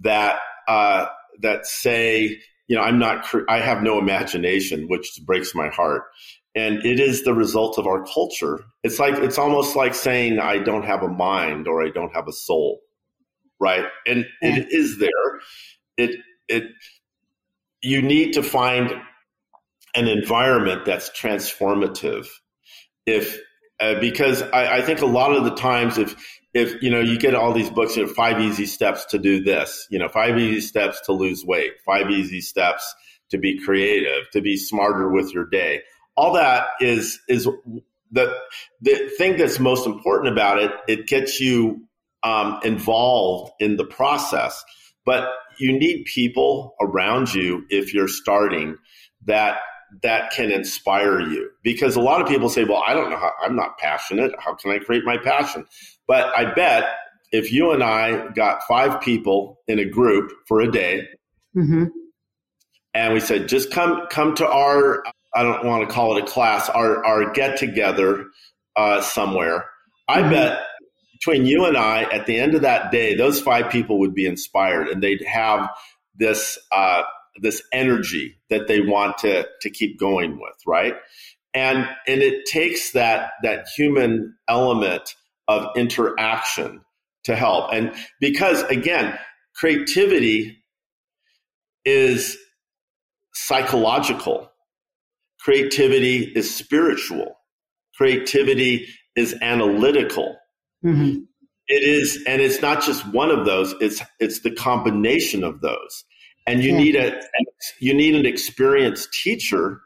that 0.00 0.38
uh, 0.66 1.06
that 1.40 1.66
say, 1.66 2.38
you 2.66 2.76
know, 2.76 2.82
I'm 2.82 2.98
not. 2.98 3.26
I 3.48 3.60
have 3.60 3.82
no 3.82 3.98
imagination, 3.98 4.88
which 4.88 5.20
breaks 5.26 5.54
my 5.54 5.68
heart. 5.68 6.04
And 6.56 6.84
it 6.86 6.98
is 6.98 7.22
the 7.22 7.34
result 7.34 7.78
of 7.78 7.86
our 7.86 8.04
culture. 8.04 8.64
It's 8.82 8.98
like 8.98 9.14
it's 9.16 9.38
almost 9.38 9.76
like 9.76 9.94
saying 9.94 10.38
I 10.38 10.58
don't 10.58 10.84
have 10.84 11.02
a 11.02 11.08
mind 11.08 11.68
or 11.68 11.84
I 11.84 11.90
don't 11.90 12.14
have 12.14 12.26
a 12.26 12.32
soul, 12.32 12.80
right? 13.60 13.84
And 14.06 14.26
it 14.40 14.72
is 14.72 14.98
there. 14.98 15.10
It 15.98 16.16
it 16.48 16.64
you 17.82 18.00
need 18.00 18.32
to 18.32 18.42
find 18.42 18.90
an 19.94 20.08
environment 20.08 20.84
that's 20.84 21.10
transformative 21.10 22.26
if 23.06 23.38
uh, 23.80 24.00
because 24.00 24.42
I, 24.42 24.78
I, 24.78 24.82
think 24.82 25.00
a 25.00 25.06
lot 25.06 25.36
of 25.36 25.44
the 25.44 25.54
times 25.54 25.98
if 25.98 26.16
if 26.54 26.82
you 26.82 26.90
know 26.90 27.00
you 27.00 27.18
get 27.18 27.34
all 27.34 27.52
these 27.52 27.70
books, 27.70 27.96
you 27.96 28.06
know, 28.06 28.12
five 28.12 28.40
easy 28.40 28.66
steps 28.66 29.04
to 29.06 29.18
do 29.18 29.42
this, 29.42 29.86
you 29.90 29.98
know, 29.98 30.08
five 30.08 30.38
easy 30.38 30.60
steps 30.60 31.00
to 31.06 31.12
lose 31.12 31.44
weight, 31.44 31.72
five 31.84 32.10
easy 32.10 32.40
steps 32.40 32.94
to 33.30 33.38
be 33.38 33.58
creative, 33.62 34.30
to 34.32 34.40
be 34.40 34.56
smarter 34.56 35.10
with 35.10 35.32
your 35.34 35.44
day. 35.44 35.82
All 36.16 36.32
that 36.34 36.68
is 36.80 37.20
is 37.28 37.48
the 38.10 38.36
the 38.80 39.10
thing 39.18 39.36
that's 39.36 39.58
most 39.58 39.86
important 39.86 40.32
about 40.32 40.58
it. 40.58 40.72
It 40.88 41.06
gets 41.06 41.40
you 41.40 41.86
um, 42.22 42.60
involved 42.64 43.52
in 43.60 43.76
the 43.76 43.84
process, 43.84 44.64
but 45.04 45.28
you 45.58 45.78
need 45.78 46.04
people 46.04 46.74
around 46.80 47.34
you 47.34 47.64
if 47.70 47.94
you're 47.94 48.08
starting 48.08 48.76
that 49.24 49.58
that 50.02 50.30
can 50.32 50.50
inspire 50.50 51.20
you 51.20 51.48
because 51.62 51.96
a 51.96 52.00
lot 52.00 52.20
of 52.20 52.26
people 52.26 52.48
say 52.48 52.64
well 52.64 52.82
i 52.86 52.92
don't 52.92 53.08
know 53.08 53.16
how 53.16 53.32
i'm 53.40 53.54
not 53.54 53.78
passionate 53.78 54.32
how 54.38 54.52
can 54.54 54.72
i 54.72 54.78
create 54.78 55.04
my 55.04 55.16
passion 55.16 55.64
but 56.08 56.36
i 56.36 56.44
bet 56.54 56.88
if 57.32 57.52
you 57.52 57.70
and 57.70 57.84
i 57.84 58.28
got 58.32 58.62
five 58.64 59.00
people 59.00 59.60
in 59.68 59.78
a 59.78 59.84
group 59.84 60.32
for 60.48 60.60
a 60.60 60.70
day 60.70 61.06
mm-hmm. 61.56 61.84
and 62.94 63.14
we 63.14 63.20
said 63.20 63.48
just 63.48 63.70
come 63.70 64.06
come 64.10 64.34
to 64.34 64.46
our 64.46 65.04
i 65.34 65.42
don't 65.42 65.64
want 65.64 65.86
to 65.86 65.92
call 65.92 66.16
it 66.16 66.22
a 66.22 66.26
class 66.26 66.68
our 66.68 67.04
our 67.04 67.30
get 67.32 67.56
together 67.56 68.26
uh, 68.76 69.00
somewhere 69.00 69.68
i 70.08 70.20
mm-hmm. 70.20 70.30
bet 70.30 70.62
between 71.12 71.46
you 71.46 71.64
and 71.64 71.76
i 71.76 72.02
at 72.04 72.26
the 72.26 72.38
end 72.38 72.54
of 72.54 72.62
that 72.62 72.90
day 72.90 73.14
those 73.14 73.40
five 73.40 73.70
people 73.70 73.98
would 73.98 74.14
be 74.14 74.26
inspired 74.26 74.88
and 74.88 75.02
they'd 75.02 75.22
have 75.22 75.68
this 76.18 76.58
uh, 76.72 77.02
this 77.40 77.62
energy 77.72 78.38
that 78.50 78.68
they 78.68 78.80
want 78.80 79.18
to 79.18 79.46
to 79.60 79.70
keep 79.70 79.98
going 79.98 80.38
with, 80.40 80.56
right? 80.66 80.94
And 81.54 81.88
and 82.06 82.22
it 82.22 82.46
takes 82.46 82.92
that 82.92 83.32
that 83.42 83.66
human 83.74 84.36
element 84.48 85.14
of 85.48 85.68
interaction 85.76 86.80
to 87.24 87.36
help. 87.36 87.72
And 87.72 87.92
because 88.20 88.62
again, 88.64 89.18
creativity 89.54 90.58
is 91.84 92.36
psychological. 93.34 94.50
Creativity 95.46 96.24
is 96.34 96.52
spiritual. 96.52 97.38
Creativity 97.96 98.88
is 99.14 99.34
analytical. 99.40 100.36
Mm-hmm. 100.84 101.20
It 101.68 101.82
is, 101.82 102.22
and 102.26 102.42
it's 102.42 102.60
not 102.60 102.82
just 102.82 103.06
one 103.12 103.30
of 103.30 103.46
those. 103.46 103.72
It's 103.80 104.02
it's 104.20 104.40
the 104.40 104.50
combination 104.50 105.44
of 105.44 105.60
those 105.60 106.04
and 106.46 106.62
you 106.62 106.72
yeah. 106.72 106.78
need 106.78 106.96
a 106.96 107.20
you 107.80 107.94
need 107.94 108.14
an 108.14 108.24
experienced 108.24 109.12
teacher 109.12 109.80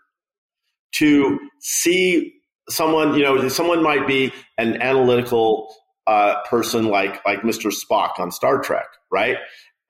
to 0.93 1.39
see 1.61 2.35
someone 2.69 3.15
you 3.15 3.23
know 3.23 3.49
someone 3.49 3.83
might 3.83 4.07
be 4.07 4.33
an 4.59 4.81
analytical 4.81 5.75
uh, 6.07 6.41
person 6.49 6.87
like 6.87 7.25
like 7.25 7.41
mr 7.43 7.73
spock 7.73 8.19
on 8.19 8.31
star 8.31 8.61
trek 8.61 8.87
right 9.11 9.39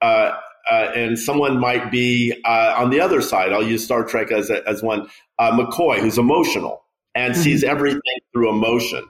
uh, 0.01 0.33
uh, 0.71 0.91
and 0.95 1.19
someone 1.19 1.59
might 1.59 1.91
be 1.91 2.35
uh, 2.45 2.75
on 2.77 2.91
the 2.91 3.01
other 3.01 3.21
side. 3.21 3.53
I'll 3.53 3.63
use 3.63 3.85
Star 3.85 4.05
Trek 4.05 4.33
as 4.33 4.51
a, 4.51 4.67
as 4.69 4.83
one. 4.83 5.09
Uh, 5.39 5.57
McCoy, 5.57 5.99
who's 5.99 6.19
emotional 6.19 6.85
and 7.15 7.35
mm-hmm. 7.35 7.43
sees 7.43 7.65
everything 7.65 8.01
through 8.33 8.51
emotion. 8.51 9.05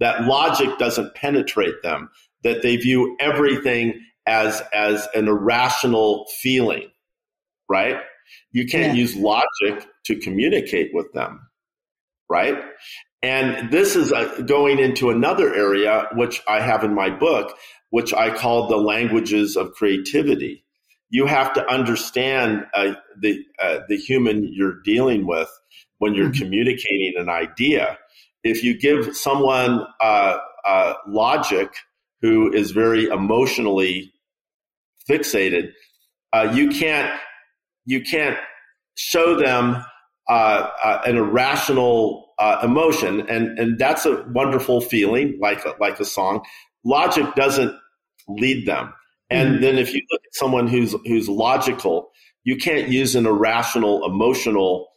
That 0.00 0.24
logic 0.24 0.78
doesn't 0.78 1.14
penetrate 1.14 1.82
them. 1.82 2.10
That 2.42 2.62
they 2.62 2.76
view 2.76 3.16
everything 3.20 4.00
as 4.26 4.62
as 4.72 5.08
an 5.14 5.28
irrational 5.28 6.26
feeling, 6.40 6.90
right? 7.68 7.98
You 8.52 8.66
can't 8.66 8.94
yeah. 8.94 9.00
use 9.00 9.16
logic 9.16 9.86
to 10.06 10.16
communicate 10.16 10.90
with 10.92 11.12
them, 11.12 11.48
right? 12.28 12.62
And 13.22 13.70
this 13.70 13.96
is 13.96 14.12
uh, 14.12 14.42
going 14.46 14.78
into 14.78 15.08
another 15.08 15.54
area, 15.54 16.08
which 16.14 16.42
I 16.46 16.60
have 16.60 16.84
in 16.84 16.94
my 16.94 17.08
book, 17.08 17.56
which 17.90 18.12
I 18.12 18.34
call 18.34 18.68
the 18.68 18.76
languages 18.76 19.56
of 19.56 19.72
creativity. 19.72 20.63
You 21.16 21.26
have 21.26 21.50
to 21.54 21.62
understand 21.76 22.66
uh, 22.74 22.94
the 23.22 23.32
uh, 23.62 23.78
the 23.88 23.96
human 24.08 24.36
you're 24.56 24.80
dealing 24.82 25.26
with 25.26 25.50
when 25.98 26.14
you're 26.14 26.30
mm-hmm. 26.30 26.42
communicating 26.42 27.14
an 27.16 27.28
idea. 27.28 27.98
If 28.42 28.64
you 28.64 28.72
give 28.78 29.16
someone 29.16 29.86
uh, 30.00 30.38
uh, 30.64 30.94
logic 31.06 31.68
who 32.20 32.52
is 32.52 32.72
very 32.72 33.04
emotionally 33.06 34.12
fixated, 35.08 35.72
uh, 36.32 36.50
you 36.52 36.68
can't 36.68 37.12
you 37.86 38.02
can't 38.02 38.38
show 38.96 39.36
them 39.36 39.84
uh, 40.28 40.70
uh, 40.82 41.00
an 41.06 41.16
irrational 41.16 42.32
uh, 42.38 42.60
emotion, 42.62 43.28
and 43.28 43.58
and 43.58 43.78
that's 43.78 44.06
a 44.06 44.24
wonderful 44.32 44.80
feeling, 44.80 45.38
like 45.40 45.64
a, 45.64 45.74
like 45.80 46.00
a 46.00 46.04
song. 46.04 46.42
Logic 46.84 47.26
doesn't 47.34 47.74
lead 48.28 48.66
them, 48.66 48.92
and 49.34 49.54
mm-hmm. 49.54 49.62
then 49.62 49.78
if 49.78 49.92
you 49.92 50.00
look 50.10 50.20
at 50.24 50.34
someone 50.34 50.68
who's 50.68 50.94
who's 51.06 51.28
logical, 51.28 52.10
you 52.44 52.56
can't 52.56 52.88
use 52.88 53.14
an 53.16 53.26
irrational, 53.26 54.04
emotional 54.04 54.88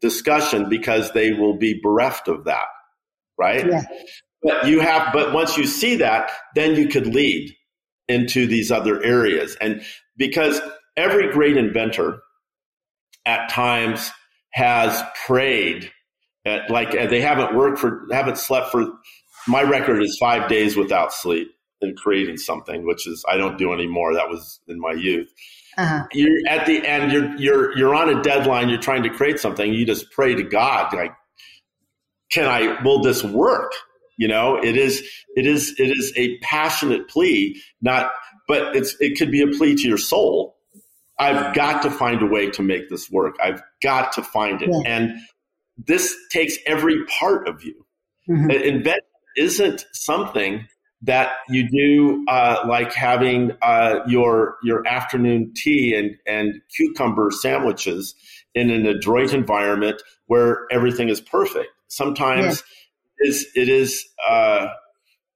discussion 0.00 0.68
because 0.68 1.12
they 1.12 1.32
will 1.32 1.56
be 1.56 1.80
bereft 1.82 2.28
of 2.28 2.44
that, 2.44 2.66
right? 3.38 3.66
Yeah. 3.66 3.82
But 4.42 4.66
you 4.66 4.80
have, 4.80 5.12
but 5.12 5.32
once 5.32 5.56
you 5.56 5.66
see 5.66 5.96
that, 5.96 6.30
then 6.56 6.74
you 6.74 6.88
could 6.88 7.06
lead 7.06 7.54
into 8.08 8.46
these 8.46 8.72
other 8.72 9.02
areas, 9.02 9.56
and 9.60 9.82
because 10.16 10.60
every 10.96 11.32
great 11.32 11.56
inventor 11.56 12.20
at 13.24 13.48
times 13.48 14.10
has 14.52 15.02
prayed 15.24 15.90
at, 16.44 16.68
like 16.70 16.92
they 16.92 17.20
haven't 17.20 17.54
worked 17.54 17.78
for 17.78 18.06
haven't 18.10 18.36
slept 18.36 18.70
for 18.70 18.84
my 19.48 19.62
record 19.62 20.02
is 20.02 20.18
five 20.20 20.48
days 20.48 20.76
without 20.76 21.12
sleep 21.12 21.48
in 21.82 21.94
creating 21.96 22.36
something 22.36 22.86
which 22.86 23.06
is 23.06 23.24
i 23.28 23.36
don't 23.36 23.58
do 23.58 23.72
anymore 23.72 24.14
that 24.14 24.28
was 24.28 24.60
in 24.68 24.78
my 24.80 24.92
youth 24.92 25.32
uh-huh. 25.78 26.04
you're 26.12 26.38
at 26.48 26.66
the 26.66 26.86
end 26.86 27.12
you're 27.12 27.34
you're 27.36 27.78
you're 27.78 27.94
on 27.94 28.08
a 28.08 28.22
deadline 28.22 28.68
you're 28.68 28.78
trying 28.78 29.02
to 29.02 29.10
create 29.10 29.38
something 29.38 29.72
you 29.72 29.86
just 29.86 30.10
pray 30.10 30.34
to 30.34 30.42
god 30.42 30.92
like 30.94 31.12
can 32.30 32.46
i 32.46 32.80
will 32.82 33.02
this 33.02 33.22
work 33.22 33.72
you 34.18 34.28
know 34.28 34.56
it 34.62 34.76
is 34.76 35.02
it 35.36 35.46
is 35.46 35.74
it 35.78 35.90
is 35.90 36.12
a 36.16 36.38
passionate 36.38 37.08
plea 37.08 37.60
not 37.80 38.12
but 38.48 38.74
it's 38.76 38.96
it 39.00 39.16
could 39.18 39.30
be 39.30 39.40
a 39.40 39.48
plea 39.48 39.74
to 39.74 39.88
your 39.88 39.98
soul 39.98 40.56
I've 41.18 41.54
got 41.54 41.82
to 41.82 41.90
find 41.90 42.20
a 42.22 42.26
way 42.26 42.50
to 42.50 42.62
make 42.62 42.88
this 42.88 43.10
work. 43.10 43.36
I've 43.42 43.62
got 43.82 44.12
to 44.12 44.22
find 44.22 44.60
it. 44.60 44.70
Yeah. 44.70 44.80
And 44.84 45.20
this 45.76 46.14
takes 46.30 46.56
every 46.66 47.04
part 47.06 47.48
of 47.48 47.62
you. 47.62 47.86
Mm-hmm. 48.28 48.50
Invent 48.50 49.02
isn't 49.36 49.84
something 49.92 50.66
that 51.02 51.32
you 51.48 51.68
do 51.68 52.24
uh, 52.28 52.64
like 52.66 52.92
having 52.92 53.52
uh, 53.62 54.00
your 54.06 54.56
your 54.62 54.86
afternoon 54.86 55.52
tea 55.54 55.94
and, 55.94 56.16
and 56.26 56.60
cucumber 56.74 57.30
sandwiches 57.30 58.14
in 58.54 58.70
an 58.70 58.86
adroit 58.86 59.32
environment 59.32 60.02
where 60.26 60.66
everything 60.70 61.08
is 61.08 61.20
perfect. 61.20 61.68
Sometimes 61.88 62.62
yeah. 63.20 63.28
is 63.28 63.46
it 63.54 63.68
is 63.68 64.04
uh, 64.28 64.68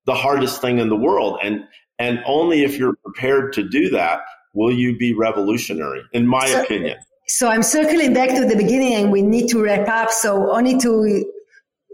the 0.04 0.14
hardest 0.14 0.60
thing 0.60 0.78
in 0.78 0.88
the 0.88 0.96
world, 0.96 1.38
and 1.42 1.64
and 1.98 2.20
only 2.26 2.62
if 2.62 2.78
you're 2.78 2.96
prepared 3.04 3.52
to 3.54 3.68
do 3.68 3.90
that 3.90 4.20
will 4.56 4.72
you 4.72 4.96
be 4.96 5.12
revolutionary, 5.12 6.02
in 6.12 6.26
my 6.26 6.46
so, 6.46 6.62
opinion? 6.62 6.96
So 7.28 7.48
I'm 7.48 7.62
circling 7.62 8.14
back 8.14 8.30
to 8.30 8.46
the 8.46 8.56
beginning 8.56 8.94
and 8.94 9.12
we 9.12 9.20
need 9.20 9.48
to 9.48 9.62
wrap 9.62 9.86
up. 9.88 10.10
So 10.10 10.50
only 10.50 10.78
to 10.78 11.24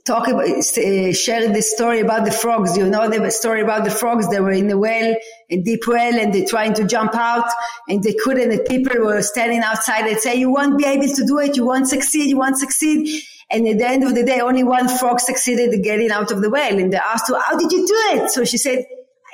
talk 0.05 0.26
about, 0.26 0.46
uh, 0.46 1.12
share 1.12 1.48
the 1.53 1.62
story 1.62 2.00
about 2.00 2.24
the 2.24 2.32
frogs. 2.32 2.76
You 2.76 2.88
know 2.88 3.09
the 3.09 3.30
story 3.30 3.61
about 3.61 3.84
the 3.84 3.90
frogs. 3.90 4.28
They 4.28 4.40
were 4.40 4.50
in 4.50 4.68
the 4.68 4.78
well, 4.78 5.16
a 5.50 5.57
deep 5.62 5.86
well, 5.86 6.18
and 6.18 6.32
they're 6.32 6.46
trying 6.46 6.74
to 6.74 6.84
jump 6.84 7.14
out 7.14 7.48
and 7.88 8.03
they 8.03 8.14
couldn't. 8.14 8.50
And 8.50 8.64
people 8.66 9.05
were 9.05 9.22
standing 9.22 9.61
outside 9.61 10.07
and 10.07 10.18
say, 10.18 10.34
you 10.34 10.50
won't 10.50 10.78
be 10.78 10.84
able 10.84 11.09
to 11.09 11.26
do 11.26 11.38
it. 11.38 11.57
You 11.57 11.66
won't 11.66 11.88
succeed. 11.88 12.28
You 12.28 12.38
won't 12.38 12.59
succeed. 12.59 13.22
And 13.50 13.68
at 13.68 13.78
the 13.78 13.86
end 13.86 14.03
of 14.03 14.14
the 14.14 14.24
day, 14.24 14.40
only 14.40 14.64
one 14.64 14.88
frog 14.88 15.20
succeeded 15.20 15.74
in 15.74 15.82
getting 15.82 16.11
out 16.11 16.30
of 16.30 16.40
the 16.40 16.50
well. 16.50 16.78
And 16.78 16.92
they 16.92 16.98
asked 16.98 17.28
her, 17.28 17.38
how 17.38 17.57
did 17.57 17.70
you 17.70 17.86
do 17.86 17.94
it? 18.14 18.30
So 18.30 18.44
she 18.44 18.57
said, 18.59 18.84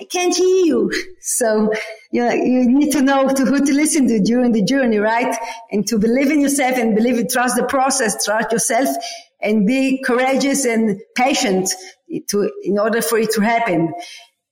I 0.01 0.05
can't 0.05 0.35
hear 0.35 0.65
you. 0.65 0.93
So 1.21 1.71
you 2.11 2.25
know, 2.25 2.33
you 2.33 2.67
need 2.71 2.93
to 2.93 3.03
know 3.03 3.29
to 3.29 3.45
who 3.45 3.59
to 3.59 3.73
listen 3.75 4.09
to 4.09 4.19
during 4.19 4.53
the 4.53 4.63
journey, 4.63 4.97
right? 4.97 5.37
And 5.71 5.87
to 5.89 5.99
believe 5.99 6.31
in 6.31 6.41
yourself 6.41 6.79
and 6.79 6.97
believe 6.97 7.19
it, 7.19 7.29
trust 7.31 7.57
the 7.57 7.65
process, 7.65 8.25
trust 8.25 8.51
yourself 8.51 8.89
and 9.41 9.67
be 9.67 10.03
courageous 10.03 10.65
and 10.65 11.01
patient 11.17 11.71
to, 12.29 12.51
in 12.63 12.79
order 12.79 13.03
for 13.03 13.19
it 13.19 13.31
to 13.33 13.41
happen. 13.41 13.93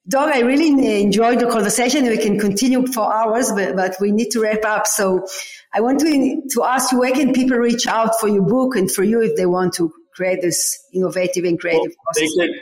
Doug, 0.08 0.30
I 0.30 0.40
really 0.40 1.00
enjoyed 1.02 1.40
the 1.40 1.48
conversation. 1.48 2.04
We 2.06 2.18
can 2.18 2.38
continue 2.38 2.86
for 2.86 3.12
hours, 3.12 3.50
but, 3.50 3.74
but 3.74 3.96
we 4.00 4.12
need 4.12 4.30
to 4.30 4.42
wrap 4.42 4.64
up. 4.64 4.86
So 4.86 5.26
I 5.74 5.80
want 5.80 5.98
to, 6.00 6.42
to 6.52 6.62
ask 6.62 6.92
you, 6.92 7.00
where 7.00 7.12
can 7.12 7.32
people 7.32 7.56
reach 7.56 7.88
out 7.88 8.20
for 8.20 8.28
your 8.28 8.42
book 8.42 8.76
and 8.76 8.90
for 8.90 9.02
you 9.02 9.20
if 9.20 9.36
they 9.36 9.46
want 9.46 9.74
to 9.74 9.92
create 10.14 10.42
this 10.42 10.78
innovative 10.94 11.44
and 11.44 11.58
creative 11.58 11.80
well, 11.80 11.96
process? 12.04 12.30
They 12.38 12.46
could, 12.46 12.56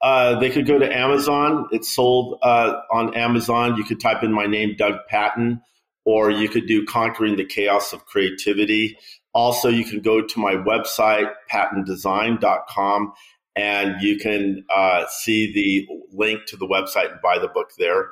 uh, 0.00 0.40
they 0.40 0.50
could 0.50 0.66
go 0.66 0.78
to 0.78 0.90
Amazon. 0.90 1.68
It's 1.70 1.94
sold 1.94 2.38
uh, 2.42 2.76
on 2.90 3.14
Amazon. 3.14 3.76
You 3.76 3.84
could 3.84 4.00
type 4.00 4.22
in 4.22 4.32
my 4.32 4.46
name, 4.46 4.74
Doug 4.78 4.94
Patton, 5.08 5.60
or 6.06 6.30
you 6.30 6.48
could 6.48 6.66
do 6.66 6.86
Conquering 6.86 7.36
the 7.36 7.44
Chaos 7.44 7.92
of 7.92 8.06
Creativity. 8.06 8.96
Also, 9.36 9.68
you 9.68 9.84
can 9.84 10.00
go 10.00 10.22
to 10.22 10.40
my 10.40 10.54
website, 10.54 11.30
pattondesign.com, 11.52 13.12
and 13.54 14.00
you 14.00 14.16
can 14.16 14.64
uh, 14.74 15.04
see 15.10 15.52
the 15.52 15.86
link 16.10 16.46
to 16.46 16.56
the 16.56 16.66
website 16.66 17.12
and 17.12 17.20
buy 17.20 17.38
the 17.38 17.48
book 17.48 17.72
there. 17.78 18.08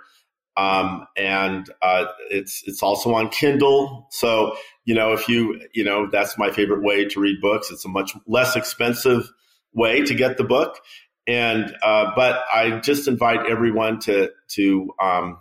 Um, 0.59 1.07
and 1.17 1.67
uh, 1.81 2.05
it's 2.31 2.63
it's 2.67 2.83
also 2.83 3.15
on 3.15 3.31
Kindle. 3.31 4.07
So 4.11 4.55
you 4.85 4.95
know, 4.95 5.15
if 5.15 5.27
you 5.27 5.63
you 5.73 5.83
know, 5.83 6.11
that's 6.13 6.37
my 6.37 6.51
favorite 6.51 6.83
way 6.83 7.07
to 7.07 7.21
read 7.21 7.41
books. 7.41 7.71
It's 7.71 7.87
a 7.87 7.89
much 7.89 8.13
less 8.27 8.55
expensive 8.55 9.33
way 9.73 10.03
to 10.03 10.15
get 10.15 10.37
the 10.37 10.45
book, 10.45 10.79
and 11.27 11.75
uh, 11.83 12.13
but 12.15 12.45
I 12.53 12.81
just 12.81 13.09
invite 13.09 13.47
everyone 13.47 13.99
to 14.01 14.31
to 14.49 14.93
um, 15.01 15.39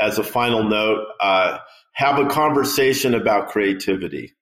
as 0.00 0.18
a 0.18 0.24
final 0.24 0.62
note, 0.62 1.04
uh, 1.20 1.58
have 1.94 2.20
a 2.20 2.28
conversation 2.28 3.12
about 3.12 3.48
creativity 3.48 4.36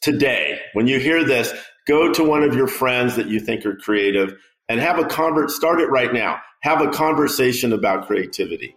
today. 0.00 0.60
When 0.74 0.86
you 0.86 0.98
hear 0.98 1.24
this, 1.24 1.52
go 1.86 2.12
to 2.12 2.24
one 2.24 2.42
of 2.42 2.54
your 2.54 2.66
friends 2.66 3.16
that 3.16 3.28
you 3.28 3.40
think 3.40 3.64
are 3.66 3.76
creative 3.76 4.34
and 4.68 4.80
have 4.80 4.98
a 4.98 5.04
convert. 5.04 5.50
Start 5.50 5.80
it 5.80 5.90
right 5.90 6.12
now. 6.12 6.40
Have 6.62 6.80
a 6.80 6.90
conversation 6.90 7.72
about 7.72 8.06
creativity. 8.06 8.76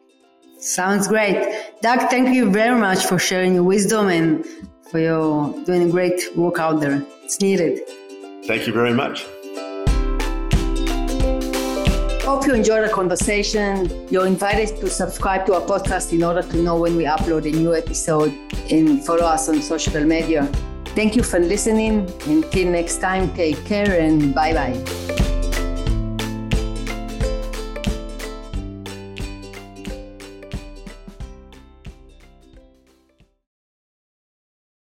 Sounds 0.59 1.07
great, 1.07 1.35
Doug. 1.81 2.09
Thank 2.09 2.33
you 2.33 2.49
very 2.49 2.79
much 2.79 3.05
for 3.05 3.19
sharing 3.19 3.53
your 3.53 3.63
wisdom 3.63 4.07
and 4.07 4.45
for 4.89 4.99
your 4.99 5.53
doing 5.65 5.91
great 5.91 6.35
work 6.35 6.59
out 6.59 6.79
there. 6.79 7.05
It's 7.23 7.39
needed. 7.39 7.81
Thank 8.47 8.65
you 8.65 8.73
very 8.73 8.93
much. 8.93 9.25
Hope 12.23 12.47
you 12.47 12.53
enjoyed 12.55 12.83
the 12.83 12.91
conversation. 12.91 14.07
You're 14.09 14.25
invited 14.25 14.79
to 14.79 14.89
subscribe 14.89 15.45
to 15.45 15.53
our 15.53 15.61
podcast 15.61 16.11
in 16.11 16.23
order 16.23 16.41
to 16.41 16.57
know 16.57 16.79
when 16.79 16.95
we 16.95 17.03
upload 17.03 17.45
a 17.45 17.55
new 17.55 17.75
episode 17.75 18.33
and 18.71 19.05
follow 19.05 19.25
us 19.25 19.47
on 19.47 19.61
social 19.61 20.03
media. 20.03 20.49
Thank 20.95 21.15
you 21.15 21.23
for 21.23 21.39
listening. 21.39 22.09
Until 22.25 22.71
next 22.71 22.97
time, 22.99 23.33
take 23.35 23.63
care 23.65 23.99
and 23.99 24.33
bye 24.33 24.53
bye. 24.53 25.14